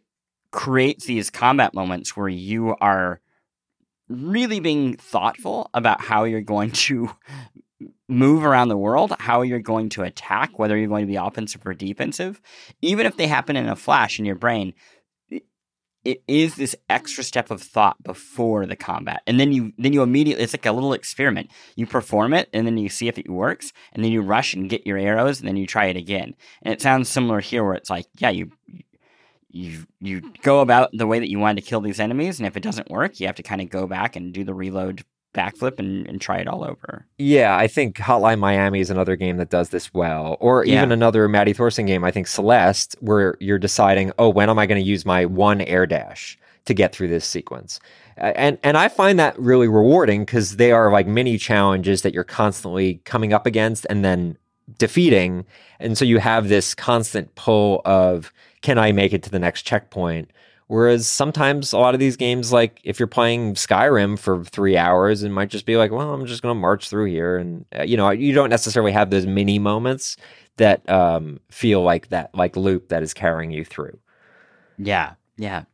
creates 0.51 1.07
these 1.07 1.31
combat 1.31 1.75
moments 1.75 2.17
where 2.17 2.29
you 2.29 2.77
are 2.81 3.21
really 4.09 4.61
being 4.61 4.97
thoughtful 4.97 5.71
about 5.75 6.01
how 6.01 6.25
you're 6.25 6.41
going 6.41 6.71
to 6.71 7.11
move 8.09 8.45
around 8.45 8.69
the 8.69 8.77
world, 8.77 9.15
how 9.19 9.43
you're 9.43 9.61
going 9.61 9.89
to 9.91 10.03
attack, 10.03 10.59
whether 10.59 10.77
you're 10.77 10.89
going 10.89 11.07
to 11.07 11.11
be 11.11 11.17
offensive 11.17 11.67
or 11.67 11.75
defensive. 11.75 12.41
Even 12.83 13.07
if 13.07 13.17
they 13.17 13.27
happen 13.27 13.57
in 13.57 13.69
a 13.69 13.77
flash 13.77 14.19
in 14.19 14.25
your 14.25 14.35
brain, 14.35 14.75
it 16.09 16.23
is 16.27 16.55
this 16.55 16.75
extra 16.89 17.23
step 17.23 17.51
of 17.51 17.61
thought 17.61 18.03
before 18.03 18.65
the 18.65 18.77
combat. 18.77 19.21
And 19.27 19.39
then 19.39 19.53
you 19.53 19.75
then 19.77 19.93
you 19.93 20.03
immediately 20.03 20.43
it's 20.43 20.55
like 20.55 20.65
a 20.65 20.73
little 20.73 20.95
experiment. 20.95 21.51
You 21.77 21.87
perform 21.87 22.33
it 22.33 22.49
and 22.55 22.67
then 22.67 22.79
you 22.79 22.89
see 22.89 23.09
if 23.09 23.19
it 23.19 23.29
works 23.29 23.75
and 23.93 24.03
then 24.03 24.11
you 24.11 24.23
rush 24.23 24.55
and 24.55 24.71
get 24.71 24.87
your 24.87 24.97
arrows 24.97 25.39
and 25.39 25.47
then 25.47 25.59
you 25.59 25.67
try 25.67 25.85
it 25.85 25.99
again. 25.99 26.35
And 26.63 26.73
it 26.73 26.81
sounds 26.81 27.11
similar 27.11 27.41
here 27.41 27.63
where 27.63 27.75
it's 27.75 27.91
like 27.91 28.07
yeah 28.17 28.31
you 28.31 28.51
you 29.51 29.87
you 30.01 30.33
go 30.41 30.61
about 30.61 30.89
the 30.95 31.07
way 31.07 31.19
that 31.19 31.29
you 31.29 31.39
wanted 31.39 31.63
to 31.63 31.69
kill 31.69 31.83
these 31.83 32.01
enemies 32.01 32.39
and 32.39 32.47
if 32.47 32.57
it 32.57 32.63
doesn't 32.63 32.91
work 32.91 33.19
you 33.21 33.27
have 33.27 33.37
to 33.37 33.43
kind 33.43 33.61
of 33.61 33.71
go 33.71 33.87
back 33.87 34.15
and 34.17 34.33
do 34.33 34.45
the 34.45 34.55
reload 34.55 35.05
backflip 35.39 35.79
and, 35.79 36.07
and 36.09 36.21
try 36.21 36.39
it 36.39 36.49
all 36.49 36.63
over 36.65 37.07
Yeah, 37.19 37.57
I 37.57 37.67
think 37.69 37.97
Hotline 37.97 38.39
Miami 38.39 38.81
is 38.81 38.91
another 38.91 39.17
game 39.17 39.37
that 39.39 39.51
does 39.51 39.69
this 39.71 39.95
well. 39.95 40.37
Or 40.41 40.65
Yeah. 40.65 40.79
even 40.79 40.93
another 40.93 41.29
Maddy 41.29 41.53
Thorson 41.53 41.87
game, 41.87 42.03
I 42.05 42.11
think 42.11 42.27
Celeste, 42.27 42.97
where 43.01 43.37
you're 43.41 43.59
deciding, 43.59 44.13
oh, 44.19 44.29
when 44.29 44.51
am 44.51 44.59
I 44.59 44.67
going 44.67 44.83
to 44.83 44.89
use 44.95 45.05
my 45.07 45.25
one 45.25 45.61
air 45.61 45.87
dash 45.87 46.39
to 46.65 46.75
get 46.75 46.93
through 46.95 47.09
this 47.09 47.25
sequence? 47.25 47.81
And 48.17 48.59
and 48.65 48.77
I 48.77 48.89
find 48.89 49.19
that 49.19 49.39
really 49.39 49.69
rewarding 49.69 50.25
because 50.25 50.57
they 50.57 50.73
are 50.73 50.91
like 50.91 51.07
mini 51.07 51.39
challenges 51.39 52.03
that 52.03 52.13
you're 52.13 52.25
constantly 52.25 53.01
coming 53.05 53.33
up 53.33 53.47
against 53.47 53.87
and 53.89 54.05
then 54.05 54.37
defeating. 54.77 55.45
And 55.79 55.97
so 55.97 56.05
you 56.05 56.19
have 56.19 56.49
this 56.49 56.75
constant 56.75 57.35
pull 57.37 57.81
of 57.85 58.33
can 58.61 58.77
I 58.77 58.91
make 58.93 59.13
it 59.13 59.23
to 59.23 59.31
the 59.31 59.39
next 59.39 59.63
checkpoint? 59.63 60.31
Whereas 60.69 61.09
sometimes 61.09 61.73
a 61.73 61.79
lot 61.79 61.95
of 61.95 62.01
these 62.01 62.17
games, 62.17 62.53
like 62.53 62.81
if 62.85 63.01
you're 63.01 63.07
playing 63.07 63.55
Skyrim 63.55 64.19
for 64.19 64.45
three 64.45 64.77
hours, 64.77 65.23
it 65.23 65.31
might 65.31 65.49
just 65.49 65.67
be 65.67 65.77
like, 65.77 65.91
well, 65.91 66.13
I'm 66.13 66.27
just 66.27 66.43
going 66.43 66.55
to 66.55 66.61
march 66.61 66.89
through 66.89 67.07
here. 67.07 67.37
And, 67.39 67.65
uh, 67.77 67.83
you 67.83 67.97
know, 67.97 68.11
you 68.11 68.35
don't 68.35 68.51
necessarily 68.51 68.93
have 68.93 69.09
those 69.11 69.27
mini 69.27 69.59
moments 69.59 70.17
that 70.59 70.89
um, 70.89 71.41
feel 71.51 71.83
like 71.83 72.09
that, 72.11 72.35
like 72.35 72.55
loop 72.57 72.89
that 72.89 73.03
is 73.03 73.15
carrying 73.15 73.51
you 73.51 73.65
through. 73.65 73.99
yeah 74.77 75.15
yeah 75.37 75.65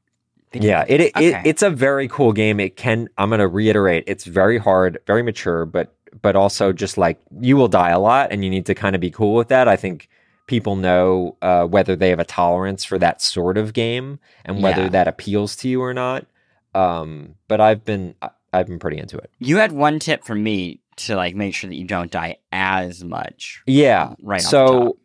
Yeah, 0.53 0.85
it, 0.89 1.01
it, 1.01 1.17
Okay. 1.17 1.43
it's 1.45 1.63
a 1.63 1.71
very 1.71 2.07
cool 2.07 2.33
game. 2.33 2.61
It 2.61 2.77
can, 2.77 3.09
I'm 3.19 3.31
going 3.31 3.41
to 3.41 3.49
reiterate, 3.49 4.05
it's 4.07 4.25
very 4.25 4.59
hard, 4.59 4.99
very 5.07 5.23
mature, 5.23 5.67
but 5.67 5.93
but 6.23 6.37
also 6.37 6.73
just 6.73 6.97
like 6.97 7.19
you 7.41 7.57
will 7.57 7.67
die 7.67 7.91
a 7.91 7.99
lot, 7.99 8.31
and 8.31 8.45
you 8.45 8.51
need 8.51 8.67
to 8.67 8.75
kind 8.75 8.95
of 8.95 9.01
be 9.01 9.11
cool 9.11 9.35
with 9.35 9.49
that. 9.49 9.67
I 9.67 9.75
think 9.75 10.09
people 10.47 10.77
know 10.77 11.37
uh, 11.43 11.65
whether 11.67 11.97
they 11.97 12.11
have 12.11 12.19
a 12.21 12.25
tolerance 12.25 12.85
for 12.85 12.99
that 12.99 13.23
sort 13.23 13.57
of 13.59 13.73
game 13.73 14.19
and 14.45 14.63
whether 14.63 14.83
Yeah. 14.83 14.89
that 14.91 15.09
appeals 15.09 15.57
to 15.57 15.69
you 15.69 15.83
or 15.83 15.95
not. 15.95 16.27
Um, 16.75 17.37
but 17.49 17.61
I've 17.61 17.85
been 17.85 18.15
I've 18.53 18.67
been 18.67 18.79
pretty 18.79 18.99
into 18.99 19.17
it. 19.19 19.31
you 19.39 19.57
had 19.59 19.73
one 19.73 19.99
tip 19.99 20.25
for 20.25 20.35
me 20.35 20.81
to 20.97 21.17
like 21.17 21.35
make 21.35 21.55
sure 21.55 21.69
that 21.69 21.77
you 21.77 21.87
don't 21.87 22.11
die 22.11 22.37
as 22.53 23.03
much 23.03 23.63
Yeah. 23.67 24.15
right 24.23 24.41
off 24.45 24.45
the 24.45 24.49
so 24.51 24.97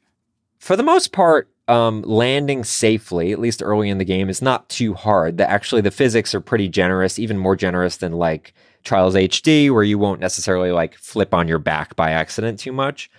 for 0.60 0.76
the 0.76 0.84
most 0.84 1.12
part, 1.14 1.50
um, 1.68 2.02
landing 2.02 2.64
safely, 2.64 3.32
at 3.32 3.40
least 3.40 3.62
early 3.64 3.90
in 3.90 3.98
the 3.98 4.04
game, 4.06 4.28
is 4.30 4.42
not 4.42 4.68
too 4.70 4.94
hard. 4.94 5.38
The, 5.38 5.50
actually, 5.50 5.82
the 5.82 5.92
physics 5.92 6.36
are 6.36 6.42
pretty 6.42 6.68
generous, 6.68 7.18
even 7.18 7.38
more 7.38 7.56
generous 7.56 7.98
than 7.98 8.12
like 8.14 8.54
Trials 8.84 9.16
HD, 9.16 9.70
where 9.72 9.84
you 9.84 9.98
won't 9.98 10.20
necessarily 10.20 10.72
like 10.72 10.96
flip 10.96 11.34
on 11.34 11.48
your 11.48 11.60
back 11.60 11.96
by 11.96 12.12
accident 12.12 12.60
too 12.60 12.72
much. 12.74 13.10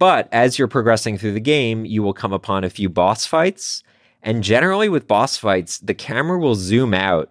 But 0.00 0.30
as 0.32 0.58
you're 0.58 0.66
progressing 0.66 1.18
through 1.18 1.34
the 1.34 1.40
game, 1.40 1.84
you 1.84 2.02
will 2.02 2.14
come 2.14 2.32
upon 2.32 2.64
a 2.64 2.70
few 2.70 2.88
boss 2.88 3.26
fights. 3.26 3.84
And 4.22 4.42
generally, 4.42 4.88
with 4.88 5.06
boss 5.06 5.36
fights, 5.36 5.78
the 5.78 5.92
camera 5.94 6.38
will 6.38 6.54
zoom 6.54 6.94
out 6.94 7.30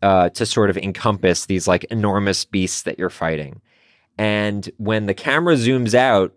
uh, 0.00 0.28
to 0.30 0.46
sort 0.46 0.70
of 0.70 0.78
encompass 0.78 1.46
these 1.46 1.66
like 1.66 1.82
enormous 1.84 2.44
beasts 2.44 2.82
that 2.82 2.96
you're 2.96 3.10
fighting. 3.10 3.60
And 4.16 4.70
when 4.76 5.06
the 5.06 5.14
camera 5.14 5.56
zooms 5.56 5.92
out, 5.92 6.32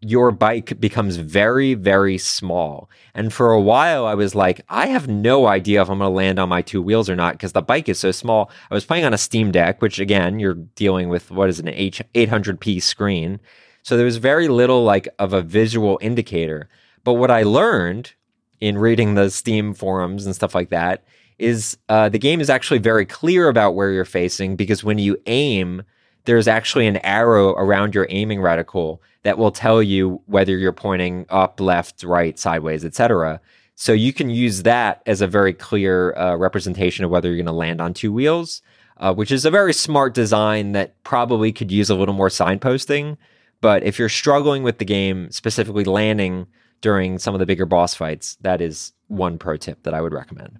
your 0.00 0.32
bike 0.32 0.80
becomes 0.80 1.16
very, 1.16 1.74
very 1.74 2.18
small. 2.18 2.90
And 3.14 3.32
for 3.32 3.52
a 3.52 3.60
while, 3.60 4.06
I 4.06 4.14
was 4.14 4.34
like, 4.34 4.60
I 4.68 4.86
have 4.86 5.06
no 5.06 5.46
idea 5.46 5.82
if 5.82 5.88
I'm 5.88 5.98
going 5.98 6.10
to 6.10 6.16
land 6.16 6.40
on 6.40 6.48
my 6.48 6.62
two 6.62 6.82
wheels 6.82 7.08
or 7.08 7.14
not 7.14 7.34
because 7.34 7.52
the 7.52 7.62
bike 7.62 7.88
is 7.88 8.00
so 8.00 8.10
small. 8.10 8.50
I 8.72 8.74
was 8.74 8.86
playing 8.86 9.04
on 9.04 9.14
a 9.14 9.18
Steam 9.18 9.52
Deck, 9.52 9.82
which 9.82 10.00
again, 10.00 10.40
you're 10.40 10.54
dealing 10.54 11.10
with 11.10 11.30
what 11.30 11.48
is 11.48 11.60
an 11.60 11.68
H- 11.68 12.02
800p 12.14 12.82
screen. 12.82 13.38
So 13.82 13.96
there 13.96 14.06
was 14.06 14.16
very 14.16 14.48
little 14.48 14.84
like 14.84 15.08
of 15.18 15.32
a 15.32 15.42
visual 15.42 15.98
indicator. 16.00 16.68
But 17.04 17.14
what 17.14 17.30
I 17.30 17.42
learned 17.42 18.12
in 18.60 18.78
reading 18.78 19.14
the 19.14 19.30
Steam 19.30 19.74
forums 19.74 20.26
and 20.26 20.34
stuff 20.34 20.54
like 20.54 20.68
that 20.70 21.04
is 21.38 21.78
uh, 21.88 22.08
the 22.08 22.18
game 22.18 22.40
is 22.40 22.50
actually 22.50 22.78
very 22.78 23.06
clear 23.06 23.48
about 23.48 23.74
where 23.74 23.90
you're 23.90 24.04
facing 24.04 24.56
because 24.56 24.84
when 24.84 24.98
you 24.98 25.16
aim, 25.26 25.82
there's 26.24 26.46
actually 26.46 26.86
an 26.86 26.98
arrow 26.98 27.50
around 27.52 27.94
your 27.94 28.06
aiming 28.10 28.40
reticle 28.40 28.98
that 29.22 29.38
will 29.38 29.50
tell 29.50 29.82
you 29.82 30.20
whether 30.26 30.56
you're 30.56 30.72
pointing 30.72 31.24
up, 31.30 31.58
left, 31.58 32.02
right, 32.02 32.38
sideways, 32.38 32.84
etc. 32.84 33.40
So 33.74 33.92
you 33.92 34.12
can 34.12 34.28
use 34.28 34.64
that 34.64 35.02
as 35.06 35.22
a 35.22 35.26
very 35.26 35.54
clear 35.54 36.14
uh, 36.14 36.36
representation 36.36 37.04
of 37.04 37.10
whether 37.10 37.28
you're 37.28 37.38
going 37.38 37.46
to 37.46 37.52
land 37.52 37.80
on 37.80 37.94
two 37.94 38.12
wheels, 38.12 38.60
uh, 38.98 39.14
which 39.14 39.32
is 39.32 39.46
a 39.46 39.50
very 39.50 39.72
smart 39.72 40.12
design 40.12 40.72
that 40.72 41.02
probably 41.02 41.52
could 41.52 41.72
use 41.72 41.88
a 41.88 41.94
little 41.94 42.14
more 42.14 42.28
signposting. 42.28 43.16
But 43.60 43.82
if 43.82 43.98
you're 43.98 44.08
struggling 44.08 44.62
with 44.62 44.78
the 44.78 44.84
game, 44.84 45.30
specifically 45.30 45.84
landing 45.84 46.46
during 46.80 47.18
some 47.18 47.34
of 47.34 47.40
the 47.40 47.46
bigger 47.46 47.66
boss 47.66 47.94
fights, 47.94 48.36
that 48.40 48.60
is 48.60 48.92
one 49.08 49.38
pro 49.38 49.56
tip 49.56 49.82
that 49.82 49.92
I 49.94 50.00
would 50.00 50.14
recommend. 50.14 50.58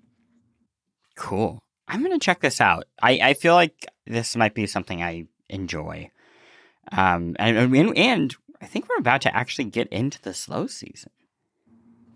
Cool. 1.16 1.58
I'm 1.88 2.02
gonna 2.02 2.18
check 2.18 2.40
this 2.40 2.60
out. 2.60 2.84
I, 3.02 3.12
I 3.22 3.34
feel 3.34 3.54
like 3.54 3.86
this 4.06 4.36
might 4.36 4.54
be 4.54 4.66
something 4.66 5.02
I 5.02 5.24
enjoy. 5.48 6.10
Um, 6.92 7.36
and, 7.38 7.56
and 7.74 7.96
and 7.98 8.36
I 8.60 8.66
think 8.66 8.88
we're 8.88 8.96
about 8.98 9.22
to 9.22 9.34
actually 9.36 9.64
get 9.66 9.88
into 9.88 10.20
the 10.22 10.34
slow 10.34 10.66
season. 10.66 11.10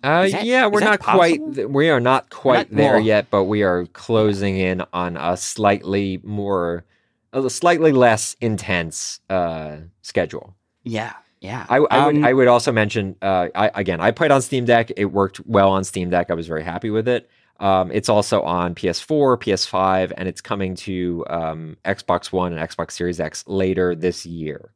Uh, 0.03 0.29
that- 0.29 0.45
yeah, 0.45 0.67
we're 0.67 0.81
not 0.81 1.01
quite. 1.01 1.39
possible? 1.41 1.55
th- 1.55 1.69
We 1.69 1.89
are 1.89 2.01
not 2.01 2.29
quite 2.31 2.71
not- 2.71 2.77
there 2.77 2.93
well- 2.97 3.01
yet, 3.03 3.31
but 3.31 3.45
we 3.45 3.63
are 3.63 3.87
closing 3.87 4.57
in 4.59 4.83
on 4.93 5.17
a 5.17 5.37
slightly 5.37 6.21
more, 6.23 6.85
a 7.33 7.49
slightly 7.49 7.93
less 7.93 8.37
intense 8.41 9.21
uh, 9.31 9.77
schedule. 10.03 10.55
Yeah, 10.85 11.13
yeah. 11.41 11.67
I, 11.69 11.79
I 11.79 12.07
would 12.07 12.17
Um, 12.17 12.25
I 12.25 12.33
would 12.33 12.49
also 12.49 12.71
mention 12.71 13.17
uh, 13.21 13.49
I, 13.55 13.71
again 13.75 14.01
I 14.01 14.11
played 14.13 14.31
on 14.31 14.43
Steam 14.43 14.65
Deck. 14.65 14.93
It 14.97 15.07
worked 15.07 15.41
well 15.47 15.71
on 15.71 15.83
Steam 15.85 16.11
Deck. 16.11 16.31
I 16.31 16.35
was 16.35 16.47
very 16.47 16.63
happy 16.63 16.91
with 16.91 17.09
it. 17.09 17.29
Um, 17.61 17.91
it's 17.93 18.09
also 18.09 18.43
on 18.43 18.75
PS4, 18.75 19.39
PS5, 19.39 20.13
and 20.17 20.29
it's 20.29 20.41
coming 20.41 20.75
to 20.77 21.25
um, 21.31 21.77
Xbox 21.85 22.33
One 22.33 22.53
and 22.53 22.69
Xbox 22.69 22.93
Series 22.93 23.21
X 23.21 23.45
later 23.47 23.95
this 23.95 24.27
year. 24.27 24.73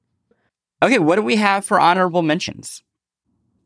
okay, 0.83 0.99
what 0.99 1.17
do 1.17 1.23
we 1.23 1.37
have 1.37 1.65
for 1.65 1.81
honorable 1.81 2.23
mentions? 2.23 2.83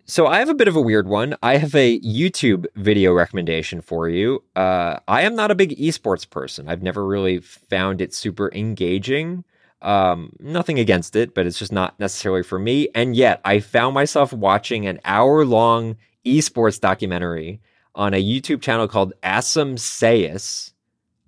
So 0.07 0.27
I 0.27 0.39
have 0.41 0.49
a 0.49 0.55
bit 0.55 0.67
of 0.67 0.77
a 0.77 0.81
weird 0.81 1.07
one. 1.07 1.37
I 1.43 1.59
have 1.59 1.75
a 1.75 2.01
YouTube 2.01 2.67
video 2.75 3.13
recommendation 3.13 3.81
for 3.81 4.09
you. 4.09 4.43
Uh, 4.57 4.99
I 5.07 5.23
am 5.23 5.37
not 5.37 5.51
a 5.51 5.55
big 5.55 5.79
esports 5.79 6.29
person. 6.29 6.69
I've 6.69 6.83
never 6.83 7.07
really 7.07 7.39
found 7.39 8.01
it 8.01 8.13
super 8.13 8.51
engaging. 8.53 9.45
Um, 9.83 10.33
nothing 10.39 10.79
against 10.79 11.17
it, 11.17 11.35
but 11.35 11.47
it's 11.47 11.59
just 11.59 11.73
not 11.73 11.99
necessarily 11.99 12.43
for 12.43 12.59
me. 12.59 12.89
And 12.95 13.17
yet, 13.17 13.41
I 13.45 13.61
found 13.61 13.95
myself 13.95 14.33
watching 14.33 14.87
an 14.87 15.01
hour 15.05 15.45
long 15.45 15.97
esports 16.25 16.81
documentary 16.81 17.61
on 17.95 18.15
a 18.15 18.23
YouTube 18.23 18.63
channel 18.63 18.89
called 18.89 19.13
Asum 19.23 19.75
Sayus. 19.75 20.73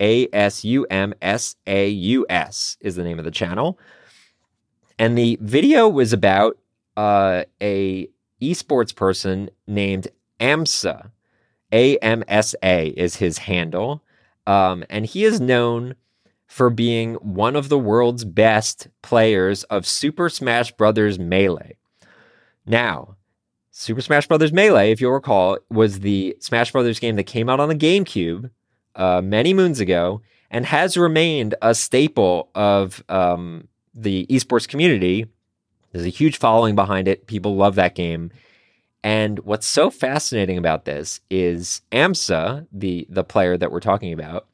A 0.00 0.28
S 0.32 0.64
U 0.64 0.86
M 0.90 1.14
S 1.22 1.57
A 1.66 1.88
U 1.88 2.26
S 2.28 2.76
is 2.80 2.96
the 2.96 3.05
name 3.05 3.18
of 3.18 3.24
the 3.24 3.30
channel. 3.30 3.78
And 4.98 5.16
the 5.16 5.38
video 5.40 5.88
was 5.88 6.12
about 6.12 6.59
uh, 6.96 7.44
a 7.61 8.09
esports 8.42 8.94
person 8.94 9.50
named 9.66 10.09
AMSA. 10.40 11.11
A 11.72 11.96
M 11.98 12.24
S 12.28 12.55
A 12.62 12.88
is 12.88 13.16
his 13.16 13.38
handle. 13.38 14.02
Um, 14.46 14.84
and 14.90 15.07
he 15.07 15.24
is 15.24 15.40
known 15.40 15.94
for 16.55 16.70
being 16.70 17.14
one 17.14 17.57
of 17.57 17.68
the 17.68 17.76
world's 17.76 18.24
best 18.24 18.86
players 19.02 19.64
of 19.64 19.84
Super 19.84 20.28
Smash 20.28 20.70
Bros. 20.70 21.18
Melee. 21.18 21.76
Now, 22.64 23.16
Super 23.72 24.00
Smash 24.00 24.28
Bros. 24.28 24.52
Melee, 24.52 24.92
if 24.92 25.00
you'll 25.00 25.11
recall, 25.11 25.59
was 25.68 25.98
the 25.98 26.36
Smash 26.38 26.70
Bros. 26.70 27.00
game 27.00 27.16
that 27.16 27.24
came 27.24 27.48
out 27.48 27.59
on 27.59 27.68
the 27.68 27.74
GameCube 27.74 28.50
uh, 28.94 29.20
many 29.20 29.52
moons 29.52 29.80
ago 29.80 30.22
and 30.48 30.64
has 30.64 30.96
remained 30.96 31.57
a 31.61 31.74
staple 31.74 32.50
of 32.55 33.02
um, 33.09 33.66
the 33.92 34.24
esports 34.30 34.68
community. 34.68 35.26
There's 35.90 36.07
a 36.07 36.09
huge 36.09 36.38
following 36.38 36.76
behind 36.76 37.09
it. 37.09 37.26
People 37.26 37.57
love 37.57 37.74
that 37.74 37.96
game. 37.96 38.30
And 39.02 39.40
what's 39.40 39.66
so 39.66 39.90
fascinating 39.90 40.57
about 40.57 40.84
this 40.84 41.20
is 41.30 41.82
AMSA, 41.90 42.68
the 42.70 43.09
the 43.11 43.24
player 43.24 43.59
that 43.59 43.72
we're 43.72 43.80
talking 43.80 44.12
about, 44.12 44.46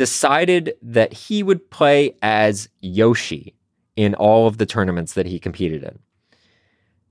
decided 0.00 0.72
that 0.80 1.12
he 1.12 1.42
would 1.42 1.70
play 1.70 2.16
as 2.22 2.70
Yoshi 2.80 3.54
in 3.96 4.14
all 4.14 4.46
of 4.46 4.56
the 4.56 4.64
tournaments 4.64 5.12
that 5.12 5.26
he 5.26 5.38
competed 5.38 5.82
in. 5.84 5.98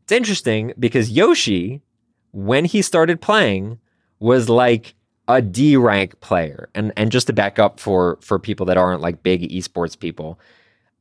It's 0.02 0.12
interesting 0.12 0.74
because 0.80 1.12
Yoshi, 1.12 1.84
when 2.32 2.66
he 2.66 2.82
started 2.82 3.22
playing, 3.22 3.78
was 4.20 4.50
like 4.50 4.96
a 5.28 5.40
D 5.40 5.78
rank 5.78 6.20
player. 6.20 6.72
And 6.74 6.92
and 6.98 7.12
just 7.12 7.28
to 7.28 7.34
back 7.34 7.60
up 7.60 7.80
for 7.80 8.18
for 8.22 8.40
people 8.40 8.66
that 8.66 8.78
aren't 8.80 9.02
like 9.02 9.22
big 9.22 9.48
esports 9.52 9.98
people, 9.98 10.40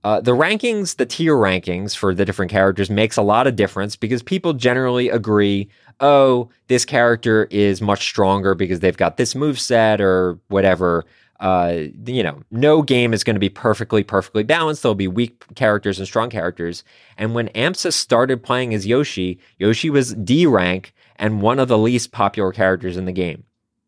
uh, 0.04 0.20
the 0.20 0.32
rankings, 0.32 0.96
the 0.96 1.06
tier 1.06 1.36
rankings 1.36 1.96
for 1.96 2.14
the 2.14 2.26
different 2.26 2.50
characters 2.50 2.90
makes 2.90 3.16
a 3.16 3.22
lot 3.22 3.46
of 3.46 3.56
difference 3.56 3.96
because 3.96 4.22
people 4.22 4.52
generally 4.52 5.08
agree, 5.08 5.70
oh, 6.00 6.50
this 6.66 6.84
character 6.84 7.48
is 7.50 7.80
much 7.80 8.02
stronger 8.02 8.54
because 8.54 8.80
they've 8.80 8.98
got 8.98 9.16
this 9.16 9.34
move 9.34 9.58
set 9.58 10.02
or 10.02 10.38
whatever. 10.48 11.06
Uh, 11.40 11.84
you 12.04 12.22
know, 12.22 12.42
no 12.50 12.82
game 12.82 13.14
is 13.14 13.22
going 13.22 13.36
to 13.36 13.40
be 13.40 13.48
perfectly, 13.48 14.02
perfectly 14.02 14.42
balanced. 14.42 14.82
There'll 14.82 14.94
be 14.94 15.08
weak 15.08 15.44
characters 15.54 15.98
and 15.98 16.06
strong 16.06 16.30
characters. 16.30 16.82
And 17.16 17.34
when 17.34 17.48
AMSA 17.50 17.92
started 17.92 18.42
playing 18.42 18.74
as 18.74 18.86
Yoshi, 18.86 19.38
Yoshi 19.58 19.88
was 19.88 20.14
D 20.14 20.46
rank 20.46 20.94
and 21.16 21.40
one 21.40 21.58
of 21.58 21.68
the 21.68 21.78
least 21.78 22.10
popular 22.10 22.52
characters 22.52 22.96
in 22.96 23.04
the 23.04 23.12
game. 23.12 23.44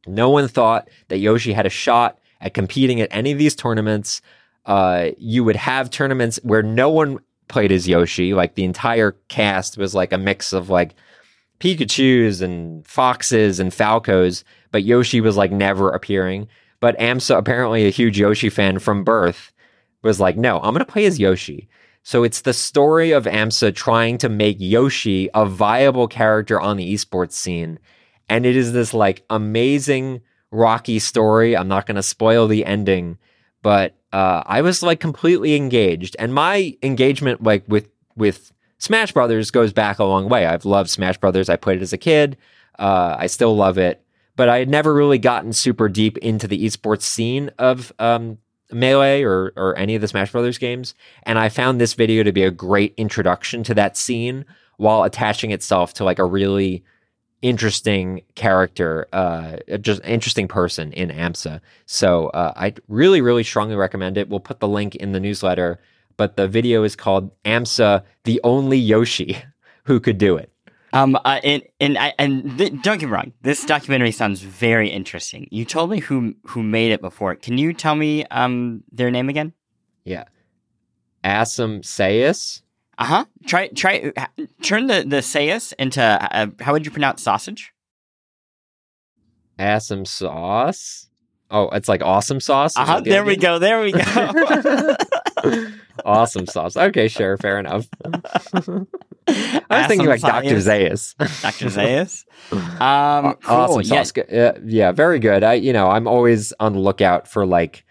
No 0.07 0.31
one 0.31 0.49
thought 0.49 0.89
that 1.09 1.19
Yoshi 1.19 1.53
had 1.53 1.67
a 1.67 1.71
shot 1.71 2.19
at 2.41 2.55
competing 2.55 3.01
at 3.01 3.09
any 3.11 3.33
of 3.33 3.39
these 3.39 3.57
tournaments. 3.57 4.23
Uh, 4.65 5.11
you 5.19 5.45
would 5.45 5.57
have 5.57 5.91
tournaments 5.91 6.39
where 6.43 6.63
no 6.63 6.89
one 6.89 7.19
played 7.49 7.73
as 7.73 7.89
Yoshi. 7.89 8.33
Like 8.33 8.55
the 8.55 8.65
entire 8.65 9.13
cast 9.29 9.77
was 9.77 9.95
like 9.95 10.13
a 10.13 10.19
mix 10.19 10.53
of 10.53 10.71
like 10.71 10.95
Pikachu's 11.59 12.41
and 12.41 12.87
Foxes 12.87 13.61
and 13.61 13.73
Falcos, 13.73 14.45
but 14.71 14.85
Yoshi 14.85 15.21
was 15.21 15.37
like 15.37 15.53
never 15.53 15.91
appearing. 15.91 16.49
But 16.81 16.99
AMSA, 16.99 17.37
apparently 17.37 17.87
a 17.87 17.91
huge 17.91 18.19
Yoshi 18.19 18.49
fan 18.49 18.79
from 18.79 19.05
birth, 19.05 19.53
was 20.03 20.19
like, 20.19 20.37
no, 20.37 20.57
I'm 20.57 20.73
going 20.73 20.85
to 20.85 20.91
play 20.91 21.05
as 21.05 21.19
Yoshi. 21.19 21.69
So 22.03 22.25
it's 22.25 22.41
the 22.41 22.55
story 22.55 23.13
of 23.13 23.25
AMSA 23.25 23.75
trying 23.75 24.17
to 24.19 24.29
make 24.29 24.57
Yoshi 24.59 25.29
a 25.35 25.45
viable 25.45 26.09
character 26.09 26.59
on 26.59 26.79
the 26.79 26.95
esports 26.95 27.33
scene. 27.33 27.79
And 28.29 28.47
it 28.47 28.57
is 28.57 28.73
this 28.73 28.95
like 28.95 29.25
amazing, 29.29 30.23
rocky 30.51 30.99
story. 30.99 31.57
I'm 31.57 31.69
not 31.69 31.87
going 31.87 31.97
to 31.97 32.03
spoil 32.03 32.47
the 32.47 32.65
ending, 32.65 33.19
but 33.63 33.95
uh, 34.13 34.43
I 34.47 34.63
was 34.63 34.83
like 34.83 35.01
completely 35.01 35.55
engaged. 35.55 36.17
And 36.19 36.33
my 36.33 36.77
engagement, 36.83 37.43
like 37.43 37.65
with, 37.69 37.89
with 38.17 38.53
Smash 38.79 39.13
Brothers, 39.13 39.51
goes 39.51 39.75
back 39.75 39.99
a 39.99 40.05
long 40.05 40.31
way. 40.31 40.47
I've 40.47 40.65
loved 40.65 40.89
Smash 40.89 41.19
Brothers. 41.19 41.51
I 41.51 41.57
played 41.57 41.81
it 41.81 41.83
as 41.83 41.93
a 41.93 41.99
kid. 41.99 42.39
Uh, 42.79 43.17
I 43.19 43.27
still 43.27 43.55
love 43.55 43.77
it 43.77 44.03
but 44.41 44.49
I 44.49 44.59
had 44.59 44.71
never 44.71 44.95
really 44.95 45.19
gotten 45.19 45.53
super 45.53 45.87
deep 45.87 46.17
into 46.17 46.49
the 46.49 46.65
esports 46.65 47.03
scene 47.03 47.51
of 47.59 47.93
um, 47.99 48.39
Melee 48.73 49.23
or 49.23 49.53
or 49.55 49.77
any 49.77 49.95
of 49.95 50.01
the 50.01 50.09
Smash 50.09 50.33
Brothers 50.33 50.57
games, 50.57 50.95
and 51.25 51.39
I 51.39 51.51
found 51.51 51.79
this 51.79 51.93
video 51.93 52.23
to 52.23 52.33
be 52.33 52.43
a 52.43 52.51
great 52.51 52.95
introduction 52.97 53.63
to 53.65 53.75
that 53.75 53.99
scene 53.99 54.47
while 54.79 55.03
attaching 55.03 55.51
itself 55.51 55.93
to 55.93 56.05
like 56.05 56.19
a 56.19 56.25
really 56.25 56.83
interesting 57.43 58.23
character, 58.35 59.09
uh, 59.13 59.59
just 59.83 60.03
interesting 60.07 60.49
person 60.49 60.95
in 60.95 61.11
AMSA. 61.11 61.61
So 61.85 62.29
uh, 62.29 62.55
I 62.57 62.73
really, 62.89 63.21
really 63.21 63.45
strongly 63.45 63.77
recommend 63.77 64.17
it. 64.17 64.31
We'll 64.31 64.41
put 64.41 64.61
the 64.61 64.69
link 64.69 64.95
in 64.95 65.13
the 65.13 65.21
newsletter, 65.21 65.81
but 66.17 66.39
the 66.39 66.49
video 66.49 66.83
is 66.83 66.97
called 66.97 67.31
AMSA, 67.45 68.05
the 68.25 68.41
only 68.43 68.79
Yoshi 68.79 69.37
who 69.85 70.01
could 70.01 70.17
do 70.17 70.39
it. 70.39 70.51
Um, 70.93 71.17
uh, 71.25 71.41
and 71.45 71.63
and 71.79 71.97
I 71.99 72.13
and 72.19 72.59
th- 72.59 72.73
don't 72.83 72.99
get 72.99 73.07
me 73.07 73.13
wrong, 73.13 73.33
this 73.43 73.65
documentary 73.65 74.11
sounds 74.11 74.41
very 74.41 74.89
interesting. 74.89 75.47
You 75.51 75.65
told 75.65 75.91
me 75.91 76.01
who 76.01 76.35
who 76.47 76.63
made 76.63 76.91
it 76.91 77.01
before. 77.01 77.35
Can 77.37 77.59
you 77.59 77.73
tell 77.73 77.95
me 77.95 78.25
um 78.27 78.83
their 78.91 79.11
name 79.11 79.29
again? 79.29 79.53
Yeah, 80.05 80.25
Asum 81.25 81.83
Sayus. 81.83 82.63
Uh 82.99 83.05
huh. 83.05 83.25
Try 83.47 83.69
try 83.69 84.13
turn 84.63 84.89
the 84.89 85.05
the 85.07 85.19
Sayus 85.19 85.73
into 85.79 86.03
uh, 86.03 86.49
how 86.61 86.73
would 86.73 86.85
you 86.85 86.91
pronounce 86.91 87.23
sausage? 87.23 87.73
Asum 89.59 90.07
sauce. 90.07 91.09
Oh, 91.53 91.69
it's 91.71 91.89
like 91.89 92.03
awesome 92.03 92.41
sauce. 92.41 92.77
Uh 92.77 92.85
huh. 92.85 93.01
There 93.01 93.25
we 93.25 93.37
go. 93.37 93.59
There 93.59 93.81
we 93.81 93.93
go. 93.93 94.97
awesome 96.05 96.47
sauce. 96.47 96.77
Okay, 96.77 97.09
sure, 97.09 97.37
fair 97.37 97.59
enough. 97.59 97.89
I 98.05 98.87
was 99.71 99.87
thinking 99.87 100.09
like 100.09 100.21
Dr. 100.21 100.57
Zaius. 100.57 101.15
Dr. 101.43 101.67
Zaius. 101.67 102.25
Um, 102.81 103.35
cool. 103.43 103.57
Awesome 103.57 103.85
sauce. 103.85 104.13
Yeah. 104.31 104.53
yeah, 104.65 104.93
very 104.93 105.19
good. 105.19 105.45
I, 105.45 105.55
you 105.55 105.73
know, 105.73 105.89
I'm 105.91 106.07
always 106.07 106.53
on 106.61 106.73
the 106.73 106.81
lookout 106.81 107.29
for 107.29 107.47
like, 107.47 107.85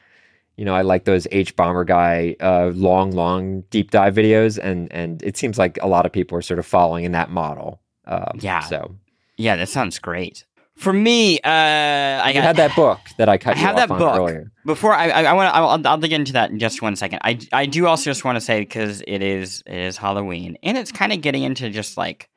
you 0.57 0.65
know, 0.65 0.75
I 0.75 0.81
like 0.81 1.05
those 1.05 1.25
Hbomberguy 1.27 2.35
uh, 2.41 2.71
long, 2.75 3.11
long 3.11 3.61
deep 3.69 3.91
dive 3.91 4.15
videos, 4.15 4.59
and 4.61 4.91
and 4.91 5.23
it 5.23 5.37
seems 5.37 5.57
like 5.57 5.79
a 5.81 5.87
lot 5.87 6.05
of 6.05 6.11
people 6.11 6.37
are 6.37 6.41
sort 6.41 6.59
of 6.59 6.65
following 6.65 7.05
in 7.05 7.13
that 7.13 7.29
model. 7.29 7.81
Um, 8.05 8.39
yeah. 8.39 8.59
So. 8.61 8.95
Yeah, 9.37 9.55
that 9.55 9.69
sounds 9.69 9.99
great. 9.99 10.43
For 10.79 10.93
me, 10.93 11.39
uh, 11.41 11.49
I 11.49 12.31
you 12.33 12.41
had 12.41 12.55
that 12.55 12.73
book 12.73 12.99
that 13.17 13.27
I 13.27 13.37
cut. 13.37 13.57
I 13.57 13.59
have 13.59 13.75
that 13.75 13.89
book 13.89 14.15
earlier. 14.15 14.49
Before 14.65 14.93
I, 14.93 15.09
I, 15.09 15.23
I 15.23 15.33
want 15.33 15.53
to, 15.53 15.55
I'll, 15.55 15.87
I'll 15.87 15.97
dig 15.97 16.13
into 16.13 16.31
that 16.33 16.51
in 16.51 16.59
just 16.59 16.81
one 16.81 16.95
second. 16.95 17.19
I, 17.21 17.37
I 17.51 17.65
do 17.65 17.85
also 17.85 18.09
just 18.09 18.23
want 18.23 18.37
to 18.37 18.41
say 18.41 18.61
because 18.61 19.03
it 19.05 19.21
is, 19.21 19.61
it 19.65 19.75
is 19.75 19.97
Halloween, 19.97 20.57
and 20.63 20.77
it's 20.77 20.93
kind 20.93 21.11
of 21.11 21.19
getting 21.19 21.43
into 21.43 21.69
just 21.69 21.97
like 21.97 22.29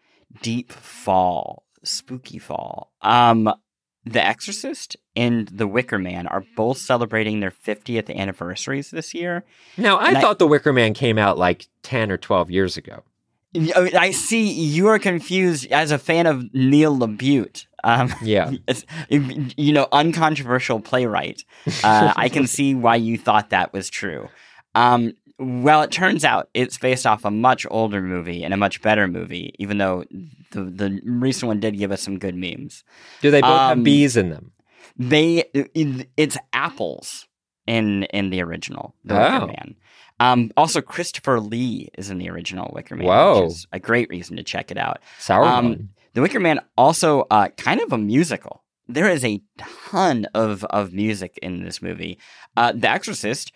deep 0.42 0.72
fall, 0.72 1.62
spooky 1.84 2.40
fall. 2.40 2.92
Um, 3.00 3.48
The 4.04 4.26
Exorcist 4.26 4.96
and 5.14 5.46
The 5.46 5.68
Wicker 5.68 6.00
Man 6.00 6.26
are 6.26 6.44
both 6.56 6.78
celebrating 6.78 7.38
their 7.38 7.52
50th 7.52 8.12
anniversaries 8.12 8.90
this 8.90 9.14
year. 9.14 9.44
Now, 9.76 9.98
I 9.98 10.08
and 10.08 10.18
thought 10.18 10.36
I, 10.36 10.38
The 10.38 10.48
Wicker 10.48 10.72
Man 10.72 10.94
came 10.94 11.16
out 11.16 11.38
like 11.38 11.68
10 11.84 12.10
or 12.10 12.16
12 12.16 12.50
years 12.50 12.76
ago. 12.76 13.04
I 13.54 14.12
see 14.12 14.50
you 14.50 14.88
are 14.88 14.98
confused 14.98 15.70
as 15.70 15.90
a 15.90 15.98
fan 15.98 16.26
of 16.26 16.52
Neil 16.54 16.96
LaBute. 16.96 17.66
Um, 17.84 18.14
yeah, 18.22 18.52
you 19.10 19.72
know, 19.72 19.88
uncontroversial 19.92 20.80
playwright. 20.80 21.44
Uh, 21.82 22.12
I 22.16 22.28
can 22.28 22.46
see 22.46 22.74
why 22.74 22.96
you 22.96 23.18
thought 23.18 23.50
that 23.50 23.72
was 23.72 23.90
true. 23.90 24.28
Um, 24.74 25.12
well, 25.38 25.82
it 25.82 25.90
turns 25.90 26.24
out 26.24 26.48
it's 26.54 26.78
based 26.78 27.06
off 27.06 27.24
a 27.24 27.30
much 27.30 27.66
older 27.70 28.00
movie 28.00 28.44
and 28.44 28.54
a 28.54 28.56
much 28.56 28.80
better 28.80 29.08
movie, 29.08 29.54
even 29.58 29.78
though 29.78 30.04
the 30.52 30.62
the 30.64 31.00
recent 31.04 31.48
one 31.48 31.60
did 31.60 31.76
give 31.76 31.90
us 31.90 32.02
some 32.02 32.18
good 32.18 32.36
memes. 32.36 32.84
Do 33.20 33.30
they 33.30 33.40
both 33.40 33.50
um, 33.50 33.78
have 33.78 33.84
bees 33.84 34.16
in 34.16 34.30
them? 34.30 34.52
They 34.96 35.44
it's 36.16 36.36
apples 36.52 37.26
in 37.66 38.04
in 38.04 38.30
the 38.30 38.42
original 38.42 38.94
The 39.04 39.14
oh. 39.14 39.46
Man. 39.46 39.76
Um, 40.22 40.52
also, 40.56 40.80
Christopher 40.80 41.40
Lee 41.40 41.88
is 41.98 42.08
in 42.08 42.18
the 42.18 42.30
original 42.30 42.70
Wicker 42.72 42.94
Man, 42.94 43.08
Whoa. 43.08 43.42
which 43.42 43.50
is 43.50 43.66
a 43.72 43.80
great 43.80 44.08
reason 44.08 44.36
to 44.36 44.44
check 44.44 44.70
it 44.70 44.78
out. 44.78 45.00
Sour 45.18 45.44
um, 45.44 45.88
the 46.14 46.20
Wicker 46.20 46.38
Man 46.38 46.60
also 46.76 47.26
uh, 47.28 47.48
kind 47.56 47.80
of 47.80 47.92
a 47.92 47.98
musical. 47.98 48.62
There 48.86 49.10
is 49.10 49.24
a 49.24 49.42
ton 49.58 50.26
of 50.32 50.62
of 50.66 50.92
music 50.92 51.40
in 51.42 51.64
this 51.64 51.82
movie. 51.82 52.20
Uh, 52.56 52.70
the 52.70 52.88
Exorcist, 52.88 53.52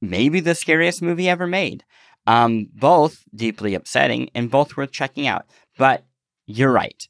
maybe 0.00 0.40
the 0.40 0.56
scariest 0.56 1.02
movie 1.02 1.28
ever 1.28 1.46
made. 1.46 1.84
Um, 2.26 2.68
both 2.74 3.22
deeply 3.32 3.74
upsetting 3.74 4.28
and 4.34 4.50
both 4.50 4.76
worth 4.76 4.90
checking 4.90 5.28
out. 5.28 5.46
But 5.78 6.04
you're 6.46 6.72
right. 6.72 7.06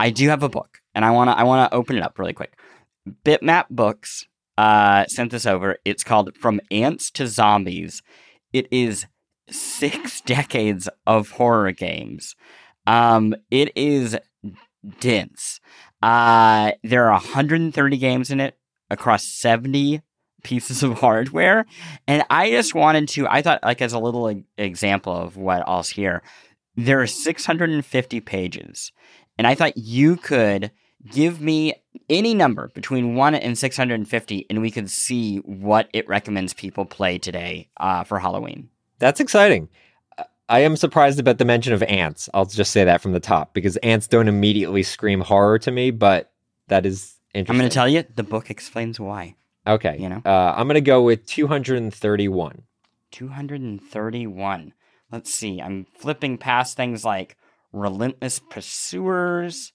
I 0.00 0.10
do 0.10 0.28
have 0.30 0.42
a 0.42 0.48
book, 0.48 0.80
and 0.96 1.04
I 1.04 1.12
wanna 1.12 1.32
I 1.32 1.44
wanna 1.44 1.68
open 1.70 1.96
it 1.96 2.02
up 2.02 2.18
really 2.18 2.32
quick. 2.32 2.58
Bitmap 3.24 3.66
Books 3.70 4.26
uh, 4.58 5.06
sent 5.06 5.30
this 5.30 5.46
over. 5.46 5.76
It's 5.84 6.04
called 6.04 6.36
From 6.36 6.60
Ants 6.70 7.10
to 7.12 7.26
Zombies. 7.26 8.02
It 8.52 8.68
is 8.70 9.06
six 9.50 10.20
decades 10.26 10.88
of 11.06 11.30
horror 11.30 11.72
games. 11.72 12.34
Um, 12.86 13.34
it 13.50 13.72
is 13.76 14.16
dense. 15.00 15.60
Uh, 16.02 16.72
there 16.82 17.06
are 17.06 17.12
130 17.12 17.96
games 17.96 18.30
in 18.30 18.40
it 18.40 18.56
across 18.90 19.24
70 19.24 20.02
pieces 20.42 20.82
of 20.82 20.92
hardware. 21.00 21.66
And 22.06 22.24
I 22.30 22.50
just 22.50 22.74
wanted 22.74 23.08
to, 23.10 23.26
I 23.28 23.42
thought, 23.42 23.62
like, 23.64 23.82
as 23.82 23.92
a 23.92 23.98
little 23.98 24.42
example 24.56 25.14
of 25.14 25.36
what 25.36 25.62
all's 25.62 25.90
here, 25.90 26.22
there 26.76 27.00
are 27.00 27.06
650 27.06 28.20
pages. 28.20 28.92
And 29.38 29.46
I 29.46 29.54
thought 29.54 29.76
you 29.76 30.16
could 30.16 30.70
give 31.10 31.40
me 31.40 31.74
any 32.08 32.34
number 32.34 32.68
between 32.68 33.14
1 33.14 33.34
and 33.34 33.58
650, 33.58 34.46
and 34.48 34.60
we 34.60 34.70
can 34.70 34.88
see 34.88 35.38
what 35.38 35.88
it 35.92 36.08
recommends 36.08 36.54
people 36.54 36.84
play 36.84 37.18
today 37.18 37.68
uh, 37.78 38.04
for 38.04 38.18
Halloween. 38.18 38.68
That's 38.98 39.20
exciting. 39.20 39.68
I 40.48 40.60
am 40.60 40.76
surprised 40.76 41.18
about 41.18 41.38
the 41.38 41.44
mention 41.44 41.72
of 41.72 41.82
ants. 41.82 42.28
I'll 42.32 42.46
just 42.46 42.70
say 42.70 42.84
that 42.84 43.00
from 43.00 43.12
the 43.12 43.20
top 43.20 43.52
because 43.52 43.76
ants 43.78 44.06
don't 44.06 44.28
immediately 44.28 44.82
scream 44.82 45.20
horror 45.20 45.58
to 45.60 45.70
me, 45.70 45.90
but 45.90 46.32
that 46.68 46.86
is 46.86 47.16
interesting. 47.34 47.54
I'm 47.54 47.58
going 47.58 47.70
to 47.70 47.74
tell 47.74 47.88
you, 47.88 48.04
the 48.14 48.22
book 48.22 48.48
explains 48.50 49.00
why. 49.00 49.34
Okay. 49.66 49.96
You 49.98 50.08
know? 50.08 50.22
Uh, 50.24 50.54
I'm 50.56 50.68
going 50.68 50.74
to 50.74 50.80
go 50.80 51.02
with 51.02 51.26
231. 51.26 52.62
231. 53.10 54.72
Let's 55.10 55.34
see. 55.34 55.60
I'm 55.60 55.86
flipping 55.96 56.38
past 56.38 56.76
things 56.76 57.04
like 57.04 57.36
Relentless 57.72 58.38
Pursuers, 58.38 59.72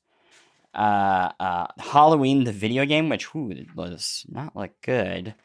uh, 0.73 1.31
uh, 1.39 1.67
Halloween, 1.77 2.43
the 2.43 2.51
video 2.51 2.85
game, 2.85 3.09
which 3.09 3.33
whew, 3.33 3.65
was 3.75 4.25
not 4.29 4.55
look 4.55 4.71
good. 4.81 5.35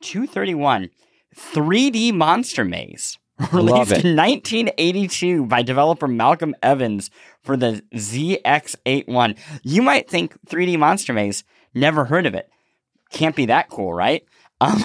231. 0.00 0.90
3D 1.36 2.12
Monster 2.12 2.64
Maze. 2.64 3.18
Released 3.52 3.92
in 4.04 4.14
1982 4.14 5.46
by 5.46 5.62
developer 5.62 6.06
Malcolm 6.06 6.54
Evans 6.62 7.10
for 7.42 7.56
the 7.56 7.82
ZX81. 7.94 9.38
You 9.62 9.82
might 9.82 10.08
think 10.08 10.36
3D 10.46 10.78
Monster 10.78 11.12
Maze, 11.12 11.42
never 11.74 12.04
heard 12.04 12.26
of 12.26 12.34
it. 12.34 12.48
Can't 13.10 13.34
be 13.34 13.46
that 13.46 13.68
cool, 13.68 13.92
right? 13.92 14.24
Um, 14.62 14.84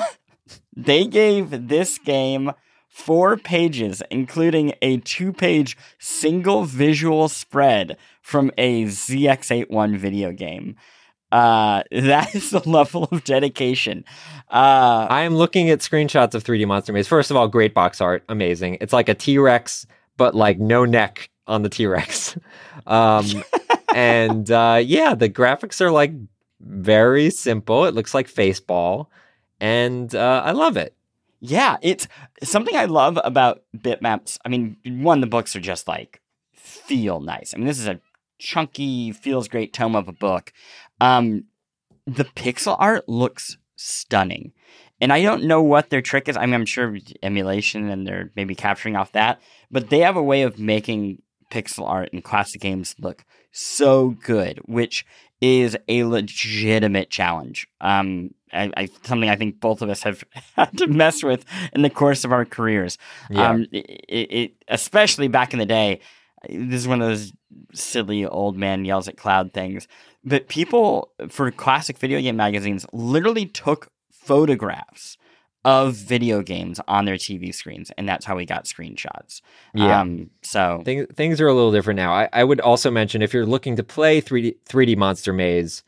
they 0.75 1.05
gave 1.05 1.67
this 1.67 1.99
game 1.99 2.51
four 2.97 3.37
pages, 3.37 4.01
including 4.09 4.73
a 4.81 4.97
two 4.97 5.31
page 5.31 5.77
single 5.99 6.63
visual 6.63 7.29
spread 7.29 7.95
from 8.27 8.51
a 8.57 8.83
ZX81 8.83 9.97
video 9.97 10.33
game. 10.33 10.75
Uh, 11.31 11.83
that 11.91 12.35
is 12.35 12.49
the 12.49 12.59
level 12.69 13.05
of 13.05 13.23
dedication. 13.23 14.03
Uh, 14.51 15.07
I 15.09 15.21
am 15.21 15.37
looking 15.37 15.69
at 15.69 15.79
screenshots 15.79 16.33
of 16.33 16.43
3D 16.43 16.67
Monster 16.67 16.91
Maze. 16.91 17.07
First 17.07 17.31
of 17.31 17.37
all, 17.37 17.47
great 17.47 17.73
box 17.73 18.01
art, 18.01 18.25
amazing. 18.27 18.79
It's 18.81 18.91
like 18.91 19.07
a 19.07 19.13
T 19.13 19.37
Rex, 19.37 19.87
but 20.17 20.35
like 20.35 20.59
no 20.59 20.83
neck 20.83 21.29
on 21.47 21.61
the 21.63 21.69
T 21.69 21.87
Rex. 21.87 22.37
Um, 22.85 23.43
and 23.93 24.49
uh, 24.49 24.81
yeah, 24.81 25.13
the 25.13 25.27
graphics 25.27 25.81
are 25.81 25.91
like 25.91 26.13
very 26.61 27.29
simple. 27.29 27.83
It 27.83 27.93
looks 27.93 28.13
like 28.13 28.31
Faceball, 28.31 29.07
and 29.59 30.15
uh, 30.15 30.41
I 30.45 30.51
love 30.51 30.77
it. 30.77 30.95
Yeah, 31.41 31.75
it's 31.81 32.07
something 32.43 32.77
I 32.77 32.85
love 32.85 33.19
about 33.25 33.63
bitmaps. 33.75 34.37
I 34.45 34.47
mean, 34.47 34.77
one, 34.85 35.19
the 35.19 35.27
books 35.27 35.53
are 35.57 35.59
just 35.59 35.85
like 35.89 36.21
feel 36.53 37.19
nice. 37.19 37.53
I 37.53 37.57
mean, 37.57 37.67
this 37.67 37.79
is 37.79 37.87
a 37.87 37.99
chunky, 38.37 39.11
feels 39.11 39.47
great 39.47 39.73
tome 39.73 39.95
of 39.95 40.07
a 40.07 40.13
book. 40.13 40.53
Um, 40.99 41.45
the 42.05 42.25
pixel 42.25 42.75
art 42.79 43.07
looks 43.07 43.57
stunning. 43.75 44.53
And 44.99 45.13
I 45.13 45.21
don't 45.21 45.43
know 45.43 45.61
what 45.61 45.89
their 45.89 46.01
trick 46.01 46.27
is. 46.27 46.37
I 46.37 46.45
mean, 46.45 46.55
I'm 46.55 46.65
sure 46.65 46.97
emulation 47.21 47.89
and 47.89 48.07
they're 48.07 48.31
maybe 48.35 48.55
capturing 48.55 48.95
off 48.95 49.11
that, 49.11 49.39
but 49.69 49.89
they 49.89 49.99
have 49.99 50.15
a 50.15 50.23
way 50.23 50.41
of 50.41 50.57
making 50.57 51.21
pixel 51.51 51.87
art 51.87 52.09
in 52.11 52.21
classic 52.21 52.61
games 52.61 52.95
look 52.99 53.23
so 53.51 54.09
good, 54.09 54.59
which 54.65 55.05
is 55.39 55.77
a 55.87 56.03
legitimate 56.03 57.09
challenge. 57.09 57.67
Um, 57.79 58.31
I, 58.51 58.71
I, 58.75 58.89
something 59.03 59.29
I 59.29 59.35
think 59.35 59.59
both 59.59 59.81
of 59.81 59.89
us 59.89 60.03
have 60.03 60.23
had 60.55 60.77
to 60.79 60.87
mess 60.87 61.23
with 61.23 61.45
in 61.73 61.81
the 61.83 61.89
course 61.89 62.23
of 62.23 62.31
our 62.31 62.45
careers. 62.45 62.97
Yeah. 63.29 63.49
Um, 63.49 63.67
it, 63.71 63.85
it, 64.09 64.51
especially 64.67 65.27
back 65.27 65.53
in 65.53 65.59
the 65.59 65.65
day, 65.65 65.99
this 66.49 66.81
is 66.81 66.87
one 66.87 67.01
of 67.01 67.07
those 67.09 67.33
silly 67.73 68.25
old 68.25 68.57
man 68.57 68.85
yells 68.85 69.07
at 69.07 69.17
cloud 69.17 69.53
things. 69.53 69.87
But 70.23 70.47
people 70.47 71.11
for 71.29 71.49
classic 71.51 71.97
video 71.97 72.21
game 72.21 72.35
magazines 72.35 72.85
literally 72.91 73.45
took 73.45 73.91
photographs 74.11 75.17
of 75.65 75.95
video 75.95 76.41
games 76.41 76.79
on 76.87 77.05
their 77.05 77.15
TV 77.15 77.53
screens, 77.53 77.91
and 77.97 78.07
that's 78.07 78.25
how 78.25 78.35
we 78.35 78.45
got 78.45 78.65
screenshots. 78.65 79.41
Yeah. 79.73 79.99
Um, 79.99 80.29
so 80.41 80.81
Things, 80.85 81.07
things 81.13 81.41
are 81.41 81.47
a 81.47 81.53
little 81.53 81.71
different 81.71 81.97
now. 81.97 82.13
I, 82.13 82.29
I 82.31 82.43
would 82.43 82.61
also 82.61 82.89
mention 82.89 83.21
if 83.21 83.33
you're 83.33 83.45
looking 83.45 83.75
to 83.75 83.83
play 83.83 84.21
3D, 84.21 84.57
3D 84.69 84.95
Monster 84.95 85.33
Maze 85.33 85.83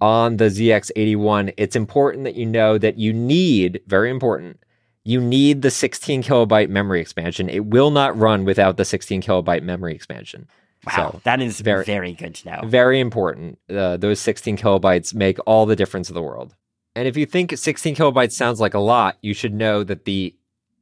on 0.00 0.38
the 0.38 0.46
ZX81, 0.46 1.54
it's 1.56 1.76
important 1.76 2.24
that 2.24 2.34
you 2.34 2.46
know 2.46 2.78
that 2.78 2.98
you 2.98 3.12
need, 3.12 3.80
very 3.86 4.10
important, 4.10 4.58
you 5.04 5.20
need 5.20 5.62
the 5.62 5.70
16 5.70 6.22
kilobyte 6.22 6.68
memory 6.68 7.00
expansion. 7.00 7.48
It 7.48 7.66
will 7.66 7.90
not 7.90 8.16
run 8.16 8.44
without 8.44 8.76
the 8.76 8.84
16 8.84 9.22
kilobyte 9.22 9.62
memory 9.62 9.94
expansion. 9.94 10.46
wow, 10.86 11.10
So, 11.12 11.20
that 11.24 11.40
is 11.40 11.60
very- 11.60 11.84
very, 11.84 12.12
good 12.12 12.34
to 12.36 12.48
know. 12.50 12.60
Very 12.68 13.00
important. 13.00 13.58
Uh, 13.68 13.96
those 13.96 14.20
16 14.20 14.56
kilobytes 14.56 15.14
make 15.14 15.38
all 15.46 15.66
the 15.66 15.76
difference 15.76 16.08
in 16.08 16.14
the 16.14 16.22
world. 16.22 16.54
And 16.94 17.08
if 17.08 17.16
you 17.16 17.24
think 17.26 17.56
16 17.56 17.96
kilobytes 17.96 18.32
sounds 18.32 18.60
like 18.60 18.74
a 18.74 18.78
lot, 18.78 19.16
you 19.22 19.32
should 19.34 19.54
know 19.54 19.82
that 19.84 20.04
the 20.04 20.36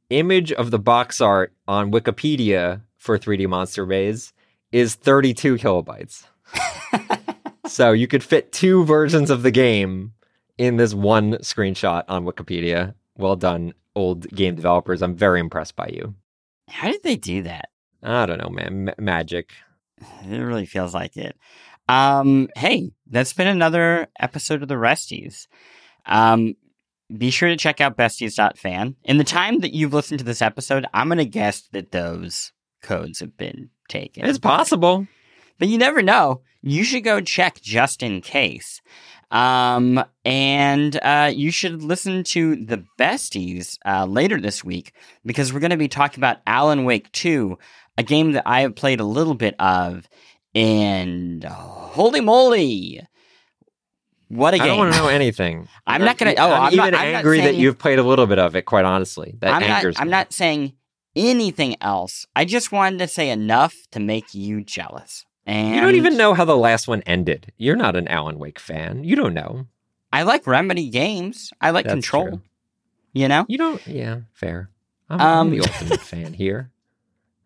image 0.09 0.51
of 0.51 0.69
the 0.71 0.79
box 0.79 1.21
art 1.21 1.53
on 1.67 1.91
Wikipedia 1.91 2.81
for 2.97 3.17
3D 3.17 3.47
Monster 3.47 3.85
Maze 3.85 4.33
is 4.71 4.95
32 4.95 5.55
kilobytes. 5.55 6.25
so 7.67 7.91
you 7.91 8.07
could 8.07 8.23
fit 8.23 8.51
two 8.51 8.83
versions 8.85 9.29
of 9.29 9.43
the 9.43 9.51
game 9.51 10.13
in 10.57 10.77
this 10.77 10.93
one 10.93 11.33
screenshot 11.35 12.03
on 12.07 12.25
Wikipedia. 12.25 12.93
Well 13.17 13.35
done, 13.35 13.73
old 13.95 14.27
game 14.29 14.55
developers. 14.55 15.01
I'm 15.01 15.15
very 15.15 15.39
impressed 15.39 15.75
by 15.75 15.87
you. 15.87 16.15
How 16.67 16.91
did 16.91 17.03
they 17.03 17.15
do 17.15 17.43
that? 17.43 17.69
I 18.03 18.25
don't 18.25 18.41
know, 18.41 18.49
man. 18.49 18.85
Ma- 18.85 18.93
magic. 18.97 19.51
It 20.27 20.37
really 20.37 20.65
feels 20.65 20.93
like 20.93 21.15
it. 21.15 21.35
Um, 21.87 22.49
hey, 22.55 22.91
that's 23.07 23.33
been 23.33 23.47
another 23.47 24.07
episode 24.19 24.61
of 24.63 24.67
the 24.67 24.75
Resties. 24.75 25.47
Um, 26.05 26.55
be 27.15 27.29
sure 27.29 27.49
to 27.49 27.57
check 27.57 27.81
out 27.81 27.97
besties.fan. 27.97 28.95
In 29.03 29.17
the 29.17 29.23
time 29.23 29.59
that 29.59 29.73
you've 29.73 29.93
listened 29.93 30.19
to 30.19 30.25
this 30.25 30.41
episode, 30.41 30.85
I'm 30.93 31.07
going 31.07 31.17
to 31.17 31.25
guess 31.25 31.67
that 31.73 31.91
those 31.91 32.53
codes 32.81 33.19
have 33.19 33.37
been 33.37 33.69
taken. 33.89 34.25
It's 34.25 34.39
possible. 34.39 35.07
But 35.59 35.67
you 35.67 35.77
never 35.77 36.01
know. 36.01 36.41
You 36.61 36.83
should 36.83 37.03
go 37.03 37.21
check 37.21 37.59
just 37.61 38.01
in 38.01 38.21
case. 38.21 38.81
Um, 39.31 40.03
and 40.25 40.99
uh, 41.01 41.31
you 41.33 41.51
should 41.51 41.81
listen 41.81 42.23
to 42.25 42.55
the 42.57 42.83
besties 42.99 43.77
uh, 43.85 44.05
later 44.05 44.39
this 44.41 44.63
week 44.63 44.93
because 45.25 45.53
we're 45.53 45.61
going 45.61 45.71
to 45.71 45.77
be 45.77 45.87
talking 45.87 46.19
about 46.19 46.39
Alan 46.45 46.83
Wake 46.83 47.11
2, 47.13 47.57
a 47.97 48.03
game 48.03 48.33
that 48.33 48.43
I 48.45 48.61
have 48.61 48.75
played 48.75 48.99
a 48.99 49.05
little 49.05 49.33
bit 49.35 49.55
of. 49.59 50.07
And 50.53 51.43
holy 51.45 52.19
moly! 52.19 52.99
What 54.27 54.53
a 54.53 54.57
game! 54.57 54.63
I 54.63 54.67
don't 54.67 54.77
want 54.79 54.93
to 54.93 54.99
know 54.99 55.07
anything. 55.07 55.67
I'm 55.87 56.01
not 56.03 56.17
gonna- 56.17 56.35
oh, 56.37 56.51
I'm, 56.51 56.63
I'm 56.63 56.75
not- 56.75 56.87
even 56.89 56.99
I'm 56.99 57.15
angry 57.15 57.39
that 57.41 57.55
you've 57.55 57.77
played 57.79 57.99
a 57.99 58.03
little 58.03 58.27
bit 58.27 58.37
of 58.39 58.55
it. 58.57 58.63
Quite 58.65 58.83
honestly, 58.83 59.35
that 59.39 59.53
I'm 59.53 59.61
not, 59.61 59.69
angers 59.69 59.95
I'm 59.97 60.09
not 60.09 60.33
saying 60.33 60.73
anything 61.15 61.77
else. 61.81 62.25
I 62.35 62.43
just 62.43 62.71
wanted 62.73 62.99
to 62.99 63.07
say 63.07 63.29
enough 63.29 63.73
to 63.91 64.01
make 64.01 64.33
you 64.33 64.61
jealous. 64.61 65.25
And 65.45 65.75
You 65.75 65.81
don't 65.81 65.95
even 65.95 66.17
know 66.17 66.33
how 66.33 66.45
the 66.45 66.55
last 66.57 66.87
one 66.87 67.01
ended. 67.05 67.51
You're 67.57 67.75
not 67.75 67.95
an 67.95 68.07
Alan 68.07 68.37
Wake 68.39 68.59
fan. 68.59 69.03
You 69.03 69.15
don't 69.15 69.33
know. 69.33 69.65
I 70.13 70.23
like 70.23 70.45
Remedy 70.45 70.89
games. 70.89 71.51
I 71.61 71.71
like 71.71 71.85
That's 71.85 71.93
Control. 71.95 72.27
true. 72.27 72.41
You 73.13 73.27
know? 73.27 73.45
You 73.47 73.57
don't. 73.57 73.85
Yeah, 73.87 74.21
fair. 74.33 74.69
I'm, 75.09 75.19
Um, 75.19 75.47
I'm 75.47 75.49
the 75.51 75.59
ultimate 75.67 75.99
fan 76.01 76.33
here. 76.33 76.69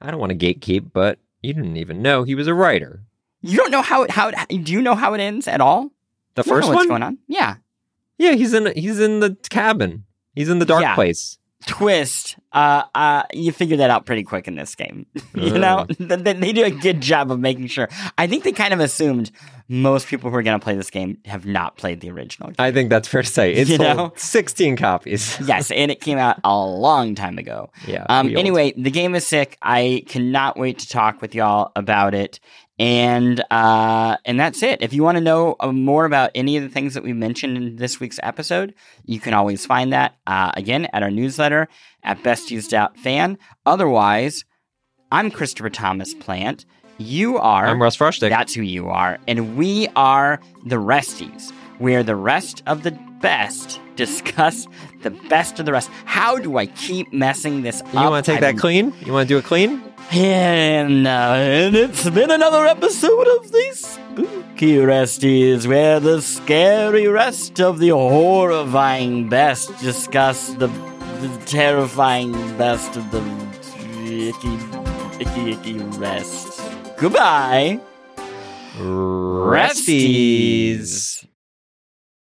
I 0.01 0.11
don't 0.11 0.19
want 0.19 0.37
to 0.37 0.53
gatekeep, 0.53 0.91
but 0.93 1.19
you 1.41 1.53
didn't 1.53 1.77
even 1.77 2.01
know 2.01 2.23
he 2.23 2.35
was 2.35 2.47
a 2.47 2.53
writer. 2.53 3.01
You 3.41 3.57
don't 3.57 3.71
know 3.71 3.81
how 3.81 4.03
it 4.03 4.11
how 4.11 4.29
it, 4.29 4.35
do 4.63 4.71
you 4.73 4.81
know 4.81 4.95
how 4.95 5.13
it 5.13 5.19
ends 5.21 5.47
at 5.47 5.61
all? 5.61 5.91
The 6.35 6.43
You 6.43 6.49
first 6.51 6.67
know 6.67 6.75
what's 6.75 6.79
one. 6.79 6.87
going 6.87 7.03
on? 7.03 7.17
Yeah. 7.27 7.55
Yeah, 8.17 8.33
he's 8.33 8.53
in. 8.53 8.71
He's 8.75 8.99
in 8.99 9.19
the 9.19 9.37
cabin. 9.49 10.03
He's 10.35 10.49
in 10.49 10.59
the 10.59 10.65
dark 10.65 10.81
Yeah. 10.81 10.95
place. 10.95 11.37
Twist. 11.67 12.37
Uh 12.51 12.83
uh 12.93 13.23
you 13.33 13.51
figure 13.51 13.77
that 13.77 13.89
out 13.89 14.05
pretty 14.05 14.23
quick 14.23 14.47
in 14.47 14.55
this 14.55 14.75
game. 14.75 15.05
you 15.35 15.57
know? 15.57 15.85
They, 15.99 16.33
they 16.33 16.53
do 16.53 16.63
a 16.63 16.71
good 16.71 17.01
job 17.01 17.31
of 17.31 17.39
making 17.39 17.67
sure. 17.67 17.89
I 18.17 18.27
think 18.27 18.43
they 18.43 18.51
kind 18.51 18.73
of 18.73 18.79
assumed 18.79 19.31
most 19.67 20.07
people 20.07 20.29
who 20.29 20.35
are 20.35 20.43
going 20.43 20.59
to 20.59 20.63
play 20.63 20.75
this 20.75 20.91
game 20.91 21.17
have 21.25 21.45
not 21.45 21.75
played 21.75 21.99
the 21.99 22.11
original 22.11 22.49
game. 22.49 22.55
I 22.59 22.71
think 22.71 22.91
that's 22.91 23.07
fair 23.07 23.23
to 23.23 23.27
say. 23.27 23.53
It's 23.53 23.69
You 23.75 23.79
know? 23.79 24.13
16 24.15 24.77
copies. 24.77 25.39
yes, 25.47 25.71
and 25.71 25.89
it 25.89 26.01
came 26.01 26.19
out 26.19 26.39
a 26.43 26.55
long 26.55 27.15
time 27.15 27.39
ago. 27.39 27.71
yeah. 27.87 28.05
Um, 28.07 28.27
old. 28.27 28.37
anyway, 28.37 28.73
the 28.77 28.91
game 28.91 29.15
is 29.15 29.25
sick. 29.25 29.57
I 29.63 30.03
cannot 30.07 30.57
wait 30.57 30.79
to 30.79 30.87
talk 30.87 31.19
with 31.21 31.33
y'all 31.33 31.71
about 31.75 32.13
it. 32.13 32.39
And 32.77 33.41
uh, 33.51 34.17
and 34.25 34.37
that's 34.39 34.61
it. 34.61 34.81
If 34.81 34.93
you 34.93 35.01
want 35.01 35.17
to 35.17 35.23
know 35.23 35.55
uh, 35.61 35.71
more 35.71 36.03
about 36.03 36.31
any 36.35 36.57
of 36.57 36.63
the 36.63 36.69
things 36.69 36.93
that 36.95 37.03
we 37.03 37.13
mentioned 37.13 37.55
in 37.55 37.75
this 37.77 37.99
week's 38.01 38.19
episode, 38.21 38.73
you 39.05 39.19
can 39.21 39.33
always 39.33 39.65
find 39.65 39.93
that 39.93 40.15
uh, 40.27 40.51
again 40.57 40.85
at 40.91 41.01
our 41.01 41.11
newsletter 41.11 41.69
at 42.03 42.21
besties.fan. 42.21 43.37
Otherwise, 43.65 44.43
I'm 45.11 45.31
Christopher 45.31 45.69
Thomas 45.69 46.13
Plante. 46.13 46.65
You 46.97 47.37
are. 47.37 47.65
I'm 47.67 47.81
Russ 47.81 47.97
Frushtick. 47.97 48.29
That's 48.29 48.53
who 48.53 48.61
you 48.61 48.89
are. 48.89 49.19
And 49.27 49.57
we 49.57 49.87
are 49.95 50.39
the 50.65 50.77
Resties, 50.77 51.51
We 51.79 51.95
are 51.95 52.03
the 52.03 52.15
rest 52.15 52.63
of 52.67 52.83
the 52.83 52.91
best 53.21 53.79
discuss 53.95 54.67
the 55.03 55.09
best 55.11 55.59
of 55.59 55.65
the 55.65 55.71
rest. 55.71 55.89
How 56.03 56.37
do 56.37 56.57
I 56.57 56.65
keep 56.65 57.11
messing 57.13 57.61
this 57.61 57.81
you 57.93 57.99
up? 57.99 58.11
want 58.11 58.25
to 58.25 58.31
take 58.31 58.37
I've 58.37 58.41
that 58.41 58.51
been- 58.51 58.59
clean? 58.59 58.93
You 59.05 59.13
want 59.13 59.27
to 59.29 59.33
do 59.33 59.37
it 59.37 59.45
clean? 59.45 59.81
And, 60.11 61.07
uh, 61.07 61.35
it's 61.39 62.09
been 62.09 62.31
another 62.31 62.65
episode 62.65 63.27
of 63.27 63.51
the 63.51 63.71
Spooky 63.73 64.77
Resties, 64.77 65.67
where 65.67 65.99
the 65.99 66.21
scary 66.21 67.07
rest 67.07 67.59
of 67.59 67.79
the 67.79 67.89
horrifying 67.89 69.27
best 69.29 69.77
discuss 69.79 70.53
the, 70.53 70.67
the 70.67 71.41
terrifying 71.45 72.31
best 72.57 72.95
of 72.95 73.11
the 73.11 73.21
icky, 74.05 74.57
icky, 75.19 75.51
icky 75.51 75.79
rest. 75.99 76.61
Goodbye. 76.97 77.81
Resties. 79.57 81.25